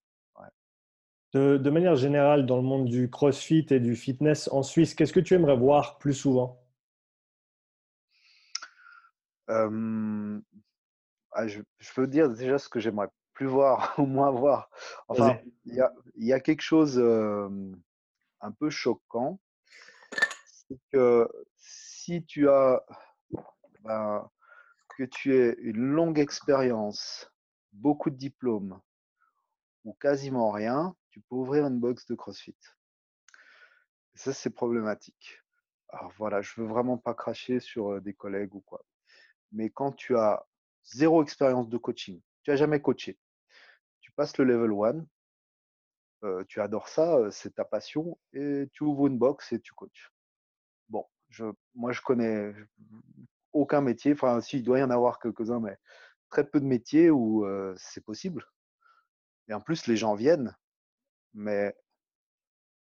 De, 1.34 1.70
manière 1.70 1.96
générale, 1.96 2.46
dans 2.46 2.56
le 2.56 2.62
monde 2.62 2.86
du 2.86 3.10
CrossFit 3.10 3.66
et 3.70 3.80
du 3.80 3.96
fitness 3.96 4.48
en 4.50 4.62
Suisse, 4.62 4.94
qu'est-ce 4.94 5.12
que 5.12 5.20
tu 5.20 5.34
aimerais 5.34 5.56
voir 5.56 5.98
plus 5.98 6.14
souvent? 6.14 6.62
Hem, 9.48 10.42
ah, 11.32 11.46
je 11.46 11.60
je 11.78 11.92
peux 11.92 12.06
dire 12.06 12.30
déjà 12.30 12.58
ce 12.58 12.68
que 12.68 12.80
j'aimerais 12.80 13.08
plus 13.34 13.46
voir 13.46 13.94
ou 13.98 14.06
moins 14.06 14.30
voir. 14.30 14.70
Enfin, 15.08 15.38
il 15.66 15.74
y 15.74 15.80
a 15.80 15.92
il 16.16 16.26
y 16.26 16.32
a 16.32 16.40
quelque 16.40 16.62
chose, 16.62 16.98
hem, 16.98 17.78
un 18.40 18.52
peu 18.52 18.70
choquant, 18.70 19.38
c'est 20.46 20.78
que 20.92 21.28
si 21.56 22.24
tu 22.24 22.48
as, 22.48 22.82
ben, 23.84 24.28
que 24.96 25.04
tu 25.04 25.36
aies 25.36 25.56
une 25.60 25.84
longue 25.92 26.18
expérience, 26.18 27.30
beaucoup 27.72 28.10
de 28.10 28.16
diplômes 28.16 28.80
ou 29.84 29.92
quasiment 29.94 30.50
rien, 30.50 30.96
tu 31.18 31.24
peux 31.28 31.36
ouvrir 31.36 31.66
une 31.66 31.80
box 31.80 32.06
de 32.06 32.14
CrossFit. 32.14 32.56
Et 34.14 34.18
ça, 34.18 34.32
c'est 34.32 34.50
problématique. 34.50 35.42
Alors 35.88 36.12
voilà, 36.16 36.42
je 36.42 36.60
veux 36.60 36.66
vraiment 36.66 36.96
pas 36.96 37.14
cracher 37.14 37.60
sur, 37.60 38.00
des 38.00 38.14
collègues 38.14 38.54
ou 38.54 38.60
quoi. 38.60 38.84
Mais 39.52 39.70
quand 39.70 39.92
tu 39.92 40.16
as 40.16 40.46
zéro 40.84 41.22
expérience 41.22 41.68
de 41.68 41.76
coaching, 41.76 42.20
tu 42.42 42.50
as 42.50 42.56
jamais 42.56 42.80
coaché, 42.80 43.18
tu 44.00 44.12
passes 44.12 44.36
le 44.38 44.44
level 44.44 44.72
one, 44.72 45.06
heu, 46.22 46.44
tu 46.46 46.60
adores 46.60 46.88
ça, 46.88 47.30
c'est 47.30 47.54
ta 47.54 47.64
passion 47.64 48.18
et 48.32 48.68
tu 48.72 48.84
ouvres 48.84 49.06
une 49.06 49.18
box 49.18 49.52
et 49.52 49.60
tu 49.60 49.72
coaches. 49.72 50.12
Bon, 50.88 51.06
je 51.30 51.46
moi 51.74 51.92
je 51.92 52.02
connais 52.02 52.54
aucun 53.52 53.80
métier, 53.80 54.12
enfin 54.12 54.40
si, 54.40 54.58
il 54.58 54.62
doit 54.62 54.78
y 54.78 54.82
en 54.82 54.90
avoir 54.90 55.18
quelques-uns, 55.18 55.60
mais 55.60 55.76
très 56.30 56.46
peu 56.46 56.60
de 56.60 56.66
métiers 56.66 57.10
où, 57.10 57.46
c'est 57.76 58.04
possible 58.04 58.46
et 59.48 59.54
en 59.54 59.60
plus 59.60 59.86
les 59.86 59.96
gens 59.96 60.14
viennent, 60.14 60.54
mais 61.34 61.74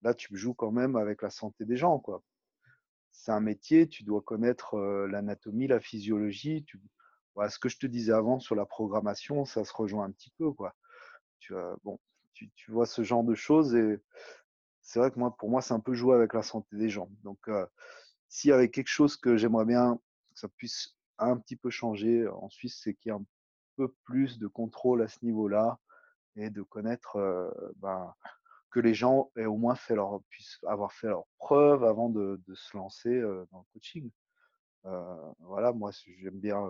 là 0.02 0.14
tu 0.14 0.36
joues 0.36 0.54
quand 0.54 0.70
même 0.72 0.96
avec 0.96 1.22
la 1.22 1.30
santé 1.30 1.64
des 1.64 1.76
gens. 1.76 2.02
C'est 3.12 3.32
un 3.32 3.40
métier, 3.40 3.88
tu 3.88 4.04
dois 4.04 4.22
connaître, 4.22 4.78
l'anatomie, 5.10 5.66
la 5.66 5.80
physiologie, 5.80 6.64
tu 6.64 6.80
ce 7.48 7.58
que 7.58 7.68
je 7.68 7.78
te 7.78 7.86
disais 7.86 8.12
avant 8.12 8.40
sur 8.40 8.56
la 8.56 8.66
programmation, 8.66 9.44
ça 9.44 9.64
se 9.64 9.72
rejoint 9.72 10.06
un 10.06 10.10
petit 10.10 10.32
peu. 10.38 10.50
Tu, 11.38 11.54
vois 12.68 12.86
ce 12.86 13.02
genre 13.02 13.22
de 13.22 13.34
choses 13.34 13.74
et 13.74 14.00
c'est 14.82 14.98
vrai 14.98 15.10
que 15.10 15.18
moi, 15.18 15.36
pour 15.38 15.50
moi, 15.50 15.60
c'est 15.60 15.74
un 15.74 15.80
peu 15.80 15.94
jouer 15.94 16.16
avec 16.16 16.34
la 16.34 16.42
santé 16.42 16.76
des 16.76 16.88
gens. 16.88 17.08
Donc, 17.22 17.38
s'il 18.28 18.50
y 18.50 18.52
avait 18.52 18.70
quelque 18.70 18.88
chose 18.88 19.16
que 19.16 19.36
j'aimerais 19.36 19.66
bien 19.66 19.98
que 20.32 20.38
ça 20.38 20.48
puisse 20.48 20.96
un 21.18 21.36
petit 21.36 21.56
peu 21.56 21.70
changer 21.70 22.26
en 22.28 22.48
Suisse, 22.48 22.80
c'est 22.82 22.94
qu'il 22.94 23.10
y 23.10 23.14
ait 23.14 23.18
un 23.18 23.24
peu 23.76 23.94
plus 24.04 24.38
de 24.38 24.48
contrôle 24.48 25.02
à 25.02 25.08
ce 25.08 25.24
niveau-là 25.24 25.78
et 26.38 26.50
de 26.50 26.62
connaître, 26.62 27.18
ben, 27.76 28.14
que 28.70 28.80
les 28.80 28.94
gens 28.94 29.30
aient 29.36 29.46
au 29.46 29.56
moins 29.56 29.74
fait 29.74 29.96
puissent 30.28 30.58
avoir 30.66 30.92
fait 30.92 31.08
leurs 31.08 31.26
preuves 31.38 31.84
avant 31.84 32.08
de 32.08 32.40
se 32.54 32.76
lancer, 32.76 33.20
dans 33.20 33.58
le 33.58 33.72
coaching. 33.72 34.10
Voilà, 35.40 35.72
moi, 35.72 35.90
j'aime 36.20 36.38
bien, 36.38 36.64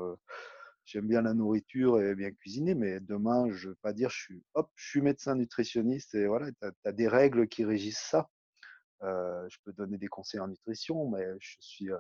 j'aime 0.85 1.07
bien 1.07 1.23
la 1.23 1.35
nourriture 1.35 2.01
et 2.01 2.15
bien 2.15 2.31
cuisiner, 2.31 2.75
mais 2.75 3.01
demain, 3.01 3.51
je 3.51 3.71
veux 3.71 3.79
pas 3.83 3.93
dire 3.93 4.11
je 4.11 4.19
suis 4.19 4.45
hop, 4.55 4.71
je 4.75 4.89
suis 4.89 5.03
médecin 5.03 5.35
nutritionniste 5.35 6.15
et 6.15 6.27
voilà, 6.27 6.51
tu 6.51 6.69
as 6.85 6.93
des 6.93 7.09
règles 7.09 7.49
qui 7.49 7.65
régissent 7.65 7.99
ça. 7.99 8.29
Je 9.03 9.57
peux 9.65 9.73
donner 9.73 9.99
des 9.99 10.09
conseils 10.09 10.41
en 10.41 10.49
nutrition, 10.49 11.09
mais 11.11 11.27
je 11.41 11.57
suis, 11.61 11.91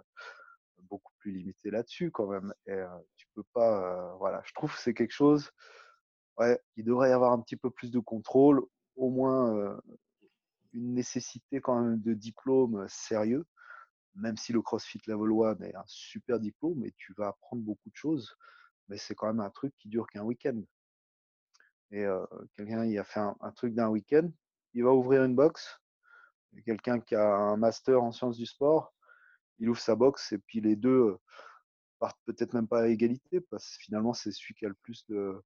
beaucoup 0.83 1.12
plus 1.19 1.33
limité 1.33 1.71
là-dessus 1.71 2.12
quand 2.12 2.29
même 2.29 2.55
et 2.66 2.81
tu 3.16 3.27
peux 3.35 3.45
pas, 3.53 4.14
voilà, 4.19 4.41
je 4.45 4.53
trouve 4.55 4.73
que 4.73 4.81
c'est 4.81 4.95
quelque 4.95 5.12
chose, 5.12 5.51
il 6.76 6.84
devrait 6.84 7.11
y 7.11 7.12
avoir 7.12 7.32
un 7.32 7.41
petit 7.41 7.57
peu 7.57 7.70
plus 7.70 7.91
de 7.91 7.99
contrôle, 7.99 8.62
au 8.97 9.11
moins, 9.11 9.78
une 10.72 10.95
nécessité 10.95 11.61
quand 11.61 11.80
même 11.80 12.01
de 12.01 12.14
diplôme, 12.14 12.86
sérieux, 12.89 13.47
même 14.14 14.36
si 14.36 14.53
le 14.53 14.62
CrossFit 14.62 15.01
Level 15.07 15.30
1 15.61 15.64
est 15.66 15.74
un 15.74 15.84
super 15.86 16.41
diplôme 16.41 16.84
et 16.84 16.93
tu 16.97 17.14
vas 17.14 17.28
apprendre 17.28 17.62
beaucoup 17.62 17.91
de 17.91 17.97
choses, 17.97 18.36
mais 18.89 18.99
c'est 18.99 19.14
quand 19.14 19.28
même 19.28 19.41
un 19.41 19.51
truc 19.51 19.74
qui 19.78 19.89
dure 19.89 20.07
qu'un 20.07 20.22
week-end. 20.22 20.61
Et 21.91 22.05
quelqu'un, 22.55 22.84
il 22.84 22.99
a 22.99 23.05
fait 23.05 23.20
un 23.20 23.53
truc 23.53 23.74
d'un 23.74 23.89
week-end, 23.89 24.30
il 24.74 24.84
va 24.84 24.93
ouvrir 24.93 25.24
une 25.24 25.34
box 25.34 25.80
quelqu'un 26.64 27.01
qui 27.01 27.14
a 27.14 27.34
un 27.34 27.57
master 27.57 28.03
en 28.03 28.12
sciences 28.12 28.36
du 28.36 28.47
sport, 28.47 28.95
il 29.59 29.68
ouvre 29.68 29.80
sa 29.80 29.95
box 29.95 30.32
et 30.32 30.39
puis 30.39 30.61
les 30.61 30.76
2 30.76 30.91
heu, 30.91 31.18
partent 31.99 32.20
peut-être 32.24 32.55
même 32.55 32.68
pas 32.68 32.82
à 32.82 32.86
égalité 32.86 33.41
parce 33.41 33.76
que 33.76 33.84
finalement, 33.84 34.12
c'est 34.12 34.32
celui 34.32 34.55
qui 34.55 34.64
a 34.64 34.68
le 34.68 34.76
plus 34.82 35.05
de 35.09 35.43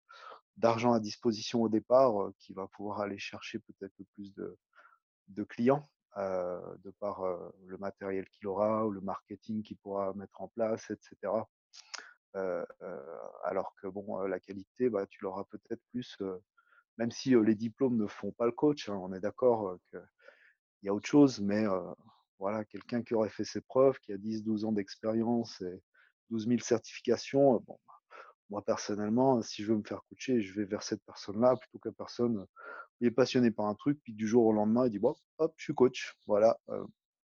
d'argent 0.57 0.92
à 0.92 1.00
disposition 1.00 1.62
au 1.62 1.68
départ, 1.68 2.30
qui 2.38 2.53
va 2.53 2.66
pouvoir 2.68 3.00
aller 3.00 3.18
chercher 3.18 3.59
peut-être 3.61 3.94
le 3.98 4.05
plus 4.14 4.34
de 4.34 5.44
clients, 5.44 5.82
de 6.16 6.90
par, 7.00 7.22
le 7.66 7.78
matériel 7.78 8.28
qu'il 8.30 8.46
aura 8.48 8.86
ou 8.86 8.90
le 8.90 9.00
marketing 9.00 9.62
qu'il 9.62 9.76
pourra 9.78 10.12
mettre 10.14 10.40
en 10.42 10.48
place 10.48 10.90
et 10.90 10.96
cetera. 11.00 11.48
Heu 12.36 12.64
heu, 12.82 13.00
alors 13.44 13.74
que 13.80 13.86
bon, 13.88 14.18
la 14.22 14.40
qualité, 14.40 14.88
bah, 14.90 15.07
tu 15.07 15.22
l'auras 15.24 15.44
peut-être 15.44 15.82
plus, 15.90 16.18
même 16.98 17.11
si, 17.11 17.34
les 17.34 17.55
diplômes 17.55 17.96
ne 17.96 18.07
font 18.07 18.32
pas 18.32 18.46
le 18.46 18.53
coach, 18.53 18.88
hein, 18.88 18.98
on 19.03 19.12
est 19.12 19.20
d'accord, 19.20 19.76
qu'il 19.90 20.00
y 20.84 20.88
a 20.88 20.94
autre 20.94 21.09
chose, 21.09 21.40
mais 21.40 21.64
voilà, 22.38 22.64
quelqu'un 22.64 23.03
qui 23.03 23.14
aurait 23.14 23.28
fait 23.30 23.44
ses 23.44 23.61
preuves, 23.62 23.98
qui 24.00 24.12
a 24.12 24.18
10-12 24.18 24.64
ans 24.64 24.72
d'expérience 24.72 25.61
et 25.62 25.82
12 26.30 26.46
000 26.48 26.61
certifications, 26.61 27.55
bon, 27.66 27.78
bah, 27.86 27.94
moi 28.53 28.62
personnellement, 28.62 29.40
si 29.40 29.64
je 29.64 29.72
veux 29.72 29.78
me 29.78 29.82
faire 29.82 30.03
coacher, 30.11 30.42
je 30.42 30.53
vais 30.55 30.66
vers 30.66 30.82
cette 30.82 31.03
personne-là 31.07 31.57
plutôt 31.57 31.78
que 31.78 31.88
la 31.88 31.94
personne, 31.94 32.46
il 33.00 33.07
est 33.07 33.11
passionné 33.11 33.50
par 33.50 33.64
un 33.64 33.74
truc, 33.74 33.98
puis 34.05 34.12
du 34.12 34.28
jour 34.28 34.44
au 34.44 34.53
lendemain, 34.53 34.86
il 34.86 34.90
dit: 34.90 34.98
«Bon, 34.98 35.16
hop, 35.38 35.55
je 35.57 35.64
suis 35.64 35.74
coach». 35.74 36.14
Voilà, 36.26 36.61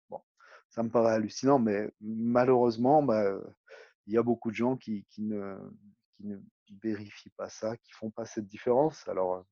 bon, 0.09 0.21
ça 0.69 0.83
me 0.83 0.89
paraît 0.89 1.11
hallucinant, 1.11 1.59
mais 1.59 1.91
malheureusement, 1.99 3.03
bah, 3.03 3.25
il 4.05 4.13
y 4.13 4.17
a 4.17 4.23
beaucoup 4.23 4.51
de 4.51 4.55
gens 4.55 4.77
qui 4.77 5.05
qui 5.09 5.21
ne 5.21 5.57
qui 6.15 6.27
ne 6.27 6.37
vérifient 6.81 7.33
pas 7.35 7.49
ça, 7.49 7.75
qui 7.75 7.91
font 7.91 8.09
pas 8.09 8.25
cette 8.25 8.47
différence. 8.47 9.05
Alors, 9.09 9.43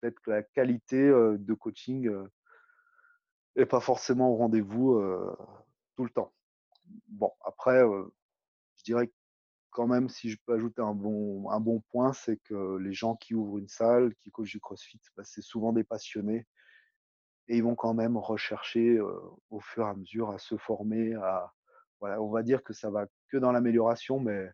peut-être 0.00 0.18
que 0.20 0.30
la 0.30 0.42
qualité, 0.42 0.96
de 1.08 1.54
coaching, 1.54 2.08
heu, 2.08 2.30
est 3.56 3.66
pas 3.66 3.80
forcément 3.80 4.30
au 4.30 4.36
rendez-vous, 4.36 4.98
tout 5.96 6.04
le 6.04 6.10
temps. 6.10 6.32
Bon, 7.08 7.30
après, 7.44 7.80
je 8.76 8.84
dirais 8.84 9.12
quand 9.74 9.88
même, 9.88 10.08
si 10.08 10.30
je 10.30 10.38
peux 10.46 10.54
ajouter 10.54 10.80
un 10.82 10.94
bon 10.94 11.50
un 11.50 11.60
bon 11.60 11.80
point, 11.90 12.12
c'est 12.12 12.38
que 12.38 12.78
les 12.78 12.92
gens 12.92 13.16
qui 13.16 13.34
ouvrent 13.34 13.58
une 13.58 13.68
salle, 13.68 14.14
qui 14.16 14.30
coachent 14.30 14.52
du 14.52 14.60
CrossFit, 14.60 15.00
bah, 15.16 15.24
c'est 15.24 15.42
souvent 15.42 15.72
des 15.72 15.84
passionnés 15.84 16.46
et 17.48 17.56
ils 17.56 17.62
vont 17.62 17.74
quand 17.74 17.92
même 17.92 18.16
rechercher, 18.16 19.00
au 19.00 19.60
fur 19.60 19.86
et 19.86 19.90
à 19.90 19.94
mesure 19.94 20.30
à 20.30 20.38
se 20.38 20.56
former, 20.56 21.14
voilà, 22.00 22.22
on 22.22 22.30
va 22.30 22.42
dire 22.42 22.62
que 22.62 22.72
ça 22.72 22.90
va 22.90 23.06
que 23.28 23.36
dans 23.36 23.52
l'amélioration, 23.52 24.20
mais 24.20 24.50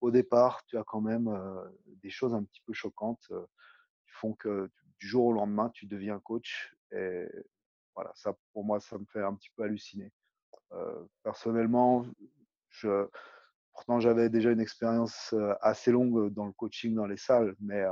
au 0.00 0.10
départ, 0.10 0.64
tu 0.66 0.76
as 0.78 0.84
quand 0.84 1.00
même, 1.00 1.28
des 2.02 2.10
choses 2.10 2.34
un 2.34 2.44
petit 2.44 2.60
peu 2.66 2.72
choquantes, 2.72 3.26
qui 3.28 4.12
font 4.12 4.34
que 4.34 4.70
du 4.98 5.08
jour 5.08 5.26
au 5.26 5.32
lendemain, 5.32 5.70
tu 5.70 5.86
deviens 5.86 6.20
coach 6.20 6.76
et 6.92 7.26
voilà, 7.94 8.12
ça 8.14 8.36
pour 8.52 8.64
moi, 8.64 8.78
ça 8.78 8.98
me 8.98 9.06
fait 9.06 9.22
un 9.22 9.34
petit 9.34 9.50
peu 9.56 9.64
halluciner. 9.64 10.12
Personnellement, 11.22 12.06
je 12.68 13.08
pourtant 13.74 14.00
j'avais 14.00 14.30
déjà 14.30 14.50
une 14.52 14.60
expérience, 14.60 15.32
heu, 15.34 15.54
assez 15.60 15.92
longue, 15.92 16.32
dans 16.32 16.46
le 16.46 16.52
coaching 16.52 16.94
dans 16.94 17.06
les 17.06 17.16
salles, 17.18 17.54
mais 17.60 17.82
heu, 17.82 17.90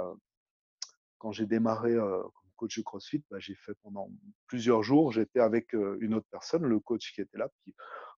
quand 1.18 1.32
j'ai 1.32 1.46
démarré, 1.46 1.94
comme 1.94 2.50
coach 2.56 2.78
de 2.78 2.82
CrossFit, 2.82 3.22
bah, 3.30 3.38
j'ai 3.40 3.54
fait 3.54 3.74
pendant 3.82 4.08
plusieurs 4.46 4.82
jours, 4.82 5.12
j'étais 5.12 5.40
avec, 5.40 5.72
une 5.72 6.14
autre 6.14 6.26
personne, 6.30 6.64
le 6.64 6.80
coach 6.80 7.12
qui 7.14 7.20
était 7.20 7.38
là, 7.38 7.48
puis, 7.62 7.74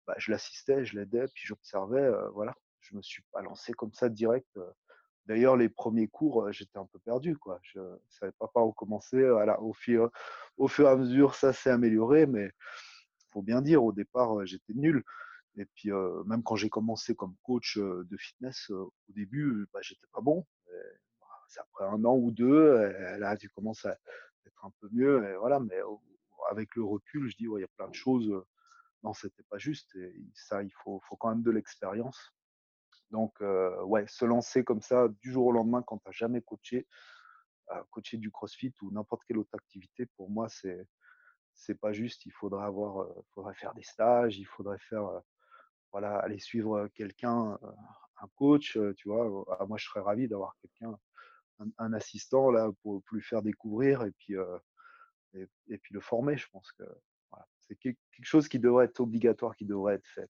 bah, 0.07 0.15
je 0.17 0.31
l'assistais, 0.31 0.85
je 0.85 0.97
l'aidais, 0.97 1.25
puis 1.33 1.43
j'observais, 1.45 2.09
voilà. 2.33 2.55
Je 2.81 2.95
me 2.97 3.01
suis 3.01 3.23
pas 3.31 3.41
lancé 3.41 3.71
comme 3.73 3.93
ça 3.93 4.09
direct. 4.09 4.59
D'ailleurs, 5.25 5.55
les 5.55 5.69
premiers 5.69 6.09
cours, 6.09 6.51
j'étais 6.51 6.77
un 6.77 6.85
peu 6.85 6.99
perdu, 6.99 7.37
quoi. 7.37 7.59
Je 7.63 7.79
savais 8.09 8.33
pas 8.33 8.47
par 8.53 8.67
où 8.67 8.73
commencer. 8.73 9.23
Au 9.59 9.73
fur 9.73 10.09
au 10.57 10.67
fur 10.67 10.87
et 10.87 10.91
à 10.91 10.95
mesure, 10.97 11.35
ça 11.35 11.53
s'est 11.53 11.69
amélioré, 11.69 12.25
mais 12.25 12.51
faut 13.31 13.41
bien 13.41 13.61
dire, 13.61 13.83
au 13.83 13.93
départ, 13.93 14.45
j'étais 14.45 14.73
nul 14.73 15.03
et 15.57 15.65
puis, 15.65 15.91
même 16.25 16.43
quand 16.43 16.55
j'ai 16.55 16.69
commencé 16.69 17.15
comme 17.15 17.35
coach, 17.43 17.77
de 17.77 18.17
fitness, 18.17 18.69
au 18.71 18.93
début, 19.09 19.67
bah, 19.73 19.79
j'étais 19.81 20.07
pas 20.11 20.21
bon 20.21 20.45
et 20.67 20.71
bah, 21.19 21.27
après 21.57 21.85
1 21.85 22.03
an 22.05 22.15
ou 22.17 22.31
2 22.31 22.91
et 23.15 23.19
là, 23.19 23.37
tu 23.37 23.49
commences 23.49 23.85
à 23.85 23.97
être 24.45 24.65
un 24.65 24.71
peu 24.81 24.89
mieux 24.91 25.35
voilà, 25.37 25.59
mais 25.59 25.79
avec 26.49 26.75
le 26.75 26.83
recul, 26.83 27.29
je 27.29 27.37
dis: 27.37 27.47
«Ouais, 27.47 27.61
il 27.61 27.63
y 27.63 27.65
a 27.65 27.75
plein 27.77 27.87
de 27.87 27.93
choses, 27.95 28.33
non, 29.03 29.13
c'était 29.13 29.43
pas 29.49 29.57
juste» 29.57 29.97
ça, 30.33 30.63
il 30.63 30.71
faut 30.83 30.99
faut 31.07 31.15
quand 31.17 31.29
même 31.29 31.43
de 31.43 31.51
l'expérience. 31.51 32.33
Donc 33.11 33.39
ouais, 33.41 34.05
se 34.07 34.25
lancer 34.25 34.63
comme 34.63 34.81
ça 34.81 35.07
du 35.21 35.31
jour 35.31 35.45
au 35.47 35.51
lendemain 35.51 35.83
quand 35.83 35.99
tu 35.99 36.09
as 36.09 36.11
jamais 36.11 36.41
coaché, 36.41 36.87
coacher 37.91 38.17
du 38.17 38.31
CrossFit 38.31 38.73
ou 38.81 38.91
n'importe 38.91 39.23
quelle 39.27 39.37
autre 39.37 39.53
activité, 39.53 40.07
pour 40.17 40.29
moi, 40.29 40.49
c'est 40.49 40.87
c'est 41.53 41.75
pas 41.79 41.93
juste. 41.93 42.25
Il 42.25 42.31
faudrait 42.31 42.65
avoir, 42.65 43.07
faudrait 43.35 43.53
faire 43.53 43.75
des 43.75 43.83
stages, 43.83 44.39
il 44.39 44.45
faudrait 44.45 44.79
faire, 44.79 45.21
voilà, 45.93 46.17
aller 46.17 46.39
suivre, 46.39 46.89
quelqu'un, 46.93 47.57
un 48.21 48.27
coach, 48.35 48.77
tu 48.97 49.07
vois? 49.07 49.45
Ah 49.59 49.65
moi, 49.65 49.77
je 49.77 49.85
serais 49.85 50.01
ravi 50.01 50.27
d'avoir 50.27 50.57
quelqu'un, 50.61 50.97
un 51.59 51.67
un 51.77 51.93
assistant 51.93 52.51
là 52.51 52.69
pour 52.81 53.01
pour 53.03 53.15
lui 53.15 53.23
faire 53.23 53.41
découvrir 53.41 54.03
et 54.03 54.11
puis, 54.11 54.35
et 55.35 55.47
et 55.69 55.77
puis 55.77 55.93
le 55.93 56.01
former. 56.01 56.35
Je 56.35 56.47
pense 56.51 56.69
que 56.73 56.83
voilà, 57.31 57.45
c'est 57.61 57.75
quelque 57.75 57.97
chose 58.23 58.49
qui 58.49 58.59
devrait 58.59 58.85
être 58.85 58.99
obligatoire, 58.99 59.55
qui 59.55 59.65
devrait 59.65 59.95
être 59.95 60.07
fait. 60.07 60.29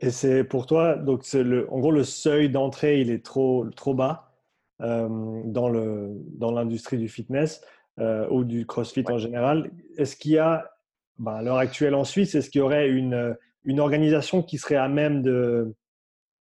Et 0.00 0.10
c'est 0.10 0.42
pour 0.42 0.66
toi, 0.66 0.96
donc 0.96 1.24
c'est 1.24 1.44
le, 1.44 1.70
en 1.72 1.78
gros, 1.78 1.92
le 1.92 2.02
seuil 2.04 2.50
d'entrée, 2.50 3.00
il 3.00 3.10
est 3.10 3.24
trop, 3.24 3.70
trop 3.70 3.94
bas 3.94 4.34
euh, 4.80 5.42
dans, 5.44 5.68
le, 5.68 6.10
dans 6.36 6.50
l'industrie 6.50 6.98
du 6.98 7.08
fitness 7.08 7.64
euh, 8.00 8.28
ou 8.28 8.42
du 8.42 8.66
CrossFit 8.66 9.04
en 9.08 9.18
général. 9.18 9.70
Est-ce 9.96 10.16
qu'il 10.16 10.32
y 10.32 10.38
a, 10.38 10.74
bah, 11.18 11.36
à 11.36 11.42
l'heure 11.42 11.58
actuelle 11.58 11.94
en 11.94 12.02
Suisse, 12.02 12.34
est-ce 12.34 12.50
qu'il 12.50 12.58
y 12.58 12.62
aurait 12.62 12.88
une, 12.88 13.36
une 13.64 13.80
organisation 13.80 14.42
qui 14.42 14.58
serait 14.58 14.76
à 14.76 14.88
même 14.88 15.22
de, 15.22 15.74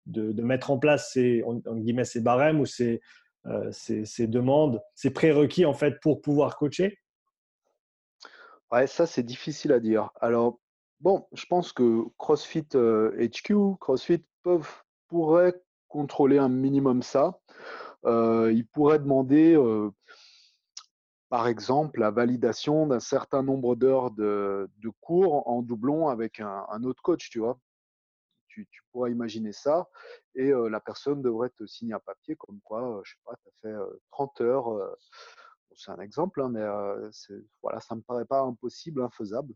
de, 0.07 0.43
mettre 0.43 0.71
en 0.71 0.79
place 0.79 1.13
ces, 1.13 1.43
guillemets, 1.67 2.05
ces 2.05 2.21
barèmes 2.21 2.61
ou 2.61 2.67
ces, 2.67 3.01
euh, 3.47 3.71
ces, 3.73 4.05
ces, 4.05 4.27
demandes, 4.27 4.81
ces 4.95 5.11
prérequis 5.11 5.67
en 5.67 5.75
fait 5.75 6.01
pour 6.01 6.21
pouvoir 6.21 6.57
coacher? 6.57 6.99
Ouais, 8.73 8.87
ça 8.87 9.07
c'est 9.07 9.23
difficile 9.23 9.73
à 9.73 9.81
dire. 9.81 10.11
Alors, 10.21 10.59
bon, 11.01 11.27
je 11.33 11.45
pense 11.47 11.73
que 11.73 12.05
CrossFit 12.19 12.69
HQ, 12.69 13.79
CrossFit 13.81 14.25
peuvent, 14.43 14.71
pourraient 15.09 15.55
contrôler 15.89 16.39
un 16.39 16.49
minimum 16.49 17.03
ça. 17.03 17.39
Euh, 18.07 18.51
ils 18.55 18.67
pourraient 18.67 18.99
demander, 18.99 19.55
euh, 19.55 19.91
par 21.31 21.49
exemple, 21.49 22.01
la 22.01 22.11
validation 22.11 22.87
d'un 22.87 23.01
certain 23.01 23.43
nombre 23.43 23.77
d'heures 23.77 24.11
de, 24.11 24.69
cours 25.01 25.49
en 25.49 25.63
doublon 25.63 26.09
avec 26.09 26.41
un, 26.41 26.85
autre 26.85 27.03
coach, 27.03 27.31
tu 27.31 27.39
vois? 27.39 27.59
Tu, 28.49 28.67
pourrais 28.93 29.13
imaginer 29.13 29.53
ça 29.53 29.89
et 30.35 30.53
euh, 30.53 30.69
la 30.69 30.81
personne 30.81 31.23
devrait 31.23 31.51
te 31.51 31.65
signer 31.67 31.95
un 31.95 32.01
papier 32.01 32.35
comme 32.35 32.61
quoi, 32.65 33.01
je 33.05 33.13
sais 33.13 33.21
pas, 33.25 33.37
tu 33.37 33.49
as 33.49 33.71
fait 33.71 33.79
30 34.11 34.41
heures 34.41 34.97
c'est 35.77 35.91
un 35.91 36.01
exemple, 36.01 36.43
hein, 36.43 36.49
mais 36.51 36.61
euh, 36.61 37.11
voilà, 37.63 37.81
ça 37.81 37.95
me 37.95 38.03
paraît 38.03 38.25
pas 38.25 38.41
impossible, 38.41 39.03
infaisable. 39.03 39.55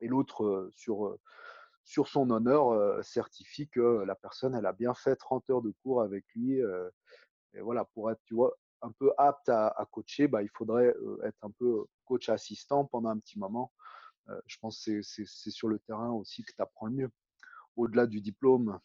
Et 0.00 0.08
l'autre, 0.08 0.44
euh, 0.44 0.70
sur, 0.72 1.06
euh, 1.06 1.18
sur 1.84 2.08
son 2.08 2.30
honneur, 2.30 3.04
certifie 3.04 3.68
que 3.68 4.04
la 4.06 4.14
personne, 4.14 4.54
elle 4.54 4.66
a 4.66 4.72
bien 4.72 4.94
fait 4.94 5.16
30 5.16 5.48
heures 5.50 5.62
de 5.62 5.72
cours 5.82 6.02
avec 6.02 6.24
lui. 6.34 6.60
et 7.54 7.60
voilà, 7.60 7.84
pour 7.94 8.10
être, 8.10 8.20
tu 8.24 8.34
vois, 8.34 8.54
un 8.82 8.92
peu 8.92 9.12
apte 9.18 9.48
à, 9.48 9.86
coacher, 9.90 10.28
bah, 10.28 10.42
il 10.42 10.50
faudrait 10.50 10.94
être 11.24 11.38
un 11.42 11.50
peu 11.50 11.84
coach 12.04 12.28
assistant 12.28 12.84
pendant 12.84 13.10
un 13.10 13.18
petit 13.18 13.38
moment. 13.38 13.72
je 14.46 14.58
pense 14.58 14.84
que 14.84 15.02
c'est 15.02 15.50
sur 15.50 15.68
le 15.68 15.78
terrain 15.80 16.10
aussi 16.10 16.42
que 16.42 16.52
tu 16.52 16.62
apprends 16.62 16.86
le 16.86 16.92
mieux. 16.92 17.10
Au-delà 17.76 18.06
du 18.06 18.20
diplôme, 18.20 18.78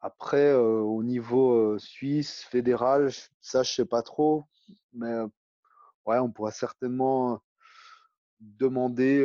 après, 0.00 0.54
au 0.54 1.02
niveau 1.02 1.78
suisse, 1.78 2.44
fédéral, 2.44 3.10
ça, 3.40 3.62
je 3.62 3.72
sais 3.72 3.84
pas 3.84 4.02
trop. 4.02 4.44
Mais 4.92 5.14
ouais, 6.06 6.18
on 6.18 6.30
pourra 6.30 6.52
certainement 6.52 7.40
demander, 8.40 9.22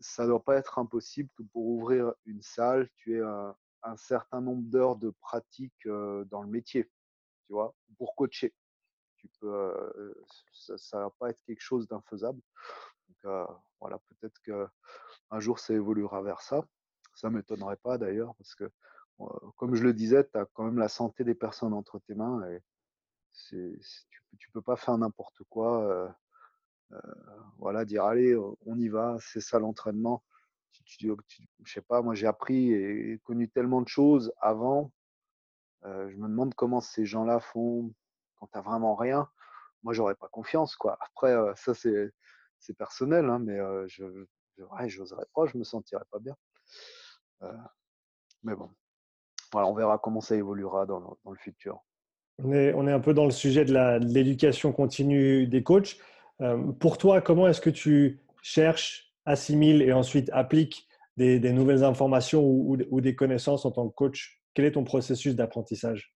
ça 0.00 0.24
ne 0.24 0.28
doit 0.28 0.44
pas 0.44 0.56
être 0.56 0.78
impossible 0.78 1.30
que 1.36 1.42
pour 1.52 1.66
ouvrir 1.66 2.12
une 2.26 2.42
salle, 2.42 2.88
tu 2.96 3.16
aies 3.16 3.22
un 3.82 3.96
certain 3.96 4.40
nombre 4.40 4.62
d'heures 4.64 4.96
de 4.96 5.10
pratique 5.20 5.86
dans 5.86 6.42
le 6.42 6.48
métier, 6.48 6.90
pour 7.96 8.14
coacher. 8.16 8.54
Peux, 9.40 10.14
ça 10.54 10.98
ne 10.98 11.02
va 11.04 11.10
pas 11.18 11.30
être 11.30 11.42
quelque 11.44 11.60
chose 11.60 11.86
d'infaisable. 11.86 12.40
Donc 13.08 13.50
voilà, 13.80 13.98
peut-être 14.08 14.40
qu'un 14.42 15.40
jour 15.40 15.58
ça 15.58 15.74
évoluera 15.74 16.22
vers 16.22 16.40
ça. 16.40 16.64
Ça 17.14 17.28
m'étonnerait 17.28 17.76
pas 17.76 17.98
d'ailleurs, 17.98 18.34
parce 18.36 18.54
que 18.54 18.70
comme 19.56 19.74
je 19.74 19.82
le 19.82 19.92
disais, 19.92 20.24
tu 20.24 20.38
as 20.38 20.46
quand 20.46 20.64
même 20.64 20.78
la 20.78 20.88
santé 20.88 21.24
des 21.24 21.34
personnes 21.34 21.74
entre 21.74 21.98
tes 21.98 22.14
mains 22.14 22.42
et 22.50 22.62
tu, 23.48 23.78
tu 24.38 24.50
peux 24.50 24.62
pas 24.62 24.76
faire 24.76 24.96
n'importe 24.96 25.42
quoi. 25.48 25.84
Euh, 25.84 26.08
euh, 26.92 26.98
voilà, 27.58 27.84
dire 27.84 28.04
allez, 28.04 28.34
on 28.66 28.78
y 28.78 28.88
va, 28.88 29.16
c'est 29.20 29.40
ça 29.40 29.58
l'entraînement. 29.58 30.24
Tu, 30.72 31.12
tu, 31.26 31.46
je 31.64 31.72
sais 31.72 31.82
pas, 31.82 32.00
moi 32.02 32.14
j'ai 32.14 32.26
appris 32.26 32.72
et 32.72 33.18
connu 33.24 33.48
tellement 33.48 33.82
de 33.82 33.88
choses 33.88 34.32
avant. 34.40 34.92
Euh, 35.84 36.10
je 36.10 36.16
me 36.16 36.28
demande 36.28 36.54
comment 36.54 36.80
ces 36.80 37.06
gens-là 37.06 37.40
font 37.40 37.92
quand 38.36 38.48
tu 38.52 38.58
vraiment 38.58 38.94
rien. 38.94 39.28
Moi, 39.82 39.94
j'aurais 39.94 40.14
pas 40.14 40.28
confiance, 40.28 40.76
quoi. 40.76 40.98
Après, 41.00 41.32
euh, 41.32 41.52
ça 41.56 41.74
c'est, 41.74 42.12
personnel, 42.76 43.26
hein, 43.26 43.38
mais 43.38 43.58
euh, 43.58 43.86
je, 43.88 44.04
j'oserais 44.86 45.26
pas, 45.34 45.46
je 45.46 45.56
me 45.56 45.64
sentirais 45.64 46.04
pas 46.10 46.18
bien. 46.18 46.36
Mais 48.42 48.54
bon, 48.54 48.70
voilà, 49.52 49.66
on 49.68 49.74
verra 49.74 49.98
comment 49.98 50.20
ça 50.20 50.36
évoluera 50.36 50.84
dans 50.84 51.18
le, 51.24 51.36
futur. 51.36 51.82
On 52.38 52.52
est, 52.52 52.92
un 52.92 53.00
peu 53.00 53.14
dans 53.14 53.24
le 53.24 53.30
sujet 53.30 53.64
de 53.64 53.72
l'éducation 54.12 54.72
continue 54.72 55.46
des 55.46 55.62
coachs. 55.62 55.96
Pour 56.78 56.98
toi, 56.98 57.22
comment 57.22 57.48
est-ce 57.48 57.62
que 57.62 57.70
tu 57.70 58.20
cherches, 58.42 59.10
assimiles 59.24 59.82
et 59.82 59.92
ensuite 59.92 60.30
appliques 60.32 60.86
des, 61.16 61.52
nouvelles 61.52 61.84
informations 61.84 62.44
ou, 62.44 63.00
des 63.00 63.14
connaissances 63.14 63.64
en 63.64 63.70
tant 63.70 63.88
que 63.88 63.94
coach? 63.94 64.39
Quel 64.54 64.64
est 64.64 64.72
ton 64.72 64.84
processus 64.84 65.34
d'apprentissage? 65.36 66.14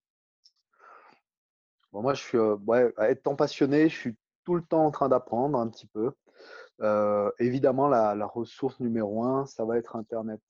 Moi, 1.93 2.15
je 2.15 2.23
suis, 2.23 2.39
ouais, 2.39 2.93
étant 3.09 3.37
passionné, 3.37 3.89
je 3.89 3.97
suis 3.97 4.17
tout 4.45 4.57
le 4.57 4.63
temps 4.63 4.85
en 4.85 4.91
train 4.91 5.09
d'apprendre 5.09 5.59
un 5.59 5.69
petit 5.69 5.87
peu. 5.87 6.13
Évidemment, 7.39 7.89
la, 7.89 8.27
ressource 8.27 8.81
numéro 8.81 9.25
un, 9.25 9.47
ça 9.47 9.65
va 9.65 9.79
être 9.79 9.97
Internet. 9.97 10.43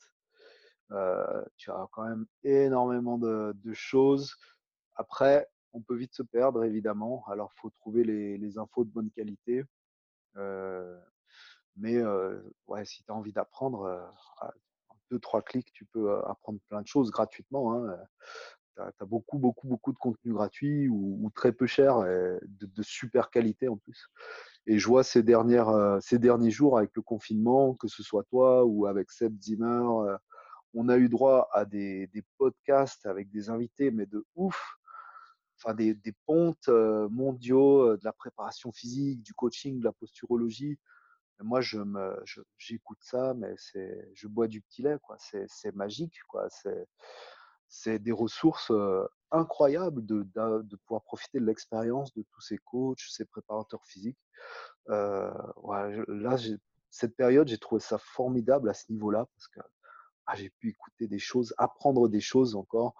Tu 1.57 1.71
as 1.71 1.87
quand 1.93 2.05
même 2.05 2.27
énormément 2.43 3.19
de, 3.19 3.73
choses. 3.73 4.35
Après, 4.97 5.49
on 5.73 5.83
peut 5.83 5.97
vite 5.97 6.15
se 6.15 6.23
perdre, 6.23 6.65
évidemment. 6.65 7.25
Alors, 7.29 7.53
il 7.57 7.61
faut 7.61 7.71
trouver 7.71 8.05
les, 8.05 8.59
infos 8.59 8.85
de 8.85 8.91
bonne 8.91 9.11
qualité. 9.11 9.65
Mais 11.77 12.03
ouais, 12.67 12.85
si 12.87 13.05
tu 13.05 13.13
as 13.13 13.15
envie 13.15 13.33
d'apprendre, 13.33 14.11
deux, 15.15 15.21
trois 15.21 15.43
clics, 15.43 15.73
tu 15.73 15.85
peux 15.85 16.13
apprendre 16.27 16.59
plein 16.69 16.83
de 16.83 16.87
choses 16.89 17.13
gratuitement. 17.13 17.73
Hein. 17.73 17.97
Tu 18.77 18.83
as, 18.83 19.07
beaucoup, 19.07 19.39
beaucoup, 19.39 19.69
beaucoup 19.69 19.93
de 19.93 19.99
contenu 19.99 20.33
gratuit 20.33 20.89
ou, 20.89 21.31
très 21.37 21.53
peu 21.53 21.67
cher, 21.67 22.05
et 22.05 22.39
de, 22.43 22.83
super 22.83 23.31
qualité 23.31 23.69
en 23.69 23.77
plus. 23.77 24.09
Et 24.67 24.79
je 24.81 24.89
vois 24.89 25.05
ces, 25.05 25.23
dernières, 25.23 25.99
ces 26.01 26.19
derniers 26.19 26.51
jours 26.51 26.79
avec 26.79 26.91
le 26.95 27.03
confinement, 27.03 27.75
que 27.75 27.87
ce 27.87 28.03
soit 28.03 28.25
toi 28.25 28.65
ou 28.65 28.87
avec 28.87 29.13
Seb 29.13 29.41
Zimmer, 29.41 30.17
on 30.75 30.89
a 30.89 30.97
eu 30.97 31.09
droit 31.09 31.49
à 31.53 31.65
des, 31.65 32.11
podcasts 32.37 33.07
avec 33.07 33.31
des 33.31 33.51
invités, 33.51 33.93
mais 33.93 34.07
de 34.07 34.27
ouf, 34.35 34.77
enfin 35.57 35.75
des, 35.75 35.97
pontes 36.27 36.69
mondiaux 36.69 37.97
de 37.97 38.05
la 38.05 38.13
préparation 38.13 38.73
physique, 38.73 39.23
du 39.23 39.35
coaching, 39.35 39.79
de 39.79 39.85
la 39.85 39.93
posturologie. 39.93 40.77
Moi, 41.41 41.61
je 41.61 41.79
j'écoute 42.59 42.99
ça, 43.01 43.35
mais 43.35 43.55
c'est, 43.57 44.09
je 44.15 44.29
bois 44.29 44.49
du 44.49 44.61
petit 44.61 44.83
lait, 44.83 44.99
quoi. 45.03 45.17
C'est, 45.19 45.75
magique, 45.75 46.17
quoi. 46.29 46.47
C'est, 46.51 46.87
c'est 47.69 47.99
des 47.99 48.13
ressources 48.13 48.73
incroyables 49.31 50.05
de, 50.07 50.23
de, 50.35 50.77
pouvoir 50.87 51.03
profiter 51.03 51.41
de 51.41 51.45
l'expérience 51.45 52.15
de 52.15 52.25
tous 52.31 52.41
ces 52.41 52.59
coachs, 52.59 53.01
ces 53.09 53.25
préparateurs 53.25 53.85
physiques. 53.85 54.19
Là, 54.87 56.37
cette 56.91 57.17
période, 57.17 57.49
j'ai 57.49 57.59
trouvé 57.59 57.81
ça 57.81 57.99
formidable 57.99 58.71
à 58.71 58.75
ce 58.75 58.91
niveau-là 58.93 59.27
parce 59.35 59.49
que 59.49 59.61
ah, 60.27 60.37
j'ai 60.37 60.51
pu 60.51 60.71
écouter 60.71 61.07
des 61.07 61.19
choses, 61.19 61.53
apprendre 61.59 62.09
des 62.09 62.21
choses 62.21 62.55
encore 62.55 62.95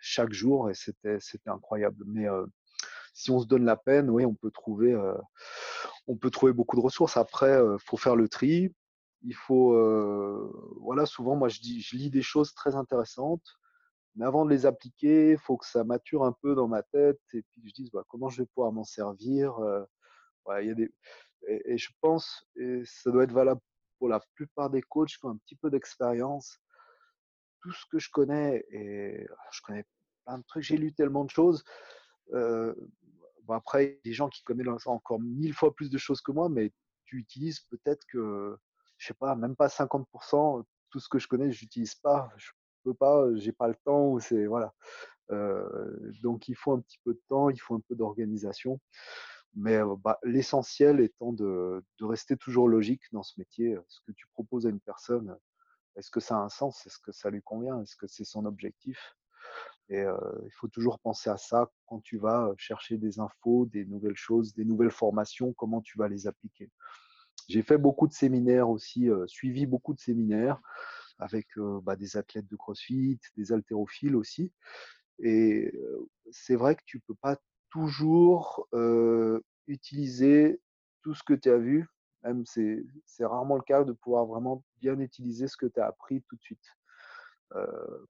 chaque 0.00 0.32
jour 0.32 0.70
et 0.70 0.74
c'était 0.74 1.18
incroyable. 1.46 2.04
Mais 2.06 2.26
si 3.12 3.30
on 3.30 3.40
se 3.40 3.46
donne 3.46 3.64
la 3.64 3.76
peine, 3.76 4.10
oui, 4.10 4.24
on 4.24 4.34
peut 4.34 4.50
trouver 4.50 4.92
euh, 4.92 5.14
on 6.06 6.16
peut 6.16 6.30
trouver 6.30 6.52
beaucoup 6.52 6.76
de 6.76 6.80
ressources. 6.80 7.16
Après, 7.16 7.50
euh, 7.50 7.76
faut 7.78 7.96
faire 7.96 8.16
le 8.16 8.28
tri. 8.28 8.74
Il 9.22 9.34
faut 9.34 9.72
voilà, 10.80 11.06
souvent 11.06 11.36
moi 11.36 11.48
je 11.48 11.60
dis 11.60 11.80
je 11.80 11.96
lis 11.96 12.10
des 12.10 12.22
choses 12.22 12.54
très 12.54 12.74
intéressantes, 12.74 13.44
mais 14.16 14.24
avant 14.24 14.44
de 14.44 14.50
les 14.50 14.66
appliquer, 14.66 15.32
il 15.32 15.38
faut 15.38 15.56
que 15.56 15.66
ça 15.66 15.84
mature 15.84 16.24
un 16.24 16.32
peu 16.42 16.56
dans 16.56 16.66
ma 16.66 16.82
tête 16.82 17.20
et 17.32 17.42
puis 17.42 17.62
je 17.64 17.72
dise 17.72 17.90
bah, 17.92 18.02
comment 18.08 18.28
je 18.28 18.42
vais 18.42 18.48
pouvoir 18.52 18.72
m'en 18.72 18.84
servir. 18.84 19.54
Il 20.60 20.66
y 20.66 20.70
a 20.70 20.74
des 20.74 20.90
et, 21.48 21.78
je 21.78 21.90
pense 22.00 22.44
et 22.56 22.82
ça 22.84 23.10
doit 23.10 23.24
être 23.24 23.32
valable 23.32 23.60
pour 23.98 24.08
la 24.08 24.20
plupart 24.34 24.70
des 24.70 24.82
coachs 24.82 25.16
qui 25.16 25.24
ont 25.24 25.30
un 25.30 25.36
petit 25.36 25.54
peu 25.54 25.70
d'expérience, 25.70 26.58
tout 27.60 27.72
ce 27.72 27.84
que 27.90 28.00
je 28.00 28.10
connais, 28.10 28.64
et 28.70 29.26
je 29.52 29.60
connais 29.62 29.84
plein 30.24 30.38
de 30.38 30.44
trucs, 30.44 30.64
j'ai 30.64 30.76
lu 30.76 30.92
tellement 30.92 31.24
de 31.24 31.30
choses. 31.30 31.62
Euh, 32.32 32.74
bon 33.42 33.54
après, 33.54 33.84
il 33.84 33.88
y 33.88 33.92
a 33.92 34.00
des 34.04 34.12
gens 34.12 34.28
qui 34.28 34.42
connaissent 34.42 34.86
encore 34.86 35.20
mille 35.20 35.54
fois 35.54 35.74
plus 35.74 35.90
de 35.90 35.98
choses 35.98 36.20
que 36.20 36.32
moi, 36.32 36.48
mais 36.48 36.72
tu 37.04 37.18
utilises 37.18 37.60
peut-être 37.60 38.04
que, 38.06 38.56
je 38.98 39.06
sais 39.06 39.14
pas, 39.14 39.34
même 39.36 39.56
pas 39.56 39.68
50%, 39.68 40.64
tout 40.90 41.00
ce 41.00 41.08
que 41.08 41.18
je 41.18 41.28
connais, 41.28 41.50
je 41.50 41.64
n'utilise 41.64 41.94
pas. 41.94 42.30
Je 42.36 42.50
peux 42.84 42.94
pas, 42.94 43.26
j'ai 43.36 43.52
pas 43.52 43.68
le 43.68 43.76
temps, 43.84 44.08
ou 44.08 44.20
c'est, 44.20 44.46
voilà. 44.46 44.74
Euh, 45.30 46.12
donc 46.22 46.48
il 46.48 46.56
faut 46.56 46.72
un 46.72 46.80
petit 46.80 46.98
peu 47.04 47.14
de 47.14 47.22
temps, 47.28 47.48
il 47.48 47.60
faut 47.60 47.74
un 47.74 47.80
peu 47.88 47.94
d'organisation. 47.94 48.80
Mais 49.54 49.78
bah, 49.98 50.18
l'essentiel 50.22 51.00
étant 51.00 51.32
de, 51.32 51.84
rester 52.00 52.36
toujours 52.36 52.68
logique 52.68 53.02
dans 53.12 53.22
ce 53.22 53.34
métier. 53.38 53.76
Ce 53.88 54.00
que 54.06 54.12
tu 54.12 54.26
proposes 54.32 54.66
à 54.66 54.70
une 54.70 54.80
personne, 54.80 55.36
est-ce 55.96 56.10
que 56.10 56.20
ça 56.20 56.36
a 56.36 56.40
un 56.40 56.48
sens? 56.48 56.86
Est-ce 56.86 56.98
que 56.98 57.12
ça 57.12 57.30
lui 57.30 57.42
convient? 57.42 57.80
Est-ce 57.82 57.96
que 57.96 58.06
c'est 58.06 58.24
son 58.24 58.46
objectif? 58.46 59.14
Et 59.88 60.00
euh, 60.00 60.16
il 60.44 60.52
faut 60.52 60.68
toujours 60.68 60.98
penser 61.00 61.30
à 61.30 61.36
ça 61.36 61.70
quand 61.86 62.00
tu 62.00 62.18
vas 62.18 62.52
chercher 62.56 62.96
des 62.96 63.20
infos, 63.20 63.66
des 63.66 63.84
nouvelles 63.84 64.16
choses, 64.16 64.54
des 64.54 64.64
nouvelles 64.64 64.90
formations, 64.90 65.52
comment 65.52 65.80
tu 65.80 65.98
vas 65.98 66.08
les 66.08 66.26
appliquer. 66.26 66.70
J'ai 67.48 67.62
fait 67.62 67.78
beaucoup 67.78 68.06
de 68.06 68.12
séminaires 68.12 68.70
aussi, 68.70 69.08
suivi 69.26 69.66
beaucoup 69.66 69.92
de 69.94 70.00
séminaires. 70.00 70.60
avec 71.18 71.46
bah, 71.82 71.96
des 71.96 72.16
athlètes 72.16 72.48
de 72.48 72.56
CrossFit, 72.56 73.20
des 73.36 73.52
haltérophiles 73.52 74.16
aussi. 74.16 74.52
Et 75.18 75.72
c'est 76.30 76.56
vrai 76.56 76.74
que 76.76 76.82
tu 76.84 77.00
peux 77.00 77.14
pas 77.14 77.36
toujours 77.70 78.68
utiliser 79.66 80.60
tout 81.02 81.14
ce 81.14 81.22
que 81.22 81.34
tu 81.34 81.50
as 81.50 81.58
vu. 81.58 81.86
Même 82.22 82.44
c'est 82.46 83.24
rarement 83.24 83.56
le 83.56 83.62
cas 83.62 83.84
de 83.84 83.92
pouvoir 83.92 84.26
vraiment 84.26 84.64
bien 84.80 84.98
utiliser 85.00 85.48
ce 85.48 85.56
que 85.56 85.66
tu 85.66 85.80
as 85.80 85.86
appris 85.86 86.22
tout 86.22 86.36
de 86.36 86.42
suite. 86.42 86.64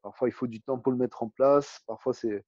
Parfois, 0.03 0.29
il 0.29 0.33
faut 0.33 0.47
du 0.47 0.61
temps 0.61 0.79
pour 0.79 0.93
le 0.93 0.99
mettre 0.99 1.23
en 1.23 1.29
place. 1.29 1.81
Parfois, 1.87 2.15
c'est 2.15 2.45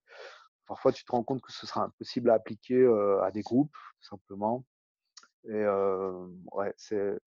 parfois 0.67 0.93
tu 0.93 1.05
te 1.05 1.13
rends 1.13 1.23
compte 1.23 1.43
que 1.43 1.53
ce 1.53 1.67
sera 1.67 1.85
impossible 1.85 2.31
à 2.31 2.35
appliquer 2.35 2.87
à 3.23 3.31
des 3.31 3.43
groupes, 3.43 3.77
tout 4.01 4.09
simplement. 4.09 4.65
Et 5.45 5.65
ouais, 6.53 6.73
c'est 6.77 7.19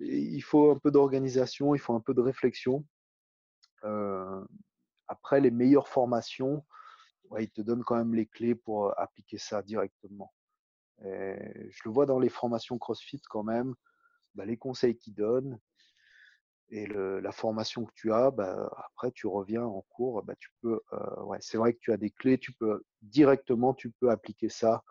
il 0.00 0.40
faut 0.40 0.70
un 0.70 0.78
peu 0.78 0.90
d'organisation, 0.90 1.74
il 1.74 1.78
faut 1.78 1.94
un 1.94 2.00
peu 2.00 2.14
de 2.14 2.20
réflexion. 2.20 2.84
après, 5.08 5.40
les 5.40 5.50
meilleures 5.50 5.88
formations, 5.88 6.64
ils 7.38 7.50
te 7.50 7.60
donnent 7.60 7.84
quand 7.84 7.96
même 7.96 8.14
les 8.14 8.26
clés 8.26 8.54
pour 8.54 8.98
appliquer 8.98 9.38
ça 9.38 9.62
directement. 9.62 10.32
Je 11.02 11.80
le 11.84 11.90
vois 11.90 12.06
dans 12.06 12.18
les 12.18 12.28
formations 12.28 12.78
CrossFit 12.78 13.22
quand 13.28 13.42
même, 13.42 13.74
bah, 14.34 14.44
les 14.44 14.56
conseils 14.56 14.96
qu'ils 14.96 15.14
donnent 15.14 15.58
et 16.70 16.86
la 16.86 17.32
formation 17.32 17.84
que 17.84 17.92
tu 17.94 18.12
as, 18.12 18.30
bah, 18.30 18.70
après 18.86 19.10
tu 19.12 19.26
reviens 19.26 19.64
en 19.64 19.84
cours, 19.90 20.22
bah, 20.22 20.34
tu 20.38 20.50
peux, 20.62 20.80
ouais, 21.24 21.38
c'est 21.40 21.58
vrai 21.58 21.74
que 21.74 21.78
tu 21.80 21.92
as 21.92 21.96
des 21.96 22.10
clés, 22.10 22.38
tu 22.38 22.52
peux 22.52 22.84
directement, 23.02 23.74
tu 23.74 23.90
peux 23.90 24.10
appliquer 24.10 24.48
ça. 24.48 24.82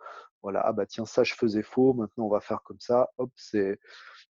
Voilà, 0.41 0.61
ah 0.63 0.71
bah 0.71 0.85
tiens, 0.85 1.05
ça 1.05 1.23
je 1.23 1.33
faisais 1.33 1.63
faux, 1.63 1.93
maintenant 1.93 2.25
on 2.25 2.29
va 2.29 2.39
faire 2.39 2.61
comme 2.63 2.79
ça. 2.79 3.09
Hop, 3.17 3.31
c'est 3.35 3.79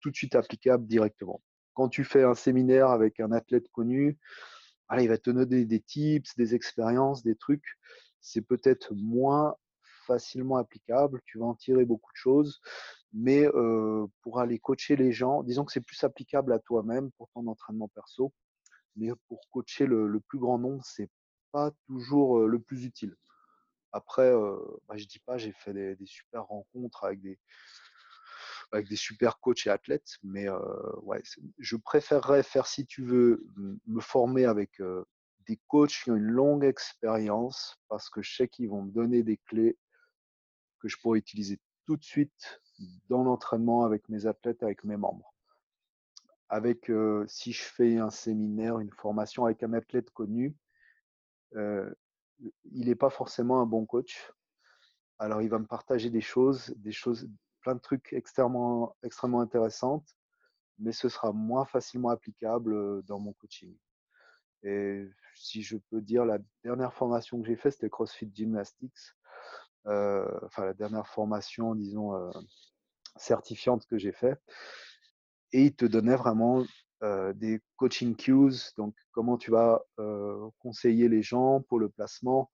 tout 0.00 0.10
de 0.10 0.16
suite 0.16 0.34
applicable 0.34 0.86
directement. 0.86 1.42
Quand 1.72 1.88
tu 1.88 2.04
fais 2.04 2.22
un 2.22 2.34
séminaire 2.34 2.88
avec 2.88 3.20
un 3.20 3.32
athlète 3.32 3.68
connu, 3.72 4.18
il 4.98 5.08
va 5.08 5.18
te 5.18 5.30
donner 5.30 5.64
des 5.64 5.80
tips, 5.80 6.36
des 6.36 6.54
expériences, 6.54 7.22
des 7.22 7.36
trucs. 7.36 7.64
C'est 8.20 8.42
peut-être 8.42 8.94
moins 8.94 9.56
facilement 10.06 10.56
applicable, 10.56 11.20
tu 11.24 11.38
vas 11.38 11.46
en 11.46 11.54
tirer 11.54 11.84
beaucoup 11.84 12.12
de 12.12 12.16
choses, 12.16 12.60
mais 13.12 13.46
pour 14.22 14.40
aller 14.40 14.58
coacher 14.58 14.96
les 14.96 15.12
gens, 15.12 15.42
disons 15.42 15.64
que 15.64 15.72
c'est 15.72 15.80
plus 15.80 16.02
applicable 16.04 16.52
à 16.52 16.58
toi-même 16.58 17.10
pour 17.12 17.28
ton 17.30 17.46
entraînement 17.46 17.88
perso, 17.88 18.32
mais 18.96 19.10
pour 19.28 19.40
coacher 19.50 19.86
le, 19.86 20.20
plus 20.28 20.38
grand 20.38 20.58
nombre, 20.58 20.82
c'est 20.84 21.10
pas 21.52 21.70
toujours 21.86 22.40
le 22.40 22.58
plus 22.58 22.84
utile. 22.84 23.16
Après, 23.92 24.32
bah, 24.88 24.96
je 24.96 25.06
dis 25.06 25.20
pas, 25.20 25.38
j'ai 25.38 25.52
fait 25.52 25.72
des, 25.72 26.06
super 26.06 26.44
rencontres 26.46 27.04
avec 27.04 27.20
des, 27.20 27.38
avec 28.72 28.88
des 28.88 28.96
super 28.96 29.38
coachs 29.38 29.66
et 29.66 29.70
athlètes. 29.70 30.18
Mais 30.24 30.48
ouais, 31.02 31.22
je 31.58 31.76
préférerais 31.76 32.42
faire, 32.42 32.66
si 32.66 32.86
tu 32.86 33.04
veux, 33.04 33.46
me 33.86 34.00
former 34.00 34.46
avec 34.46 34.80
des 35.46 35.58
coachs 35.68 36.02
qui 36.02 36.10
ont 36.10 36.16
une 36.16 36.30
longue 36.30 36.64
expérience 36.64 37.76
parce 37.88 38.08
que 38.10 38.22
je 38.22 38.34
sais 38.34 38.48
qu'ils 38.48 38.68
vont 38.68 38.82
me 38.82 38.90
donner 38.90 39.22
des 39.22 39.36
clés 39.36 39.76
que 40.84 40.90
je 40.90 40.98
pourrais 40.98 41.18
utiliser 41.18 41.58
tout 41.86 41.96
de 41.96 42.04
suite 42.04 42.60
dans 43.08 43.24
l'entraînement 43.24 43.86
avec 43.86 44.06
mes 44.10 44.26
athlètes, 44.26 44.62
avec 44.62 44.84
mes 44.84 44.98
membres. 44.98 45.34
Avec, 46.50 46.92
si 47.26 47.52
je 47.52 47.62
fais 47.62 47.96
un 47.96 48.10
séminaire, 48.10 48.78
une 48.80 48.92
formation 48.92 49.46
avec 49.46 49.62
un 49.62 49.72
athlète 49.72 50.10
connu, 50.10 50.54
il 51.54 51.94
n'est 52.86 52.94
pas 52.94 53.08
forcément 53.08 53.62
un 53.62 53.66
bon 53.66 53.86
coach. 53.86 54.30
Alors, 55.18 55.40
il 55.40 55.48
va 55.48 55.58
me 55.58 55.66
partager 55.66 56.10
des 56.10 56.20
choses, 56.20 56.74
des 56.76 56.92
choses, 56.92 57.30
plein 57.62 57.76
de 57.76 57.80
trucs 57.80 58.12
extrêmement, 58.12 58.94
extrêmement 59.02 59.40
intéressantes, 59.40 60.14
mais 60.78 60.92
ce 60.92 61.08
sera 61.08 61.32
moins 61.32 61.64
facilement 61.64 62.10
applicable 62.10 63.02
dans 63.04 63.20
mon 63.20 63.32
coaching. 63.32 63.74
Et 64.64 65.08
si 65.34 65.62
je 65.62 65.78
peux 65.78 66.02
dire, 66.02 66.26
la 66.26 66.38
dernière 66.62 66.92
formation 66.92 67.40
que 67.40 67.46
j'ai 67.46 67.56
faite, 67.56 67.72
c'était 67.72 67.88
CrossFit 67.88 68.30
Gymnastics. 68.34 69.14
Enfin, 69.86 70.64
la 70.64 70.74
dernière 70.74 71.06
formation, 71.06 71.74
disons, 71.74 72.12
certifiante 73.16 73.86
que 73.86 73.98
j'ai 73.98 74.12
fait. 74.12 74.40
Et 75.52 75.66
il 75.66 75.74
te 75.74 75.84
donnait 75.84 76.16
vraiment 76.16 76.64
des 77.34 77.60
coaching 77.76 78.16
cues, 78.16 78.72
donc 78.76 78.94
comment 79.12 79.36
tu 79.36 79.50
vas 79.50 79.82
conseiller 80.58 81.08
les 81.08 81.22
gens 81.22 81.60
pour 81.62 81.78
le 81.78 81.88
placement. 81.88 82.50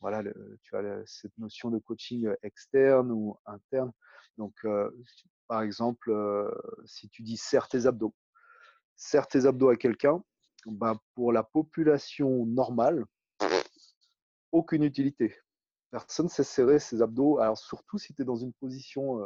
Voilà, 0.00 0.22
tu 0.62 0.76
as 0.76 1.02
cette 1.06 1.36
notion 1.38 1.70
de 1.70 1.78
coaching 1.78 2.28
externe 2.42 3.10
ou 3.10 3.38
interne. 3.46 3.92
Donc, 4.36 4.54
par 5.46 5.62
exemple, 5.62 6.12
si 6.84 7.08
tu 7.08 7.22
dis 7.22 7.36
serre 7.36 7.68
tes 7.68 7.86
abdos, 7.86 8.14
serre 8.96 9.26
tes 9.26 9.46
abdos 9.46 9.70
à 9.70 9.76
quelqu'un, 9.76 10.22
ben, 10.66 10.98
pour 11.14 11.32
la 11.32 11.42
population 11.42 12.46
normale, 12.46 13.04
aucune 14.52 14.82
utilité. 14.82 15.36
Personne 15.94 16.26
ne 16.26 16.30
sait 16.30 16.42
serrer 16.42 16.80
ses 16.80 17.02
abdos. 17.02 17.38
Alors, 17.38 17.56
surtout 17.56 17.98
si 17.98 18.14
tu 18.14 18.22
es 18.22 18.24
dans 18.24 18.36
une 18.36 18.52
position 18.54 19.20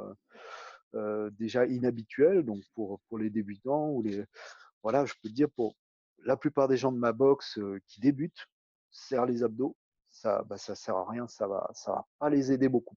déjà 1.38 1.64
inhabituelle, 1.64 2.42
donc 2.42 2.62
pour, 2.74 3.00
les 3.18 3.30
débutants 3.30 3.88
ou 3.88 4.02
les. 4.02 4.22
Voilà, 4.82 5.06
je 5.06 5.14
peux 5.22 5.30
te 5.30 5.34
dire, 5.34 5.48
pour 5.56 5.76
la 6.24 6.36
plupart 6.36 6.68
des 6.68 6.76
gens 6.76 6.92
de 6.92 6.98
ma 6.98 7.12
boxe 7.12 7.58
qui 7.86 8.00
débutent, 8.00 8.46
serre 8.90 9.24
les 9.24 9.42
abdos, 9.42 9.76
ça 10.10 10.42
bah, 10.42 10.58
ça 10.58 10.74
sert 10.74 10.96
à 10.96 11.08
rien, 11.08 11.26
ça 11.26 11.46
va, 11.46 11.70
ça 11.72 11.92
va 11.92 12.06
pas 12.18 12.28
les 12.28 12.52
aider 12.52 12.68
beaucoup. 12.68 12.96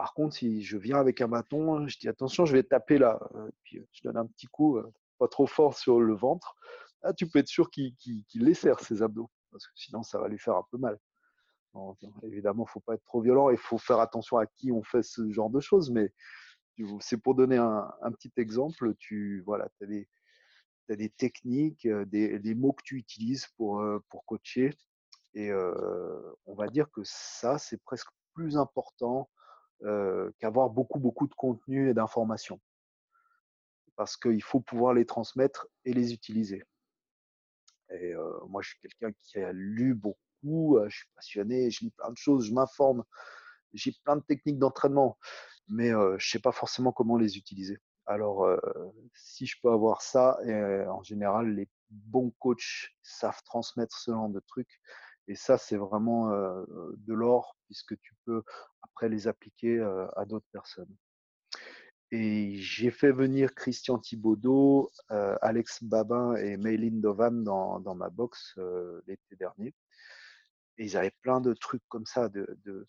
Par 0.00 0.14
contre, 0.14 0.34
si 0.34 0.62
je 0.62 0.78
viens 0.78 0.98
avec 0.98 1.20
un 1.20 1.28
bâton, 1.28 1.86
je 1.86 1.98
dis 1.98 2.08
attention, 2.08 2.46
je 2.46 2.54
vais 2.54 2.62
taper 2.62 2.96
là, 2.96 3.20
euh, 3.34 3.50
puis 3.64 3.78
euh, 3.78 3.86
je 3.92 4.02
donne 4.02 4.16
un 4.16 4.24
petit 4.24 4.46
coup, 4.46 4.78
euh, 4.78 4.90
pas 5.18 5.28
trop 5.28 5.46
fort 5.46 5.76
sur 5.76 6.00
le 6.00 6.14
ventre. 6.14 6.54
Là, 7.02 7.12
tu 7.12 7.28
peux 7.28 7.38
être 7.38 7.48
sûr 7.48 7.70
qu'il 7.70 8.24
les 8.34 8.54
serre, 8.54 8.80
ses 8.80 9.02
abdos, 9.02 9.30
parce 9.50 9.66
que 9.66 9.72
sinon, 9.74 10.02
ça 10.02 10.18
va 10.18 10.28
lui 10.28 10.38
faire 10.38 10.56
un 10.56 10.64
peu 10.70 10.78
mal. 10.78 10.98
Évidemment, 12.22 12.64
il 12.68 12.70
faut 12.70 12.80
pas 12.80 12.94
être 12.94 13.04
trop 13.04 13.20
violent, 13.20 13.50
il 13.50 13.58
faut 13.58 13.78
faire 13.78 14.00
attention 14.00 14.38
à 14.38 14.46
qui 14.46 14.72
on 14.72 14.82
fait 14.82 15.02
ce 15.02 15.30
genre 15.30 15.50
de 15.50 15.60
choses, 15.60 15.90
mais 15.90 16.12
c'est 17.00 17.18
pour 17.18 17.34
donner 17.34 17.56
un, 17.56 18.12
petit 18.12 18.32
exemple, 18.36 18.94
tu 18.98 19.42
voilà, 19.46 19.68
as 19.80 19.86
des, 19.86 20.08
des 20.88 21.10
techniques, 21.10 21.86
des, 21.86 22.38
des, 22.38 22.54
mots 22.54 22.72
que 22.72 22.82
tu 22.82 22.96
utilises 22.96 23.46
pour, 23.56 23.84
pour 24.08 24.24
coacher, 24.24 24.70
et 25.34 25.52
on 25.52 26.54
va 26.54 26.68
dire 26.68 26.90
que 26.90 27.02
ça, 27.04 27.58
c'est 27.58 27.82
presque 27.82 28.10
plus 28.34 28.56
important 28.56 29.28
qu'avoir 30.38 30.70
beaucoup, 30.70 30.98
beaucoup 30.98 31.26
de 31.26 31.34
contenu 31.34 31.90
et 31.90 31.94
d'informations. 31.94 32.60
Parce 33.96 34.16
qu'il 34.16 34.42
faut 34.42 34.60
pouvoir 34.60 34.94
les 34.94 35.04
transmettre 35.04 35.66
et 35.84 35.92
les 35.92 36.12
utiliser. 36.12 36.62
Et 37.90 38.14
moi, 38.48 38.62
je 38.62 38.70
suis 38.70 38.78
quelqu'un 38.80 39.12
qui 39.22 39.38
a 39.38 39.52
lu 39.52 39.94
beaucoup, 39.94 40.18
je 40.42 40.96
suis 40.96 41.08
passionné, 41.14 41.70
je 41.70 41.84
lis 41.84 41.90
plein 41.90 42.10
de 42.10 42.16
choses, 42.16 42.46
je 42.46 42.52
m'informe, 42.52 43.04
j'ai 43.72 43.92
plein 44.04 44.16
de 44.16 44.22
techniques 44.22 44.58
d'entraînement, 44.58 45.18
mais 45.68 45.90
je 45.90 46.14
ne 46.14 46.18
sais 46.18 46.40
pas 46.40 46.52
forcément 46.52 46.92
comment 46.92 47.16
les 47.16 47.36
utiliser. 47.36 47.78
Alors, 48.06 48.48
si 49.14 49.46
je 49.46 49.56
peux 49.62 49.70
avoir 49.70 50.02
ça, 50.02 50.38
en 50.88 51.02
général, 51.02 51.54
les 51.54 51.68
bons 51.90 52.32
coachs 52.38 52.90
savent 53.02 53.42
transmettre 53.44 53.96
ce 53.96 54.10
genre 54.10 54.28
de 54.28 54.40
trucs. 54.40 54.80
Et 55.28 55.36
ça, 55.36 55.58
c'est 55.58 55.76
vraiment 55.76 56.30
de 56.30 57.14
l'or, 57.14 57.56
puisque 57.66 57.96
tu 58.00 58.14
peux 58.24 58.42
après 58.82 59.08
les 59.08 59.28
appliquer 59.28 59.80
à 60.16 60.24
d'autres 60.24 60.48
personnes. 60.50 60.92
Et 62.10 62.56
j'ai 62.56 62.90
fait 62.90 63.12
venir 63.12 63.54
Christian 63.54 63.98
Thibaudot, 63.98 64.90
Alex 65.08 65.84
Babin 65.84 66.34
et 66.34 66.56
Maylin 66.56 66.98
Dovan 66.98 67.44
dans 67.44 67.94
ma 67.94 68.10
box 68.10 68.58
l'été 69.06 69.36
dernier. 69.36 69.72
Ils 70.80 70.96
avaient 70.96 71.14
plein 71.22 71.40
de 71.40 71.52
trucs 71.52 71.82
comme 71.88 72.06
ça, 72.06 72.28
de, 72.28 72.86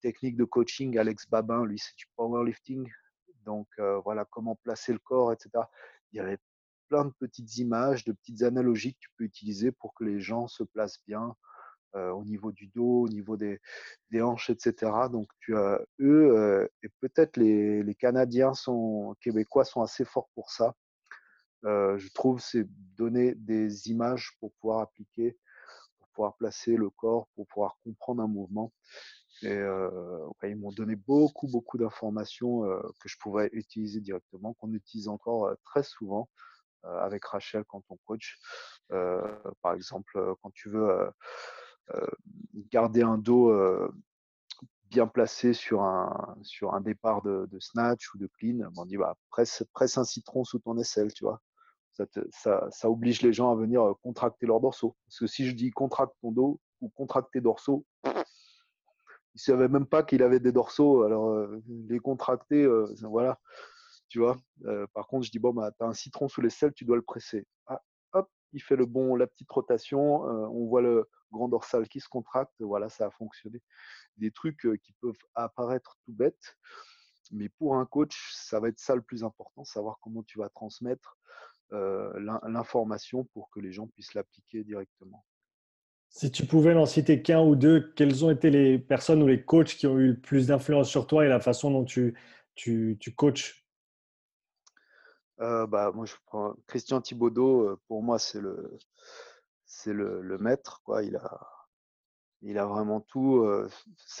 techniques 0.00 0.36
de 0.36 0.44
coaching. 0.44 0.96
Alex 0.96 1.28
Babin, 1.28 1.64
lui, 1.64 1.78
c'est 1.78 1.96
du 1.96 2.06
powerlifting. 2.16 2.88
Donc 3.44 3.68
voilà, 4.04 4.24
comment 4.24 4.56
placer 4.56 4.92
le 4.92 5.00
corps, 5.00 5.32
etc. 5.32 5.50
Il 6.12 6.18
y 6.18 6.20
avait 6.20 6.38
plein 6.88 7.04
de 7.04 7.12
petites 7.18 7.56
images, 7.56 8.04
de 8.04 8.12
petites 8.12 8.42
analogies 8.42 8.94
que 8.94 9.00
tu 9.00 9.08
peux 9.16 9.24
utiliser 9.24 9.72
pour 9.72 9.94
que 9.94 10.04
les 10.04 10.20
gens 10.20 10.46
se 10.46 10.62
placent 10.62 11.02
bien 11.06 11.34
au 11.94 12.24
niveau 12.24 12.52
du 12.52 12.68
dos, 12.68 13.02
au 13.02 13.08
niveau 13.08 13.36
des, 13.36 13.60
hanches, 14.14 14.50
etc. 14.50 14.92
Donc 15.10 15.28
tu 15.40 15.56
as 15.56 15.80
eux 16.00 16.68
et 16.82 16.88
peut-être 17.00 17.36
les, 17.36 17.82
les, 17.82 17.94
Canadiens 17.94 18.54
sont 18.54 19.16
québécois 19.20 19.64
sont 19.64 19.82
assez 19.82 20.04
forts 20.04 20.30
pour 20.34 20.50
ça. 20.50 20.74
Je 21.64 22.12
trouve 22.12 22.40
c'est 22.40 22.66
donner 22.96 23.34
des 23.34 23.88
images 23.90 24.32
pour 24.38 24.52
pouvoir 24.54 24.80
appliquer, 24.80 25.36
pouvoir 26.12 26.36
placer 26.36 26.76
le 26.76 26.90
corps, 26.90 27.28
pour 27.34 27.46
pouvoir 27.46 27.78
comprendre 27.84 28.22
un 28.22 28.28
mouvement. 28.28 28.72
Et 29.42 29.58
ils 30.44 30.56
m'ont 30.56 30.70
donné 30.70 30.94
beaucoup, 30.94 31.48
beaucoup 31.48 31.76
d'informations 31.76 32.62
que 33.00 33.08
je 33.08 33.16
pouvais 33.18 33.48
utiliser 33.52 34.00
directement, 34.00 34.54
qu'on 34.54 34.72
utilise 34.72 35.08
encore 35.08 35.50
très 35.64 35.82
souvent 35.82 36.28
avec 36.84 37.24
Rachel 37.24 37.64
quand 37.64 37.82
on 37.88 37.96
coach. 38.04 38.38
par 38.88 39.74
exemple, 39.74 40.36
quand 40.42 40.52
tu 40.54 40.70
veux 40.70 41.10
garder 42.70 43.02
un 43.02 43.18
dos 43.18 43.52
bien 44.92 45.06
placé 45.06 45.54
sur 45.54 45.82
un, 45.82 46.36
sur 46.42 46.74
un 46.74 46.82
départ 46.82 47.22
de, 47.22 47.48
snatch 47.58 48.14
ou 48.14 48.18
de 48.18 48.28
clean, 48.38 48.70
on 48.76 48.84
dit 48.84 48.98
bah, 48.98 49.16
presse, 49.30 49.64
presse 49.72 49.96
un 49.96 50.04
citron 50.04 50.44
sous 50.44 50.58
ton 50.58 50.76
aisselle, 50.76 51.12
tu 51.14 51.24
vois? 51.24 51.40
Ça, 51.92 52.90
oblige 52.90 53.22
les 53.22 53.32
gens 53.32 53.50
à 53.50 53.54
venir 53.54 53.94
contracter 54.02 54.46
leur 54.46 54.60
dorsaux. 54.60 54.96
Parce 55.06 55.18
que 55.18 55.26
si 55.26 55.46
je 55.46 55.54
dis 55.54 55.70
contracte 55.70 56.14
ton 56.20 56.32
dos 56.32 56.60
ou 56.80 56.88
contracter 56.90 57.40
dorsaux, 57.40 57.84
ils 58.04 59.38
ne 59.38 59.40
savaient 59.40 59.68
même 59.68 59.86
pas 59.86 60.02
qu'il 60.02 60.22
avait 60.22 60.40
des 60.40 60.52
dorsaux. 60.52 61.02
Alors, 61.04 61.48
les 61.88 61.98
contracter, 61.98 62.68
voilà, 63.02 63.38
tu 64.08 64.18
vois. 64.18 64.36
par 64.94 65.06
contre, 65.06 65.26
je 65.26 65.30
dis, 65.30 65.38
bon, 65.38 65.52
bah, 65.52 65.72
tu 65.78 65.84
as 65.84 65.88
un 65.88 65.94
citron 65.94 66.28
sous 66.28 66.40
les 66.40 66.50
selles, 66.50 66.74
tu 66.74 66.84
dois 66.84 66.96
le 66.96 67.02
presser. 67.02 67.46
Ah, 67.66 67.80
hop, 68.12 68.28
il 68.52 68.62
fait 68.62 68.76
la 68.76 69.26
petite 69.26 69.50
rotation, 69.50 70.22
on 70.22 70.66
voit 70.66 70.82
le 70.82 71.08
grand 71.30 71.48
dorsal 71.48 71.88
qui 71.88 72.00
se 72.00 72.08
contracte, 72.08 72.52
voilà, 72.60 72.88
ça 72.90 73.06
a 73.06 73.10
fonctionné. 73.10 73.62
Des 74.18 74.30
trucs 74.30 74.68
qui 74.82 74.92
peuvent 75.00 75.16
apparaître 75.34 75.96
tout 76.04 76.12
bêtes, 76.12 76.56
mais 77.30 77.48
pour 77.48 77.76
un 77.76 77.86
coach, 77.86 78.32
ça 78.34 78.60
va 78.60 78.68
être 78.68 78.78
ça 78.78 78.94
le 78.94 79.00
plus 79.00 79.24
important, 79.24 79.64
savoir 79.64 79.98
comment 80.02 80.22
tu 80.22 80.38
vas 80.38 80.50
transmettre 80.50 81.16
l'information 81.72 83.24
pour 83.32 83.50
que 83.50 83.60
les 83.60 83.72
gens 83.72 83.86
puissent 83.88 84.14
l'appliquer 84.14 84.64
directement. 84.64 85.24
Si 86.10 86.30
tu 86.30 86.44
pouvais 86.44 86.74
n'en 86.74 86.84
citer 86.84 87.22
qu'un 87.22 87.40
ou 87.40 87.56
deux, 87.56 87.90
quelles 87.94 88.22
ont 88.22 88.30
été 88.30 88.50
les 88.50 88.78
personnes 88.78 89.22
ou 89.22 89.26
les 89.26 89.42
coachs 89.42 89.74
qui 89.76 89.86
ont 89.86 89.98
eu 89.98 90.08
le 90.08 90.20
plus 90.20 90.48
d'influence 90.48 90.90
sur 90.90 91.06
toi 91.06 91.24
et 91.24 91.28
la 91.28 91.40
façon 91.40 91.70
dont 91.70 91.84
tu, 91.84 92.14
tu, 92.54 92.98
tu 93.00 93.14
coaches? 93.14 93.66
Bah, 95.38 95.90
Moi, 95.94 96.04
je 96.04 96.14
prends 96.26 96.54
Christian 96.66 97.00
Thibaudot, 97.00 97.78
pour 97.88 98.02
moi, 98.02 98.18
c'est 98.18 98.40
le, 98.40 98.78
c'est 99.64 99.94
le, 99.94 100.20
le, 100.20 100.36
maître. 100.36 100.82
Quoi. 100.84 101.02
Il, 101.02 101.16
a, 101.16 101.40
il 102.42 102.58
a 102.58 102.66
vraiment 102.66 103.00
tout. 103.00 103.44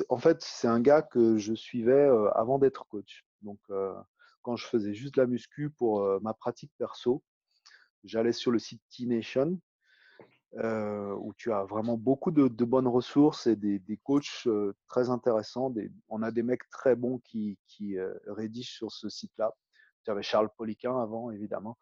en 0.08 0.18
fait, 0.18 0.42
c'est 0.42 0.68
un 0.68 0.80
gars 0.80 1.02
que 1.02 1.36
je 1.36 1.52
suivais 1.52 2.08
avant 2.34 2.58
d'être 2.58 2.86
coach. 2.88 3.26
Donc, 3.42 3.60
quand 4.40 4.56
je 4.56 4.66
faisais 4.66 4.94
juste 4.94 5.18
la 5.18 5.26
muscu 5.26 5.68
pour 5.68 6.20
ma 6.22 6.32
pratique 6.32 6.72
perso, 6.78 7.22
j'allais 8.04 8.32
sur 8.32 8.50
le 8.50 8.58
site 8.58 8.82
T-Nation 8.90 9.58
où 10.54 11.32
tu 11.36 11.50
as 11.52 11.64
vraiment 11.64 11.96
beaucoup 11.96 12.30
de, 12.30 12.64
bonnes 12.64 12.88
ressources 12.88 13.46
et 13.46 13.56
des, 13.56 14.00
coachs 14.04 14.46
très 14.86 15.08
intéressants. 15.08 15.72
on 16.08 16.22
a 16.22 16.30
des 16.30 16.42
mecs 16.42 16.68
très 16.70 16.94
bons 16.94 17.18
qui, 17.24 17.58
qui 17.66 17.96
rédigent 18.26 18.70
sur 18.70 18.92
ce 18.92 19.08
site-là. 19.08 19.54
Tu 20.04 20.10
avais 20.10 20.22
Charles 20.22 20.50
Poliquin 20.56 21.00
avant, 21.00 21.30
évidemment. 21.30 21.78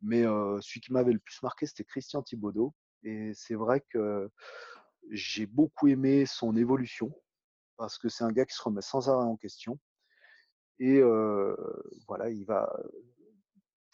Mais 0.00 0.22
celui 0.22 0.80
qui 0.80 0.92
m'avait 0.92 1.12
le 1.12 1.18
plus 1.18 1.42
marqué, 1.42 1.66
c'était 1.66 1.84
Christian 1.84 2.22
Thibaudot. 2.22 2.74
Et 3.02 3.32
c'est 3.34 3.54
vrai 3.54 3.84
que 3.90 4.30
j'ai 5.10 5.46
beaucoup 5.46 5.88
aimé 5.88 6.26
son 6.26 6.56
évolution 6.56 7.12
parce 7.76 7.98
que 7.98 8.08
c'est 8.08 8.24
un 8.24 8.32
gars 8.32 8.46
qui 8.46 8.54
se 8.54 8.62
remet 8.62 8.80
sans 8.82 9.08
arrêt 9.08 9.26
en 9.26 9.36
question. 9.36 9.78
Et 10.78 11.00
voilà, 12.06 12.30
il 12.30 12.44
va 12.44 12.72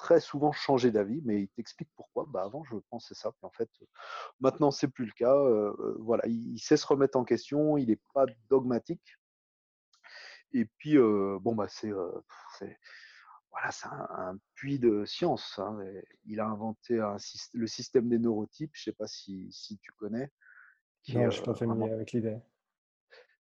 très 0.03 0.19
souvent 0.19 0.51
changer 0.51 0.91
d'avis, 0.91 1.23
mais 1.25 1.43
il 1.43 1.49
t'explique 1.49 1.89
pourquoi. 1.95 2.27
Bah, 2.29 2.43
avant, 2.43 2.65
je 2.65 2.75
pensais 2.91 3.15
ça, 3.15 3.31
puis 3.31 3.45
en 3.47 3.53
fait, 3.53 3.71
maintenant, 4.41 4.73
c'est 4.73 4.89
plus 4.89 5.07
le 5.07 5.13
cas. 5.13 5.37
voilà, 6.01 6.27
il, 6.27 6.59
sait 6.59 6.77
se 6.77 6.85
remettre 6.87 7.17
en 7.17 7.25
question, 7.25 7.79
il 7.79 7.87
n'est 7.87 8.01
pas 8.13 8.27
dogmatique. 8.51 9.17
Et 10.53 10.65
puis, 10.65 10.99
bon, 10.99 11.55
bah, 11.55 11.69
c'est 11.69 11.93
voilà, 13.53 13.71
c'est 13.71 13.87
un, 13.87 14.37
puits 14.55 14.81
de 14.81 15.05
science. 15.05 15.61
Hein, 15.61 15.79
il 16.25 16.41
a 16.41 16.47
inventé 16.47 16.99
un, 16.99 17.17
le 17.55 17.67
système 17.69 18.09
des 18.09 18.19
neurotypes. 18.19 18.73
Je 18.75 18.81
ne 18.81 18.85
sais 18.93 18.97
pas 18.97 19.07
si, 19.07 19.53
si, 19.53 19.79
tu 19.79 19.93
connais. 19.93 20.33
non, 21.11 21.21
je 21.21 21.27
ne 21.27 21.31
suis 21.31 21.43
pas 21.43 21.55
familier 21.55 21.93
avec 21.93 22.11
l'idée. 22.11 22.39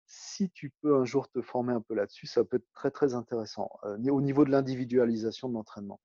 Si 0.05 0.49
tu 0.49 0.71
peux 0.81 0.97
un 0.97 1.05
jour 1.05 1.29
te 1.29 1.41
former 1.41 1.73
un 1.73 1.81
peu 1.81 1.93
là-dessus, 1.93 2.27
ça 2.27 2.43
peut 2.43 2.57
être 2.57 2.71
très 2.73 2.91
très 2.91 3.13
intéressant 3.13 3.69
au 3.83 4.21
niveau 4.21 4.43
de 4.43 4.51
l'individualisation 4.51 5.47
de 5.47 5.53
l'entraînement. 5.53 6.01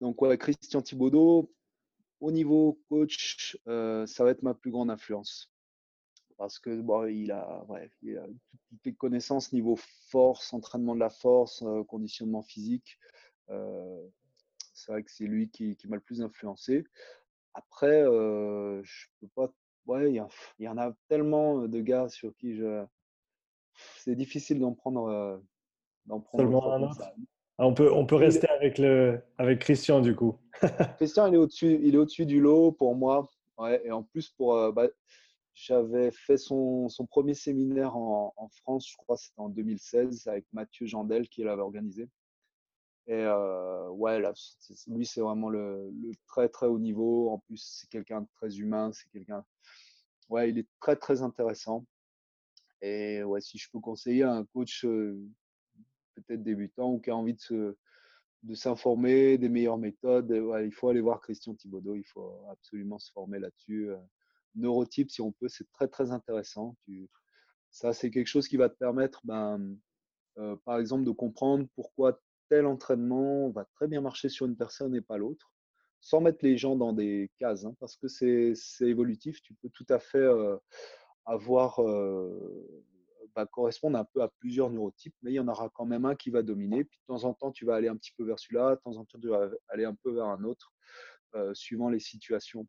Donc, 0.00 0.20
ouais, 0.22 0.38
Christian 0.38 0.80
Thibaudot, 0.80 1.52
au 2.20 2.30
niveau 2.30 2.80
coach, 2.88 3.58
euh, 3.66 4.06
ça 4.06 4.24
va 4.24 4.30
être 4.30 4.42
ma 4.42 4.54
plus 4.54 4.70
grande 4.70 4.90
influence. 4.90 5.52
Parce 6.36 6.58
que 6.58 6.80
bon, 6.80 7.06
il, 7.06 7.32
a, 7.32 7.66
il 8.02 8.16
a 8.16 8.26
toutes 8.26 8.84
les 8.84 8.94
connaissances 8.94 9.52
niveau 9.52 9.76
force, 10.08 10.52
entraînement 10.54 10.94
de 10.94 11.00
la 11.00 11.10
force, 11.10 11.62
euh, 11.62 11.84
conditionnement 11.84 12.42
physique. 12.42 12.98
Euh, 13.50 14.06
c'est 14.72 14.92
vrai 14.92 15.02
que 15.02 15.10
c'est 15.10 15.26
lui 15.26 15.50
qui, 15.50 15.76
m'a 15.86 15.96
le 15.96 16.02
plus 16.02 16.22
influencé. 16.22 16.84
Après, 17.52 18.02
je 18.02 19.06
peux 19.20 19.28
pas. 19.34 19.52
Ouais, 19.86 20.12
il 20.12 20.24
y, 20.58 20.68
en 20.68 20.78
a 20.78 20.92
tellement 21.08 21.66
de 21.66 21.80
gars 21.80 22.08
sur 22.08 22.34
qui 22.36 22.54
je. 22.54 22.84
C'est 23.98 24.14
difficile 24.14 24.60
d'en 24.60 24.72
prendre. 24.72 25.42
d'en 26.06 26.20
prendre 26.20 26.44
Seulement 26.44 26.72
un 26.72 26.82
autre. 26.84 27.02
Ah, 27.60 27.66
on 27.66 27.74
peut, 27.74 27.92
on 27.92 28.06
peut 28.06 28.16
rester 28.16 28.48
avec, 28.48 28.78
le, 28.78 29.20
avec 29.36 29.58
Christian 29.58 30.00
du 30.00 30.16
coup. 30.16 30.38
Christian, 30.96 31.26
il 31.26 31.34
est 31.34 31.36
au-dessus, 31.36 31.78
il 31.82 31.94
est 31.94 31.98
au-dessus 31.98 32.24
du 32.24 32.40
lot 32.40 32.72
pour 32.72 32.94
moi. 32.94 33.28
Ouais, 33.58 33.82
et 33.84 33.92
en 33.92 34.02
plus, 34.02 34.30
pour, 34.30 34.56
euh, 34.56 34.72
bah, 34.72 34.88
j'avais 35.52 36.10
fait 36.10 36.38
son, 36.38 36.88
son, 36.88 37.04
premier 37.04 37.34
séminaire 37.34 37.98
en, 37.98 38.32
en 38.34 38.48
France, 38.48 38.88
je 38.90 38.96
crois 38.96 39.18
c'était 39.18 39.40
en 39.40 39.50
2016, 39.50 40.26
avec 40.26 40.46
Mathieu 40.54 40.86
Jandel 40.86 41.28
qui 41.28 41.42
l'avait 41.42 41.60
organisé. 41.60 42.08
Et 43.06 43.12
euh, 43.12 43.90
ouais, 43.90 44.18
là, 44.20 44.32
lui, 44.86 45.04
c'est 45.04 45.20
vraiment 45.20 45.50
le, 45.50 45.90
le, 46.02 46.12
très 46.28 46.48
très 46.48 46.64
haut 46.64 46.78
niveau. 46.78 47.28
En 47.28 47.40
plus, 47.40 47.62
c'est 47.62 47.90
quelqu'un 47.90 48.22
de 48.22 48.28
très 48.36 48.56
humain. 48.56 48.90
C'est 48.94 49.10
quelqu'un. 49.10 49.44
Ouais, 50.30 50.48
il 50.48 50.56
est 50.56 50.68
très 50.80 50.96
très 50.96 51.20
intéressant. 51.20 51.84
Et 52.80 53.22
ouais, 53.22 53.42
si 53.42 53.58
je 53.58 53.68
peux 53.70 53.80
conseiller 53.80 54.22
un 54.22 54.46
coach 54.46 54.86
euh, 54.86 55.20
peut-être 56.14 56.42
débutant 56.42 56.92
ou 56.92 57.00
qui 57.00 57.10
a 57.10 57.16
envie 57.16 57.36
de 57.50 57.76
de 58.42 58.54
s'informer 58.54 59.38
des 59.38 59.48
meilleures 59.48 59.78
méthodes, 59.78 60.30
il 60.64 60.72
faut 60.72 60.88
aller 60.88 61.00
voir 61.00 61.20
Christian 61.20 61.54
Thibaudot, 61.54 61.96
il 61.96 62.04
faut 62.04 62.46
absolument 62.50 62.98
se 62.98 63.12
former 63.12 63.38
là-dessus. 63.38 63.90
Euh, 63.90 63.96
neurotype, 64.54 65.10
si 65.10 65.20
on 65.20 65.32
peut, 65.32 65.48
c'est 65.48 65.70
très 65.72 65.88
très 65.88 66.10
intéressant. 66.10 66.76
ça, 67.70 67.92
c'est 67.92 68.10
quelque 68.10 68.26
chose 68.26 68.48
qui 68.48 68.56
va 68.56 68.68
te 68.68 68.76
permettre, 68.76 69.20
ben, 69.24 69.76
euh, 70.38 70.56
par 70.64 70.78
exemple, 70.78 71.04
de 71.04 71.10
comprendre 71.10 71.66
pourquoi 71.74 72.20
tel 72.48 72.66
entraînement 72.66 73.50
va 73.50 73.64
très 73.74 73.86
bien 73.86 74.00
marcher 74.00 74.28
sur 74.28 74.46
une 74.46 74.56
personne 74.56 74.94
et 74.96 75.02
pas 75.02 75.18
l'autre, 75.18 75.52
sans 76.00 76.20
mettre 76.20 76.44
les 76.44 76.56
gens 76.56 76.76
dans 76.76 76.92
des 76.92 77.30
cases, 77.38 77.64
hein, 77.64 77.74
parce 77.78 77.96
que 77.96 78.08
c'est 78.08 78.54
évolutif. 78.80 79.40
Tu 79.42 79.54
peux 79.54 79.68
tout 79.68 79.86
à 79.88 79.98
fait 79.98 80.18
euh, 80.18 80.56
avoir 81.26 81.78
va 83.34 83.46
correspondre 83.46 83.98
un 83.98 84.04
peu 84.04 84.22
à 84.22 84.28
plusieurs 84.28 84.70
neurotypes, 84.70 85.14
mais 85.22 85.32
il 85.32 85.34
y 85.34 85.40
en 85.40 85.48
aura 85.48 85.68
quand 85.70 85.86
même 85.86 86.04
un 86.04 86.14
qui 86.14 86.30
va 86.30 86.42
dominer. 86.42 86.84
Puis 86.84 86.98
de 87.00 87.06
temps 87.06 87.24
en 87.24 87.34
temps, 87.34 87.50
tu 87.50 87.64
vas 87.64 87.74
aller 87.76 87.88
un 87.88 87.96
petit 87.96 88.12
peu 88.16 88.24
vers 88.24 88.38
celui-là, 88.38 88.76
de 88.76 88.80
temps 88.80 88.96
en 88.96 89.04
temps, 89.04 89.18
tu 89.18 89.28
vas 89.28 89.50
aller 89.68 89.84
un 89.84 89.94
peu 89.94 90.12
vers 90.12 90.26
un 90.26 90.44
autre, 90.44 90.72
euh, 91.34 91.54
suivant 91.54 91.88
les 91.88 92.00
situations. 92.00 92.66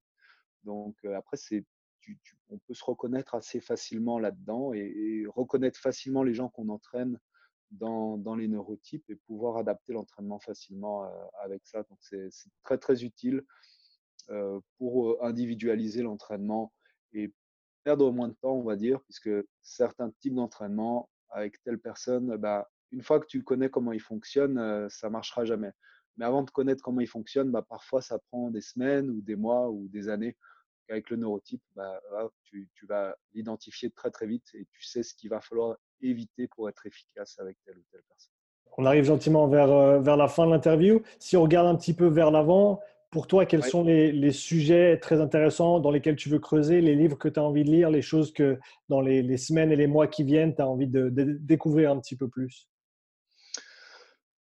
Donc 0.63 0.95
euh, 1.05 1.15
après, 1.15 1.37
c'est, 1.37 1.65
on 2.49 2.57
peut 2.59 2.73
se 2.73 2.83
reconnaître 2.83 3.35
assez 3.35 3.59
facilement 3.59 4.19
là-dedans 4.19 4.73
et, 4.73 5.25
reconnaître 5.27 5.79
facilement 5.79 6.23
les 6.23 6.33
gens 6.33 6.49
qu'on 6.49 6.69
entraîne 6.69 7.19
dans, 7.71 8.17
dans, 8.17 8.35
les 8.35 8.47
neurotypes 8.47 9.09
et 9.09 9.15
pouvoir 9.15 9.57
adapter 9.57 9.93
l'entraînement 9.93 10.39
facilement 10.39 11.05
euh, 11.05 11.09
avec 11.41 11.61
ça. 11.65 11.83
Donc 11.83 11.99
c'est, 12.01 12.29
très 12.63 12.77
très 12.77 13.03
utile 13.03 13.43
pour 14.77 15.21
individualiser 15.25 16.03
l'entraînement 16.03 16.71
et 17.11 17.33
perdre 17.83 18.11
moins 18.11 18.27
de 18.27 18.35
temps, 18.41 18.53
on 18.53 18.63
va 18.63 18.75
dire, 18.75 19.01
puisque 19.01 19.29
certains 19.61 20.11
types 20.19 20.35
d'entraînement 20.35 21.09
avec 21.29 21.61
telle 21.63 21.79
personne, 21.79 22.35
bah, 22.37 22.69
une 22.91 23.01
fois 23.01 23.19
que 23.19 23.25
tu 23.25 23.43
connais 23.43 23.69
comment 23.69 23.93
il 23.93 24.01
fonctionne, 24.01 24.57
euh, 24.57 24.87
ça 24.89 25.09
marchera 25.09 25.45
jamais. 25.45 25.71
Mais 26.17 26.25
avant 26.25 26.43
de 26.43 26.51
connaître 26.51 26.83
comment 26.83 27.01
il 27.01 27.07
fonctionne, 27.07 27.51
bah, 27.51 27.65
parfois 27.67 28.01
ça 28.01 28.19
prend 28.19 28.51
des 28.51 28.61
semaines 28.61 29.09
ou 29.09 29.21
des 29.21 29.35
mois 29.35 29.69
ou 29.69 29.87
des 29.87 30.09
années. 30.09 30.37
Avec 30.89 31.09
le 31.09 31.15
neurotype, 31.15 31.61
bah, 31.73 32.01
tu, 32.43 32.67
vas 32.83 33.15
l'identifier 33.33 33.91
très 33.91 34.11
très 34.11 34.27
vite 34.27 34.43
et 34.53 34.67
tu 34.71 34.83
sais 34.83 35.03
ce 35.03 35.15
qu'il 35.15 35.29
va 35.29 35.39
falloir 35.39 35.77
éviter 36.01 36.49
pour 36.49 36.67
être 36.67 36.85
efficace 36.85 37.39
avec 37.39 37.57
telle 37.65 37.77
ou 37.77 37.83
telle 37.91 38.01
personne. 38.09 38.33
On 38.77 38.85
arrive 38.85 39.05
gentiment 39.05 39.47
vers, 39.47 39.71
euh, 39.71 39.99
vers 39.99 40.17
la 40.17 40.27
fin 40.27 40.45
de 40.45 40.51
l'interview. 40.51 41.01
Si 41.17 41.37
on 41.37 41.43
regarde 41.43 41.67
un 41.67 41.75
petit 41.75 41.93
peu 41.93 42.07
vers 42.07 42.29
l'avant, 42.29 42.81
pour 43.11 43.27
toi, 43.27 43.45
quels 43.45 43.63
sont 43.63 43.83
les, 43.83 44.31
sujets 44.31 44.97
très 44.97 45.19
intéressants 45.19 45.81
dans 45.81 45.91
lesquels 45.91 46.15
tu 46.15 46.29
veux 46.29 46.39
creuser, 46.39 46.79
les 46.79 46.95
livres 46.95 47.17
que 47.17 47.27
tu 47.27 47.39
as 47.39 47.43
envie 47.43 47.65
de 47.65 47.69
lire, 47.69 47.89
les 47.89 48.01
choses 48.01 48.31
que 48.31 48.57
dans 48.87 49.01
les, 49.01 49.37
semaines 49.37 49.71
et 49.71 49.75
les 49.75 49.87
mois 49.87 50.07
qui 50.07 50.23
viennent, 50.23 50.55
tu 50.55 50.61
as 50.61 50.67
envie 50.67 50.87
de, 50.87 51.09
découvrir 51.09 51.91
un 51.91 51.99
petit 51.99 52.15
peu 52.15 52.29
plus? 52.29 52.69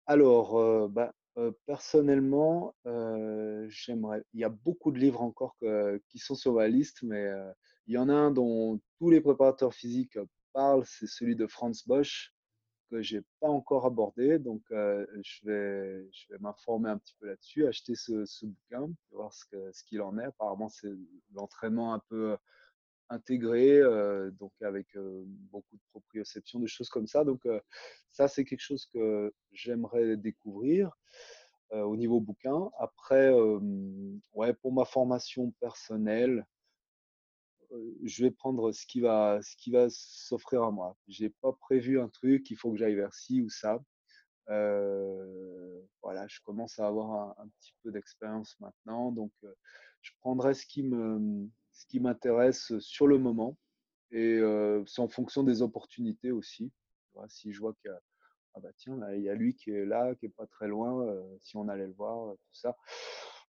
Alors, 0.07 0.59
euh, 0.59 0.87
bah, 0.89 1.13
euh, 1.39 1.51
personnellement, 1.67 2.75
euh, 2.87 3.67
j'aimerais. 3.71 4.23
Il 4.35 4.41
y 4.41 4.45
a 4.45 4.51
beaucoup 4.51 4.93
de 4.93 4.99
livres 4.99 5.23
encore 5.23 5.57
qui 6.09 6.19
sont 6.19 6.35
sur 6.35 6.53
ma 6.53 6.69
liste, 6.69 7.03
mais 7.03 7.27
il 7.87 7.95
y 7.95 7.99
en 7.99 8.11
a 8.11 8.15
un 8.15 8.31
dont 8.31 8.79
tous 8.99 9.09
les 9.09 9.23
préparateurs 9.23 9.73
physiques 9.73 10.19
parlent, 10.53 10.85
c'est 10.85 11.09
celui 11.09 11.37
de 11.37 11.47
Franz 11.47 11.85
Bosch 11.87 12.35
que 12.91 13.03
j'ai 13.03 13.23
pas 13.41 13.49
encore 13.49 13.87
abordé. 13.87 14.39
Donc, 14.39 14.63
je 14.71 15.47
vais, 15.47 16.09
je 16.13 16.33
vais 16.33 16.39
m'informer 16.41 16.91
un 16.91 16.99
petit 16.99 17.15
peu 17.21 17.27
là-dessus, 17.27 17.67
acheter 17.67 17.95
ce, 17.95 18.25
ce, 18.25 18.47
bouquin, 18.47 18.91
voir 19.11 19.33
ce 19.33 19.45
qu'il 19.47 19.71
ce 19.73 19.85
qu'il 19.85 20.03
en 20.03 20.19
est. 20.19 20.25
Apparemment, 20.25 20.69
c'est 20.69 20.91
l'entraînement 21.35 21.95
un 21.95 22.01
peu 22.09 22.37
intégré, 23.11 23.81
donc 24.39 24.53
avec 24.61 24.87
beaucoup 25.51 25.77
de 25.77 25.83
proprioception, 25.91 26.61
des 26.61 26.67
choses 26.67 26.91
comme 26.91 27.07
ça. 27.07 27.25
Donc, 27.25 27.47
ça, 28.13 28.29
c'est 28.29 28.45
quelque 28.45 28.61
chose 28.61 28.87
que 28.93 29.33
j'aimerais 29.53 30.17
découvrir. 30.17 30.91
au 31.73 31.97
niveau 31.97 32.21
bouquin. 32.21 32.71
Après, 32.79 33.31
ouais, 34.35 34.55
pour 34.55 34.73
ma 34.73 34.85
formation 34.85 35.53
personnelle, 35.61 36.47
je 38.03 38.25
vais 38.25 38.31
prendre 38.31 38.73
ce 38.73 38.87
qui 38.87 39.01
va, 39.01 39.41
ce 39.43 39.57
qui 39.57 39.71
va 39.71 39.89
s'offrir 39.91 40.63
à 40.63 40.71
moi. 40.71 40.97
J'ai 41.09 41.31
pas 41.31 41.53
prévu 41.53 42.01
un 42.01 42.09
truc, 42.09 42.51
il 42.51 42.57
faut 42.57 42.71
que 42.73 42.79
j'aille 42.79 42.95
vers 42.95 43.15
ci 43.15 43.43
ou 43.43 43.51
ça. 43.51 43.83
voilà, 44.47 46.27
je 46.29 46.41
commence 46.45 46.79
à 46.79 46.87
avoir 46.87 47.39
un, 47.39 47.49
petit 47.61 47.75
peu 47.83 47.93
d'expérience 47.93 48.57
maintenant, 48.61 49.13
donc 49.13 49.33
je 50.03 50.13
prendrai 50.21 50.55
ce 50.55 50.67
qui 50.67 50.83
me, 50.83 51.49
ce 51.73 51.87
qui 51.87 52.01
m'intéresse 52.01 52.79
sur 52.79 53.07
le 53.07 53.19
moment 53.19 53.57
et 54.11 54.41
c'est 54.87 55.03
en 55.03 55.09
fonction 55.09 55.43
des 55.43 55.63
opportunités 55.63 56.31
aussi. 56.31 56.73
Si 57.29 57.53
je 57.53 57.61
vois 57.61 57.75
que 57.85 57.89
ah 58.55 58.61
bah 58.61 58.71
tiens, 58.77 58.99
il 59.13 59.23
y 59.23 59.29
a 59.29 59.35
lui 59.35 59.55
qui 59.55 59.71
est 59.71 59.85
là, 59.85 60.15
qui 60.15 60.27
est 60.27 60.31
pas 60.31 60.47
très 60.47 60.69
loin, 60.69 61.15
si 61.41 61.57
on 61.57 61.69
allait 61.69 61.87
le 61.87 61.93
voir, 61.93 62.35
tout 62.35 62.55
ça. 62.55 62.77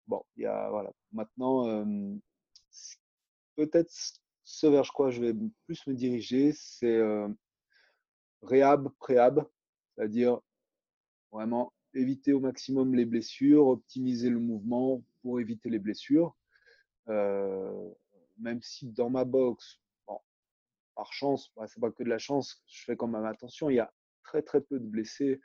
Bon, 0.07 0.23
il 0.35 0.43
y 0.43 0.45
a 0.45 0.69
voilà. 0.69 0.91
Maintenant, 1.11 1.85
peut-être 3.59 3.91
ce 4.43 4.67
vers 4.67 4.91
quoi 4.93 5.11
je 5.11 5.21
vais 5.21 5.33
plus 5.65 5.85
me 5.87 5.93
diriger, 5.93 6.53
c'est 6.53 6.95
euh, 6.95 7.27
réhab, 8.41 8.89
préhab, 8.99 9.45
c'est-à-dire 9.95 10.39
vraiment 11.31 11.73
éviter 11.93 12.31
au 12.31 12.39
maximum 12.39 12.95
les 12.95 13.05
blessures, 13.05 13.67
optimiser 13.67 14.29
le 14.29 14.39
mouvement 14.39 15.03
pour 15.21 15.41
éviter 15.41 15.69
les 15.69 15.79
blessures. 15.79 16.35
Euh, 17.09 17.89
même 18.37 18.61
si 18.61 18.87
dans 18.87 19.09
ma 19.09 19.25
box, 19.25 19.79
par 20.95 21.11
chance, 21.11 21.51
bah, 21.55 21.65
c'est 21.67 21.79
pas 21.79 21.91
que 21.91 22.03
de 22.03 22.09
la 22.09 22.17
chance, 22.17 22.63
je 22.67 22.83
fais 22.85 22.95
quand 22.95 23.07
même 23.07 23.25
attention, 23.25 23.69
il 23.69 23.75
y 23.75 23.79
a 23.79 23.91
très 24.23 24.41
très 24.41 24.61
peu 24.61 24.79
de 24.79 24.85
blessés 24.85 25.41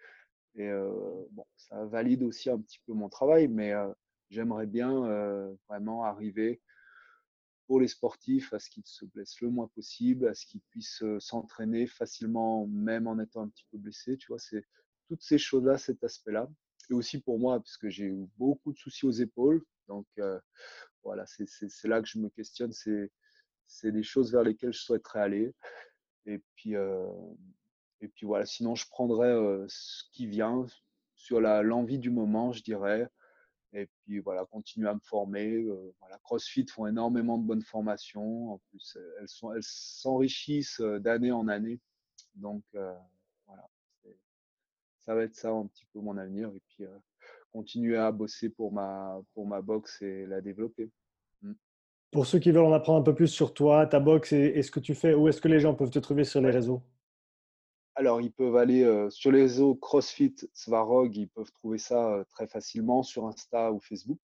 et 0.56 0.68
euh, 0.68 0.92
bon, 1.30 1.46
ça 1.56 1.84
valide 1.86 2.22
aussi 2.22 2.48
un 2.50 2.58
petit 2.58 2.80
peu 2.86 2.92
mon 2.92 3.08
travail, 3.08 3.48
mais 3.48 3.72
j'aimerais 4.30 4.66
bien 4.66 5.56
vraiment 5.68 6.04
arriver 6.04 6.60
pour 7.66 7.80
les 7.80 7.88
sportifs 7.88 8.52
à 8.52 8.58
ce 8.58 8.68
qu'ils 8.68 8.86
se 8.86 9.04
blessent 9.06 9.40
le 9.40 9.50
moins 9.50 9.68
possible, 9.68 10.28
à 10.28 10.34
ce 10.34 10.44
qu'ils 10.46 10.60
puissent 10.70 11.02
s'entraîner 11.18 11.86
facilement, 11.86 12.66
même 12.66 13.06
en 13.06 13.18
étant 13.18 13.42
un 13.42 13.48
petit 13.48 13.66
peu 13.70 13.78
blessés. 13.78 14.16
Tu 14.16 14.28
vois, 14.28 14.38
c'est 14.38 14.64
toutes 15.08 15.22
ces 15.22 15.38
choses-là, 15.38 15.78
cet 15.78 16.04
aspect-là. 16.04 16.48
Et 16.90 16.94
aussi 16.94 17.20
pour 17.20 17.38
moi, 17.38 17.60
puisque 17.60 17.88
j'ai 17.88 18.04
eu 18.04 18.26
beaucoup 18.36 18.72
de 18.72 18.78
soucis 18.78 19.06
aux 19.06 19.10
épaules. 19.10 19.64
Donc, 19.88 20.06
voilà, 21.02 21.24
c'est 21.26 21.88
là 21.88 22.02
que 22.02 22.08
je 22.08 22.18
me 22.18 22.28
questionne. 22.28 22.72
C'est 22.72 23.92
des 23.92 24.02
choses 24.02 24.32
vers 24.32 24.42
lesquelles 24.42 24.72
je 24.72 24.80
souhaiterais 24.80 25.20
aller. 25.20 25.54
Et 26.26 26.42
puis, 26.56 26.74
et 26.74 28.08
puis 28.08 28.26
voilà, 28.26 28.44
sinon, 28.44 28.74
je 28.74 28.86
prendrais 28.88 29.34
ce 29.68 30.04
qui 30.12 30.26
vient 30.26 30.66
sur 31.14 31.40
l'envie 31.40 31.98
du 31.98 32.10
moment, 32.10 32.52
je 32.52 32.62
dirais. 32.62 33.08
Et 33.74 33.86
puis 33.86 34.20
voilà, 34.20 34.44
continuer 34.46 34.88
à 34.88 34.94
me 34.94 35.00
former. 35.00 35.64
voilà, 36.00 36.18
CrossFit 36.22 36.66
font 36.66 36.86
énormément 36.86 37.38
de 37.38 37.44
bonnes 37.44 37.62
formations. 37.62 38.52
En 38.52 38.58
plus, 38.70 38.96
elles 39.20 39.28
sont, 39.28 39.52
elles 39.52 39.62
s'enrichissent 39.62 40.80
d'année 40.80 41.32
en 41.32 41.48
année. 41.48 41.80
Donc 42.36 42.62
voilà, 42.72 43.68
ça 45.00 45.14
va 45.14 45.24
être 45.24 45.34
ça 45.34 45.50
un 45.50 45.66
petit 45.66 45.86
peu 45.92 46.00
mon 46.00 46.16
avenir. 46.16 46.50
Et 46.54 46.62
puis 46.68 46.86
continuer 47.52 47.96
à 47.96 48.10
bosser 48.12 48.48
pour 48.48 48.72
ma 48.72 49.20
pour 49.32 49.46
ma 49.46 49.60
boxe 49.60 50.02
et 50.02 50.26
la 50.26 50.40
développer. 50.40 50.90
Mmh. 51.42 51.52
Pour 52.10 52.26
ceux 52.26 52.38
qui 52.38 52.50
veulent 52.52 52.64
en 52.64 52.72
apprendre 52.72 53.00
un 53.00 53.02
peu 53.02 53.14
plus 53.14 53.28
sur 53.28 53.54
toi, 53.54 53.86
ta 53.86 53.98
boxe 53.98 54.32
et, 54.32 54.62
ce 54.62 54.70
que 54.70 54.80
tu 54.80 54.94
fais, 54.94 55.14
où 55.14 55.28
est-ce 55.28 55.40
que 55.40 55.48
les 55.48 55.58
gens 55.58 55.74
peuvent 55.74 55.90
te 55.90 55.98
trouver 55.98 56.24
sur 56.24 56.40
les 56.40 56.50
réseaux? 56.50 56.80
Alors, 57.96 58.20
ils 58.20 58.32
peuvent 58.32 58.56
aller 58.56 59.08
sur 59.10 59.30
les 59.30 59.42
réseaux 59.42 59.76
CrossFit 59.76 60.34
Svarog, 60.52 61.16
ils 61.16 61.28
peuvent 61.28 61.52
trouver 61.52 61.78
ça 61.78 62.24
très 62.30 62.48
facilement 62.48 63.04
sur 63.04 63.26
Insta 63.26 63.72
ou 63.72 63.78
Facebook. 63.80 64.20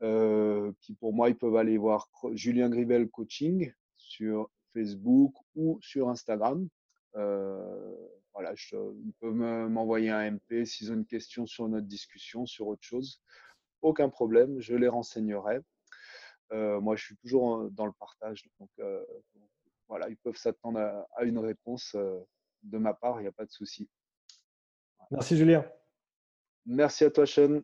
puis 0.00 0.94
pour 0.98 1.12
moi, 1.12 1.28
ils 1.28 1.36
peuvent 1.36 1.56
aller 1.56 1.76
voir 1.76 2.08
Julien 2.32 2.70
Grivel 2.70 3.10
Coaching 3.10 3.70
sur 3.98 4.50
Facebook 4.72 5.34
ou 5.54 5.78
sur 5.82 6.08
Instagram. 6.08 6.66
voilà, 7.12 8.54
ils 8.54 9.12
peuvent 9.20 9.34
m'envoyer 9.34 10.08
un 10.08 10.30
MP 10.30 10.64
s'ils 10.64 10.90
ont 10.90 10.94
une 10.94 11.06
question 11.06 11.44
sur 11.46 11.68
notre 11.68 11.86
discussion, 11.86 12.46
sur 12.46 12.66
autre 12.66 12.82
chose. 12.82 13.20
Aucun 13.82 14.08
problème, 14.08 14.58
je 14.58 14.74
les 14.74 14.88
renseignerai. 14.88 15.60
moi, 16.50 16.96
je 16.96 17.04
suis 17.04 17.16
toujours 17.16 17.70
dans 17.72 17.84
le 17.84 17.92
partage. 17.92 18.48
Donc, 18.58 18.70
voilà, 19.86 20.08
ils 20.08 20.16
peuvent 20.16 20.36
s'attendre 20.36 20.80
à, 21.14 21.24
une 21.24 21.38
réponse 21.38 21.94
de 22.66 22.78
ma 22.78 22.94
part, 22.94 23.20
il 23.20 23.22
n'y 23.22 23.28
a 23.28 23.32
pas 23.32 23.44
de 23.44 23.50
souci. 23.50 23.88
Merci 25.10 25.36
Julien. 25.36 25.64
Merci 26.66 27.04
à 27.04 27.10
toi 27.10 27.26
Sean. 27.26 27.62